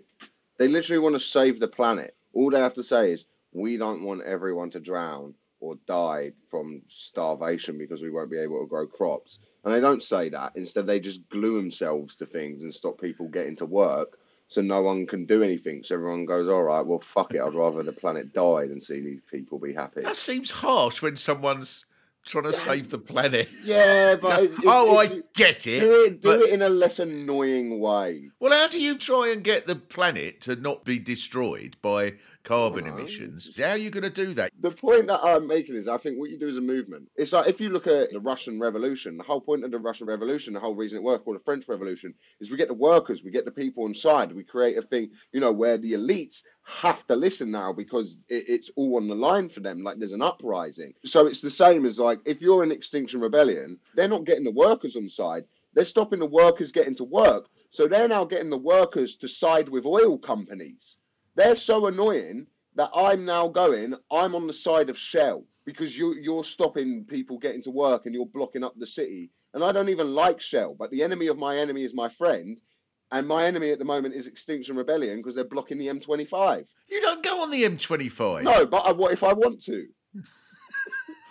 They 0.58 0.68
literally 0.68 1.00
want 1.00 1.16
to 1.16 1.20
save 1.20 1.60
the 1.60 1.68
planet. 1.68 2.16
All 2.34 2.50
they 2.50 2.60
have 2.60 2.74
to 2.76 2.84
say 2.84 3.12
is, 3.12 3.26
we 3.54 3.78
don't 3.78 4.04
want 4.04 4.24
everyone 4.24 4.70
to 4.72 4.80
drown 4.80 5.34
or 5.60 5.76
die 5.88 6.32
from 6.50 6.82
starvation 6.88 7.78
because 7.78 8.02
we 8.02 8.12
won't 8.12 8.30
be 8.30 8.38
able 8.38 8.60
to 8.60 8.68
grow 8.68 8.86
crops. 8.86 9.40
And 9.64 9.74
they 9.74 9.80
don't 9.80 10.04
say 10.04 10.30
that. 10.30 10.52
Instead, 10.56 10.86
they 10.86 11.00
just 11.00 11.28
glue 11.30 11.56
themselves 11.56 12.16
to 12.18 12.26
things 12.26 12.64
and 12.64 12.74
stop 12.74 13.00
people 13.00 13.28
getting 13.28 13.56
to 13.58 13.66
work 13.66 14.20
so 14.48 14.62
no 14.62 14.82
one 14.82 15.08
can 15.08 15.26
do 15.26 15.42
anything. 15.42 15.82
So 15.84 15.96
everyone 15.96 16.26
goes, 16.26 16.50
all 16.50 16.64
right, 16.64 16.86
well, 16.86 17.00
fuck 17.00 17.34
it. 17.34 17.42
I'd 17.42 17.54
rather 17.54 17.82
the 17.82 17.94
planet 17.94 18.34
die 18.34 18.68
than 18.68 18.82
see 18.82 19.00
these 19.00 19.22
people 19.30 19.58
be 19.58 19.74
happy. 19.74 20.02
That 20.02 20.18
seems 20.18 20.52
harsh 20.52 21.02
when 21.02 21.16
someone's 21.16 21.86
trying 22.26 22.46
to 22.46 22.54
save 22.54 22.90
the 22.90 22.98
planet. 23.00 23.48
Yeah, 23.64 24.16
but 24.16 24.44
if- 24.44 24.60
oh, 24.66 25.00
if 25.02 25.12
I 25.12 25.14
you- 25.16 25.24
get 25.36 25.68
it. 25.68 25.80
Do 25.82 26.04
it, 26.06 26.22
do 26.22 26.28
but- 26.30 26.42
it 26.42 26.50
in 26.50 26.62
a 26.62 26.70
less 26.70 27.00
annoying 27.00 27.80
way. 27.80 28.30
Well, 28.40 28.52
how 28.52 28.68
do 28.68 28.80
you 28.82 28.98
try 28.98 29.30
and 29.32 29.44
get 29.44 29.68
the 29.68 29.76
planet 29.76 30.42
to 30.42 30.56
not 30.56 30.84
be 30.86 31.00
destroyed 31.00 31.78
by 31.82 32.16
carbon 32.46 32.88
emissions? 32.88 33.52
How 33.58 33.72
are 33.72 33.78
you 33.78 33.90
going 33.90 34.04
to 34.04 34.10
do 34.10 34.34
that? 34.36 34.52
The 34.62 34.72
point 34.72 35.08
that 35.08 35.20
I'm 35.24 35.48
making 35.48 35.76
is, 35.76 35.88
I 35.88 35.98
think 35.98 36.18
what 36.18 36.30
you 36.30 36.40
do 36.40 36.48
as 36.48 36.58
a 36.58 36.62
movement, 36.62 37.10
it's 37.16 37.34
like 37.34 37.48
if 37.48 37.60
you 37.60 37.70
look 37.70 37.88
at 37.88 38.12
the 38.12 38.20
Russian 38.20 38.60
Revolution, 38.60 39.18
the 39.18 39.24
whole 39.24 39.42
point 39.42 39.66
of 39.66 39.72
the 39.72 39.80
Russian 39.80 40.08
Revolution, 40.08 40.54
the 40.54 40.60
whole 40.60 40.76
reason 40.76 41.00
it 41.00 41.04
worked, 41.04 41.28
or 41.28 41.34
the 41.34 41.44
French 41.44 41.68
Revolution, 41.68 42.14
is 42.40 42.52
we 42.52 42.58
get 42.58 42.70
the 42.70 42.74
workers, 42.74 43.24
we 43.24 43.32
get 43.32 43.44
the 43.44 43.52
people 43.52 43.84
on 43.84 43.94
side, 43.94 44.32
we 44.32 44.44
create 44.44 44.78
a 44.78 44.82
thing, 44.82 45.12
you 45.34 45.40
know, 45.40 45.52
where 45.52 45.78
the 45.78 45.94
elites 45.94 46.44
have 46.64 47.06
to 47.08 47.16
listen 47.16 47.52
now 47.52 47.74
because 47.74 48.20
it, 48.30 48.46
it's 48.48 48.72
all 48.76 48.98
on 48.98 49.08
the 49.08 49.16
line 49.16 49.50
for 49.50 49.60
them. 49.60 49.84
Like 49.84 49.98
there's 49.98 50.12
an 50.12 50.22
uprising. 50.22 50.94
So 51.04 51.28
it's 51.28 51.42
the 51.42 51.50
same 51.50 51.86
as 51.86 52.00
like 52.00 52.20
if 52.26 52.42
you're 52.42 52.64
in 52.64 52.72
Extinction 52.72 53.20
Rebellion, 53.22 53.80
they're 53.96 54.08
not 54.08 54.26
getting 54.26 54.44
the 54.44 54.52
workers 54.52 54.96
on 54.96 55.10
side. 55.10 55.46
They're 55.74 55.86
stopping 55.86 56.20
the 56.20 56.26
workers 56.26 56.72
getting 56.72 56.96
to 56.96 57.04
work. 57.04 57.48
So 57.72 57.88
they're 57.88 58.08
now 58.08 58.24
getting 58.24 58.50
the 58.50 58.58
workers 58.58 59.18
to 59.18 59.28
side 59.28 59.68
with 59.68 59.86
oil 59.86 60.18
companies. 60.18 60.98
They're 61.36 61.56
so 61.56 61.88
annoying 61.88 62.48
that 62.76 62.90
I'm 62.94 63.26
now 63.26 63.48
going, 63.48 63.96
I'm 64.12 64.36
on 64.36 64.48
the 64.48 64.54
side 64.54 64.90
of 64.90 64.98
Shell 64.98 65.44
because 65.66 65.98
you, 65.98 66.14
you're 66.16 66.44
stopping 66.44 67.06
people 67.06 67.38
getting 67.38 67.62
to 67.64 67.72
work 67.72 68.06
and 68.06 68.14
you're 68.14 68.26
blocking 68.26 68.64
up 68.64 68.74
the 68.78 68.88
city. 68.88 69.32
And 69.54 69.64
I 69.64 69.72
don't 69.72 69.90
even 69.90 70.14
like 70.14 70.42
Shell, 70.42 70.76
but 70.78 70.92
the 70.92 71.04
enemy 71.04 71.28
of 71.28 71.38
my 71.38 71.58
enemy 71.58 71.84
is 71.84 71.94
my 71.94 72.10
friend. 72.10 72.60
And 73.12 73.28
my 73.28 73.46
enemy 73.46 73.72
at 73.72 73.80
the 73.80 73.86
moment 73.86 74.16
is 74.16 74.28
Extinction 74.28 74.76
Rebellion 74.76 75.18
because 75.18 75.36
they're 75.36 75.46
blocking 75.46 75.78
the 75.78 75.88
M25. 75.88 76.66
You 76.90 77.02
don't 77.02 77.24
go 77.24 77.42
on 77.42 77.52
the 77.52 77.64
M25. 77.64 78.44
No, 78.44 78.66
but 78.66 78.80
I, 78.80 78.92
what 78.92 79.14
if 79.14 79.24
I 79.24 79.34
want 79.34 79.64
to? 79.64 79.88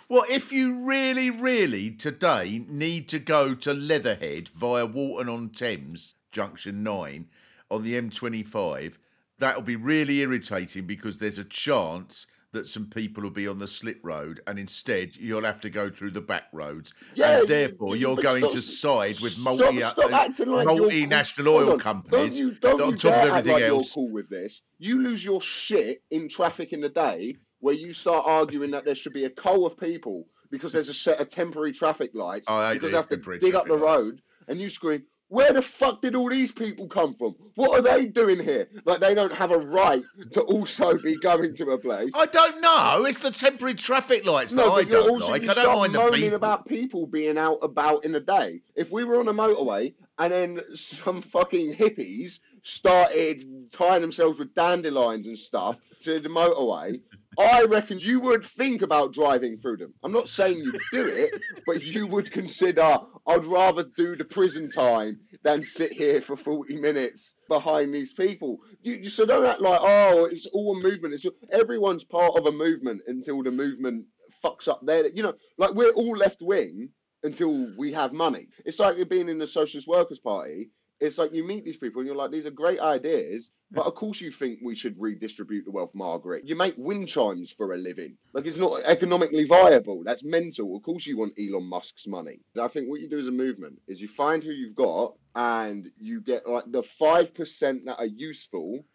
Well, 0.07 0.25
if 0.29 0.51
you 0.51 0.75
really, 0.85 1.31
really 1.31 1.89
today 1.89 2.63
need 2.67 3.09
to 3.09 3.17
go 3.17 3.55
to 3.55 3.73
Leatherhead 3.73 4.49
via 4.49 4.85
Walton 4.85 5.27
on 5.27 5.49
Thames, 5.49 6.13
Junction 6.31 6.83
9, 6.83 7.25
on 7.71 7.83
the 7.83 7.99
M25, 7.99 8.97
that'll 9.39 9.61
be 9.61 9.75
really 9.75 10.19
irritating 10.19 10.85
because 10.85 11.17
there's 11.17 11.39
a 11.39 11.43
chance 11.45 12.27
that 12.51 12.65
some 12.67 12.85
people 12.85 13.21
will 13.21 13.29
be 13.29 13.49
on 13.49 13.59
the 13.59 13.67
slip 13.67 13.99
road 14.01 14.39
and 14.47 14.57
instead 14.57 15.13
you'll 15.17 15.43
have 15.43 15.59
to 15.59 15.69
go 15.69 15.89
through 15.89 16.11
the 16.11 16.21
back 16.21 16.43
roads. 16.53 16.93
Yeah, 17.13 17.39
and 17.39 17.47
therefore 17.49 17.97
you're 17.97 18.15
going 18.15 18.43
stop- 18.43 18.51
to 18.53 18.61
side 18.61 19.15
with 19.21 19.37
multi, 19.39 19.81
stop 19.81 19.97
uh, 19.99 20.15
acting 20.15 20.47
like 20.47 20.65
you're 20.69 20.77
cool. 20.77 20.89
multinational 20.89 21.47
oil 21.47 21.71
on, 21.73 21.79
companies 21.79 22.29
Don't 22.29 22.33
you, 22.37 22.51
don't 22.55 22.81
on 22.81 22.89
you 22.91 22.95
top 22.95 23.11
dare 23.11 23.27
of 23.27 23.33
act 23.35 23.47
like 23.47 23.61
else. 23.63 23.87
you're 23.87 24.05
cool 24.05 24.11
with 24.13 24.29
this. 24.29 24.61
You 24.79 25.01
lose 25.01 25.23
your 25.23 25.41
shit 25.41 26.01
in 26.11 26.29
traffic 26.29 26.71
in 26.71 26.79
the 26.79 26.87
day 26.89 27.35
where 27.59 27.75
you 27.75 27.91
start 27.91 28.23
arguing 28.25 28.71
that 28.71 28.85
there 28.85 28.95
should 28.95 29.13
be 29.13 29.25
a 29.25 29.29
coal 29.29 29.65
of 29.65 29.77
people 29.77 30.25
because 30.49 30.71
there's 30.71 30.87
a 30.89 30.93
set 30.93 31.19
of 31.19 31.29
temporary 31.29 31.73
traffic 31.73 32.11
lights 32.13 32.45
Oh 32.49 32.73
because 32.73 32.91
they 32.91 32.95
have 32.95 33.09
to 33.09 33.17
dig 33.39 33.55
up 33.55 33.65
the 33.65 33.73
lights. 33.73 33.83
road 33.83 34.21
and 34.47 34.61
you 34.61 34.69
scream, 34.69 35.03
where 35.29 35.51
the 35.53 35.61
fuck 35.61 36.01
did 36.01 36.15
all 36.15 36.29
these 36.29 36.51
people 36.51 36.87
come 36.87 37.13
from? 37.15 37.35
What 37.55 37.79
are 37.79 37.81
they 37.81 38.05
doing 38.05 38.39
here? 38.41 38.67
Like 38.85 38.99
they 38.99 39.15
don't 39.15 39.33
have 39.33 39.51
a 39.51 39.57
right 39.57 40.03
to 40.33 40.41
also 40.41 40.97
be 40.97 41.15
going 41.19 41.55
to 41.55 41.71
a 41.71 41.77
place. 41.77 42.11
I 42.13 42.25
don't 42.27 42.61
know. 42.61 43.05
It's 43.05 43.17
the 43.17 43.31
temporary 43.31 43.73
traffic 43.75 44.25
lights 44.25 44.53
that 44.53 44.65
No, 44.65 44.73
I 44.73 44.83
but 44.83 44.91
you're 44.91 45.01
don't 45.01 45.09
also 45.09 45.31
like. 45.31 45.47
I 45.47 45.53
don't 45.53 45.75
mind 45.79 45.95
the 45.95 46.11
people. 46.11 46.35
about 46.35 46.67
people 46.67 47.07
being 47.07 47.37
out 47.37 47.57
about 47.61 48.05
in 48.05 48.11
the 48.11 48.19
day. 48.19 48.61
If 48.75 48.91
we 48.91 49.03
were 49.03 49.19
on 49.19 49.27
a 49.27 49.33
motorway 49.33 49.93
and 50.19 50.31
then 50.31 50.61
some 50.75 51.21
fucking 51.21 51.73
hippies 51.75 52.39
started 52.61 53.43
tying 53.71 54.01
themselves 54.01 54.39
with 54.39 54.53
dandelions 54.55 55.27
and 55.27 55.37
stuff 55.37 55.79
to 56.01 56.19
the 56.19 56.29
motorway, 56.29 57.01
I 57.39 57.63
reckon 57.63 57.99
you 57.99 58.19
would 58.21 58.45
think 58.45 58.81
about 58.81 59.13
driving 59.13 59.57
through 59.57 59.77
them. 59.77 59.93
I'm 60.03 60.11
not 60.11 60.29
saying 60.29 60.57
you'd 60.57 60.79
do 60.91 61.07
it, 61.07 61.41
but 61.65 61.83
you 61.83 62.07
would 62.07 62.31
consider 62.31 62.97
I'd 63.27 63.45
rather 63.45 63.85
do 63.97 64.15
the 64.15 64.25
prison 64.25 64.69
time 64.69 65.19
than 65.43 65.65
sit 65.65 65.93
here 65.93 66.21
for 66.21 66.35
40 66.35 66.77
minutes 66.77 67.35
behind 67.49 67.93
these 67.93 68.13
people. 68.13 68.59
You, 68.81 68.93
you 68.93 69.09
so 69.09 69.25
don't 69.25 69.45
act 69.45 69.61
like 69.61 69.79
oh 69.81 70.25
it's 70.25 70.45
all 70.47 70.77
a 70.77 70.81
movement. 70.81 71.13
It's 71.13 71.25
everyone's 71.51 72.03
part 72.03 72.37
of 72.37 72.45
a 72.45 72.51
movement 72.51 73.01
until 73.07 73.43
the 73.43 73.51
movement 73.51 74.05
fucks 74.43 74.67
up 74.67 74.81
there. 74.85 75.07
You 75.09 75.23
know, 75.23 75.33
like 75.57 75.73
we're 75.73 75.91
all 75.91 76.15
left 76.15 76.41
wing 76.41 76.89
until 77.23 77.67
we 77.77 77.91
have 77.91 78.13
money. 78.13 78.47
It's 78.65 78.79
like 78.79 79.09
being 79.09 79.29
in 79.29 79.39
the 79.39 79.47
Socialist 79.47 79.87
Workers 79.87 80.19
Party. 80.19 80.69
It's 80.99 81.17
like 81.17 81.33
you 81.33 81.43
meet 81.43 81.65
these 81.65 81.77
people 81.77 81.99
and 81.99 82.07
you're 82.07 82.15
like, 82.15 82.31
these 82.31 82.45
are 82.45 82.51
great 82.51 82.79
ideas, 82.79 83.51
but 83.71 83.85
of 83.85 83.95
course 83.95 84.21
you 84.21 84.31
think 84.31 84.59
we 84.63 84.75
should 84.75 84.95
redistribute 84.99 85.65
the 85.65 85.71
wealth, 85.71 85.91
Margaret. 85.93 86.47
You 86.47 86.55
make 86.55 86.75
wind 86.77 87.09
chimes 87.09 87.51
for 87.51 87.73
a 87.73 87.77
living. 87.77 88.17
Like 88.33 88.45
it's 88.45 88.57
not 88.57 88.81
economically 88.83 89.45
viable. 89.45 90.03
That's 90.05 90.23
mental. 90.23 90.75
Of 90.75 90.83
course 90.83 91.05
you 91.05 91.17
want 91.17 91.33
Elon 91.37 91.65
Musk's 91.65 92.07
money. 92.07 92.39
I 92.59 92.67
think 92.69 92.89
what 92.89 93.01
you 93.01 93.09
do 93.09 93.19
as 93.19 93.27
a 93.27 93.31
movement 93.31 93.81
is 93.87 93.99
you 93.99 94.07
find 94.07 94.41
who 94.41 94.51
you've 94.51 94.75
got 94.75 95.15
and 95.35 95.85
you 95.97 96.21
get 96.21 96.47
like 96.47 96.71
the 96.71 96.83
5% 96.83 97.85
that 97.85 97.99
are 97.99 98.05
useful 98.05 98.85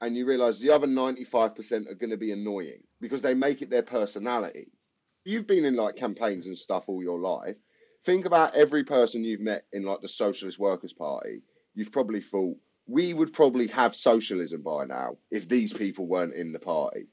and 0.00 0.16
you 0.16 0.26
realize 0.26 0.60
the 0.60 0.70
other 0.70 0.86
95% 0.86 1.90
are 1.90 1.94
going 1.94 2.10
to 2.10 2.16
be 2.16 2.30
annoying 2.30 2.82
because 3.00 3.22
they 3.22 3.34
make 3.34 3.62
it 3.62 3.70
their 3.70 3.82
personality. 3.82 4.70
You've 5.24 5.46
been 5.46 5.64
in 5.64 5.74
like 5.74 5.96
campaigns 5.96 6.46
and 6.46 6.56
stuff 6.56 6.84
all 6.86 7.02
your 7.02 7.18
life. 7.18 7.56
Think 8.04 8.24
about 8.24 8.54
every 8.54 8.84
person 8.84 9.24
you've 9.24 9.40
met 9.40 9.64
in 9.72 9.84
like 9.84 10.00
the 10.00 10.08
Socialist 10.08 10.58
Workers' 10.58 10.92
Party. 10.92 11.42
You've 11.74 11.92
probably 11.92 12.20
thought 12.20 12.56
we 12.86 13.12
would 13.12 13.32
probably 13.32 13.66
have 13.68 13.94
socialism 13.94 14.62
by 14.62 14.86
now 14.86 15.16
if 15.30 15.48
these 15.48 15.72
people 15.72 16.06
weren't 16.06 16.34
in 16.34 16.52
the 16.52 16.58
party 16.58 17.06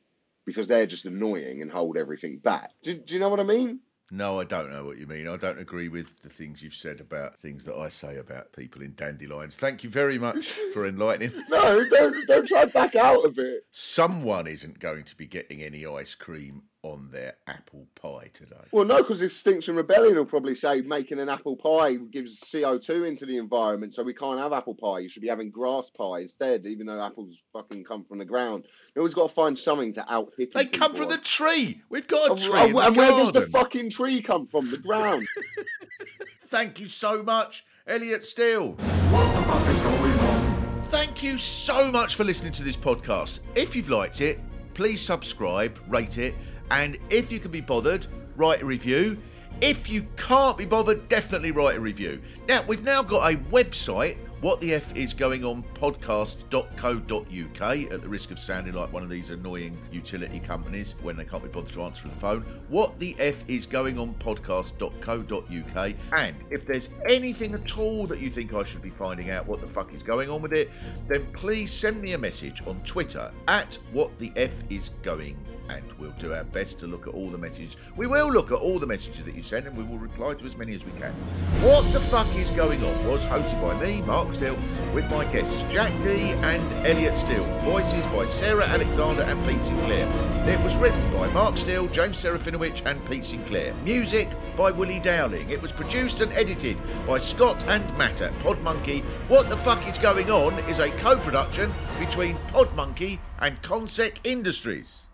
because 0.45 0.67
they're 0.67 0.86
just 0.86 1.06
annoying 1.06 1.62
and 1.62 1.71
hold 1.71 1.98
everything 1.98 2.39
back. 2.39 2.71
Do, 2.84 2.95
do 2.95 3.13
you 3.13 3.19
know 3.19 3.30
what 3.30 3.39
I 3.39 3.43
mean? 3.43 3.80
No, 4.12 4.39
I 4.39 4.43
don't 4.43 4.71
know 4.71 4.86
what 4.86 5.00
you 5.00 5.08
mean. 5.08 5.28
I 5.28 5.36
don't 5.36 5.58
agree 5.58 5.88
with 5.88 6.21
the 6.21 6.30
things 6.30 6.62
you've 6.62 6.76
said 6.76 7.02
about 7.02 7.39
things 7.39 7.66
that 7.66 7.76
I 7.76 7.89
say 7.89 8.18
about 8.18 8.53
people 8.53 8.84
in 8.84 8.93
dandelions. 8.93 9.55
Thank 9.55 9.84
you 9.84 9.89
very 9.89 10.20
much 10.20 10.45
for 10.74 10.88
enlightening. 10.88 11.32
No, 11.49 11.84
don't, 11.89 12.28
don't 12.28 12.47
try 12.47 12.66
to 12.66 12.72
back 12.72 12.95
out 12.95 13.26
of 13.26 13.39
it. 13.39 13.64
Someone 13.72 14.45
isn't 14.45 14.78
going 14.78 15.05
to 15.05 15.16
be 15.16 15.26
getting 15.26 15.64
any 15.64 15.88
ice 15.88 16.14
cream 16.14 16.62
on 16.86 17.09
their 17.11 17.33
apple 17.47 17.88
pie 17.95 18.29
today. 18.31 18.55
Well, 18.71 18.86
no, 18.86 18.97
because 18.97 19.23
Extinction 19.23 19.75
Rebellion 19.75 20.15
will 20.15 20.25
probably 20.25 20.53
say 20.53 20.81
making 20.81 21.19
an 21.19 21.29
apple 21.29 21.55
pie 21.55 21.95
gives 21.95 22.39
CO2 22.41 23.07
into 23.07 23.25
the 23.25 23.38
environment, 23.38 23.95
so 23.95 24.03
we 24.03 24.13
can't 24.13 24.39
have 24.39 24.53
apple 24.53 24.75
pie. 24.75 24.99
You 24.99 25.09
should 25.09 25.23
be 25.23 25.27
having 25.27 25.49
grass 25.49 25.89
pie 25.89 26.19
instead, 26.19 26.67
even 26.67 26.86
though 26.86 27.01
apples 27.01 27.38
fucking 27.51 27.86
come 27.86 28.03
from 28.03 28.19
the 28.19 28.25
ground. 28.25 28.67
You 28.95 29.01
always 29.01 29.15
got 29.15 29.29
to 29.29 29.33
find 29.33 29.57
something 29.57 29.93
to 29.93 30.13
out 30.13 30.31
hippie. 30.39 30.53
They 30.53 30.65
come 30.65 30.91
people 30.91 31.07
from 31.07 31.17
the 31.17 31.23
tree. 31.23 31.81
We've 31.89 32.07
got 32.07 32.38
a 32.38 32.41
tree. 32.41 32.69
in 32.69 32.73
the 32.73 32.79
and 32.81 32.95
where 32.95 33.11
does 33.11 33.31
the 33.31 33.47
fucking 33.47 33.89
tree 33.89 34.21
come 34.21 34.45
from? 34.45 34.69
The 34.69 34.77
ground. 34.77 35.25
Thank 36.47 36.79
you 36.79 36.88
so 36.88 37.23
much, 37.23 37.65
Elliot 37.88 38.23
Steel. 38.23 38.73
What 38.73 39.36
the 39.36 39.51
fuck 39.51 39.67
is 39.69 39.81
going 39.81 40.19
on? 40.19 40.83
Thank 40.86 41.23
you 41.23 41.39
so 41.39 41.91
much 41.91 42.15
for 42.15 42.23
listening 42.23 42.53
to 42.53 42.63
this 42.63 42.77
podcast. 42.77 43.39
If 43.55 43.75
you've 43.75 43.89
liked 43.89 44.21
it, 44.21 44.39
please 44.75 45.01
subscribe, 45.01 45.79
rate 45.88 46.19
it, 46.19 46.36
and 46.72 46.97
if 47.09 47.32
you 47.32 47.39
can 47.39 47.51
be 47.51 47.61
bothered, 47.61 48.07
write 48.36 48.61
a 48.61 48.66
review. 48.66 49.18
If 49.61 49.89
you 49.89 50.05
can't 50.18 50.57
be 50.57 50.66
bothered, 50.66 51.07
definitely 51.07 51.51
write 51.51 51.78
a 51.78 51.80
review. 51.80 52.22
Now, 52.47 52.63
we've 52.68 52.84
now 52.84 53.01
got 53.01 53.32
a 53.32 53.38
website, 53.38 54.18
what 54.41 54.59
the 54.59 54.74
F 54.74 54.93
is 54.97 55.13
going 55.13 55.45
on 55.45 55.63
podcast.co.uk, 55.76 57.93
at 57.93 58.01
the 58.01 58.09
risk 58.09 58.32
of 58.32 58.39
sounding 58.39 58.74
like 58.74 58.91
one 58.91 59.01
of 59.01 59.09
these 59.09 59.30
annoying 59.30 59.78
utility 59.93 60.41
companies 60.41 60.95
when 61.01 61.16
they 61.16 61.24
can't 61.24 61.41
be 61.41 61.47
bothered 61.47 61.72
to 61.72 61.84
answer 61.84 62.09
the 62.09 62.16
phone. 62.16 62.41
What 62.68 62.99
the 62.99 63.16
F 63.18 63.45
is 63.47 63.66
going 63.66 63.97
on 63.97 64.13
podcast.co.uk. 64.16 65.93
And 66.11 66.36
if 66.49 66.68
there's 66.68 66.89
anything 67.07 67.53
at 67.53 67.78
all 67.78 68.07
that 68.07 68.20
you 68.20 68.30
think 68.30 68.53
I 68.53 68.63
should 68.63 68.82
be 68.82 68.89
finding 68.89 69.32
out 69.32 69.47
what 69.47 69.61
the 69.61 69.68
fuck 69.68 69.93
is 69.93 70.03
going 70.03 70.30
on 70.30 70.41
with 70.41 70.51
it, 70.51 70.70
then 71.07 71.26
please 71.32 71.72
send 71.72 72.01
me 72.01 72.11
a 72.11 72.18
message 72.18 72.61
on 72.68 72.82
Twitter 72.84 73.32
at 73.47 73.80
what 73.93 74.20
the 74.20 74.34
F 74.36 74.66
is 74.70 74.91
going 75.01 75.38
and 75.70 75.84
we'll 75.99 76.11
do 76.11 76.34
our 76.34 76.43
best 76.43 76.80
to 76.80 76.88
look 76.88 77.07
at 77.07 77.13
all 77.13 77.30
the 77.30 77.38
messages. 77.38 77.78
We 77.95 78.07
will 78.07 78.32
look 78.32 78.51
at 78.51 78.59
all 78.59 78.80
the 78.80 78.88
messages 78.88 79.24
that 79.24 79.36
you 79.36 79.43
send 79.43 79.68
and 79.68 79.78
we 79.78 79.84
will 79.84 79.97
reply 79.97 80.34
to 80.34 80.45
as 80.45 80.55
many 80.55 80.74
as 80.74 80.84
we 80.84 80.91
can. 80.93 81.13
What 81.61 81.91
the 81.93 81.99
fuck 81.99 82.28
is 82.36 82.49
going 82.51 82.84
on 82.84 83.07
was 83.07 83.26
hosted 83.26 83.61
by 83.61 83.82
me, 83.82 84.01
Mark 84.03 84.36
Steel, 84.36 84.57
with 84.93 85.09
my 85.09 85.26
guests 85.26 85.63
Jack 85.72 85.91
Dee 86.05 86.32
and 86.32 86.88
Elliot 86.88 87.18
Steel. 87.18 87.45
Voices 87.61 88.05
by 88.07 88.26
Sarah 88.26 88.66
Alexander 88.66 89.24
and 89.24 89.43
Pete 89.47 89.63
Sinclair. 89.63 90.07
It 90.47 90.59
was 90.61 90.76
written 90.76 91.11
by 91.11 91.28
Mark 91.30 91.57
Steel, 91.57 91.88
James 91.88 92.22
Serafinovich 92.24 92.86
and 92.86 93.03
Pete 93.05 93.26
Sinclair. 93.26 93.74
Music 93.84 94.30
by 94.55 94.72
Willie 94.72 94.99
Dowling. 94.99 95.49
It 95.49 95.61
was 95.61 95.72
produced 95.72 96.22
and 96.22 96.32
edited 96.34 96.78
by 97.07 97.20
Scott 97.20 97.63
and 97.68 97.97
Matt 97.97 98.22
at 98.22 98.38
Podmonkey. 98.39 99.03
What 99.28 99.49
the 99.49 99.57
fuck 99.57 99.88
is 99.88 99.97
going 99.97 100.30
on 100.30 100.59
is 100.70 100.80
a 100.80 100.91
co-production 100.91 101.74
between 101.99 102.38
Podmonkey 102.47 103.20
and 103.39 103.61
Consec 103.61 104.18
Industries. 104.24 105.05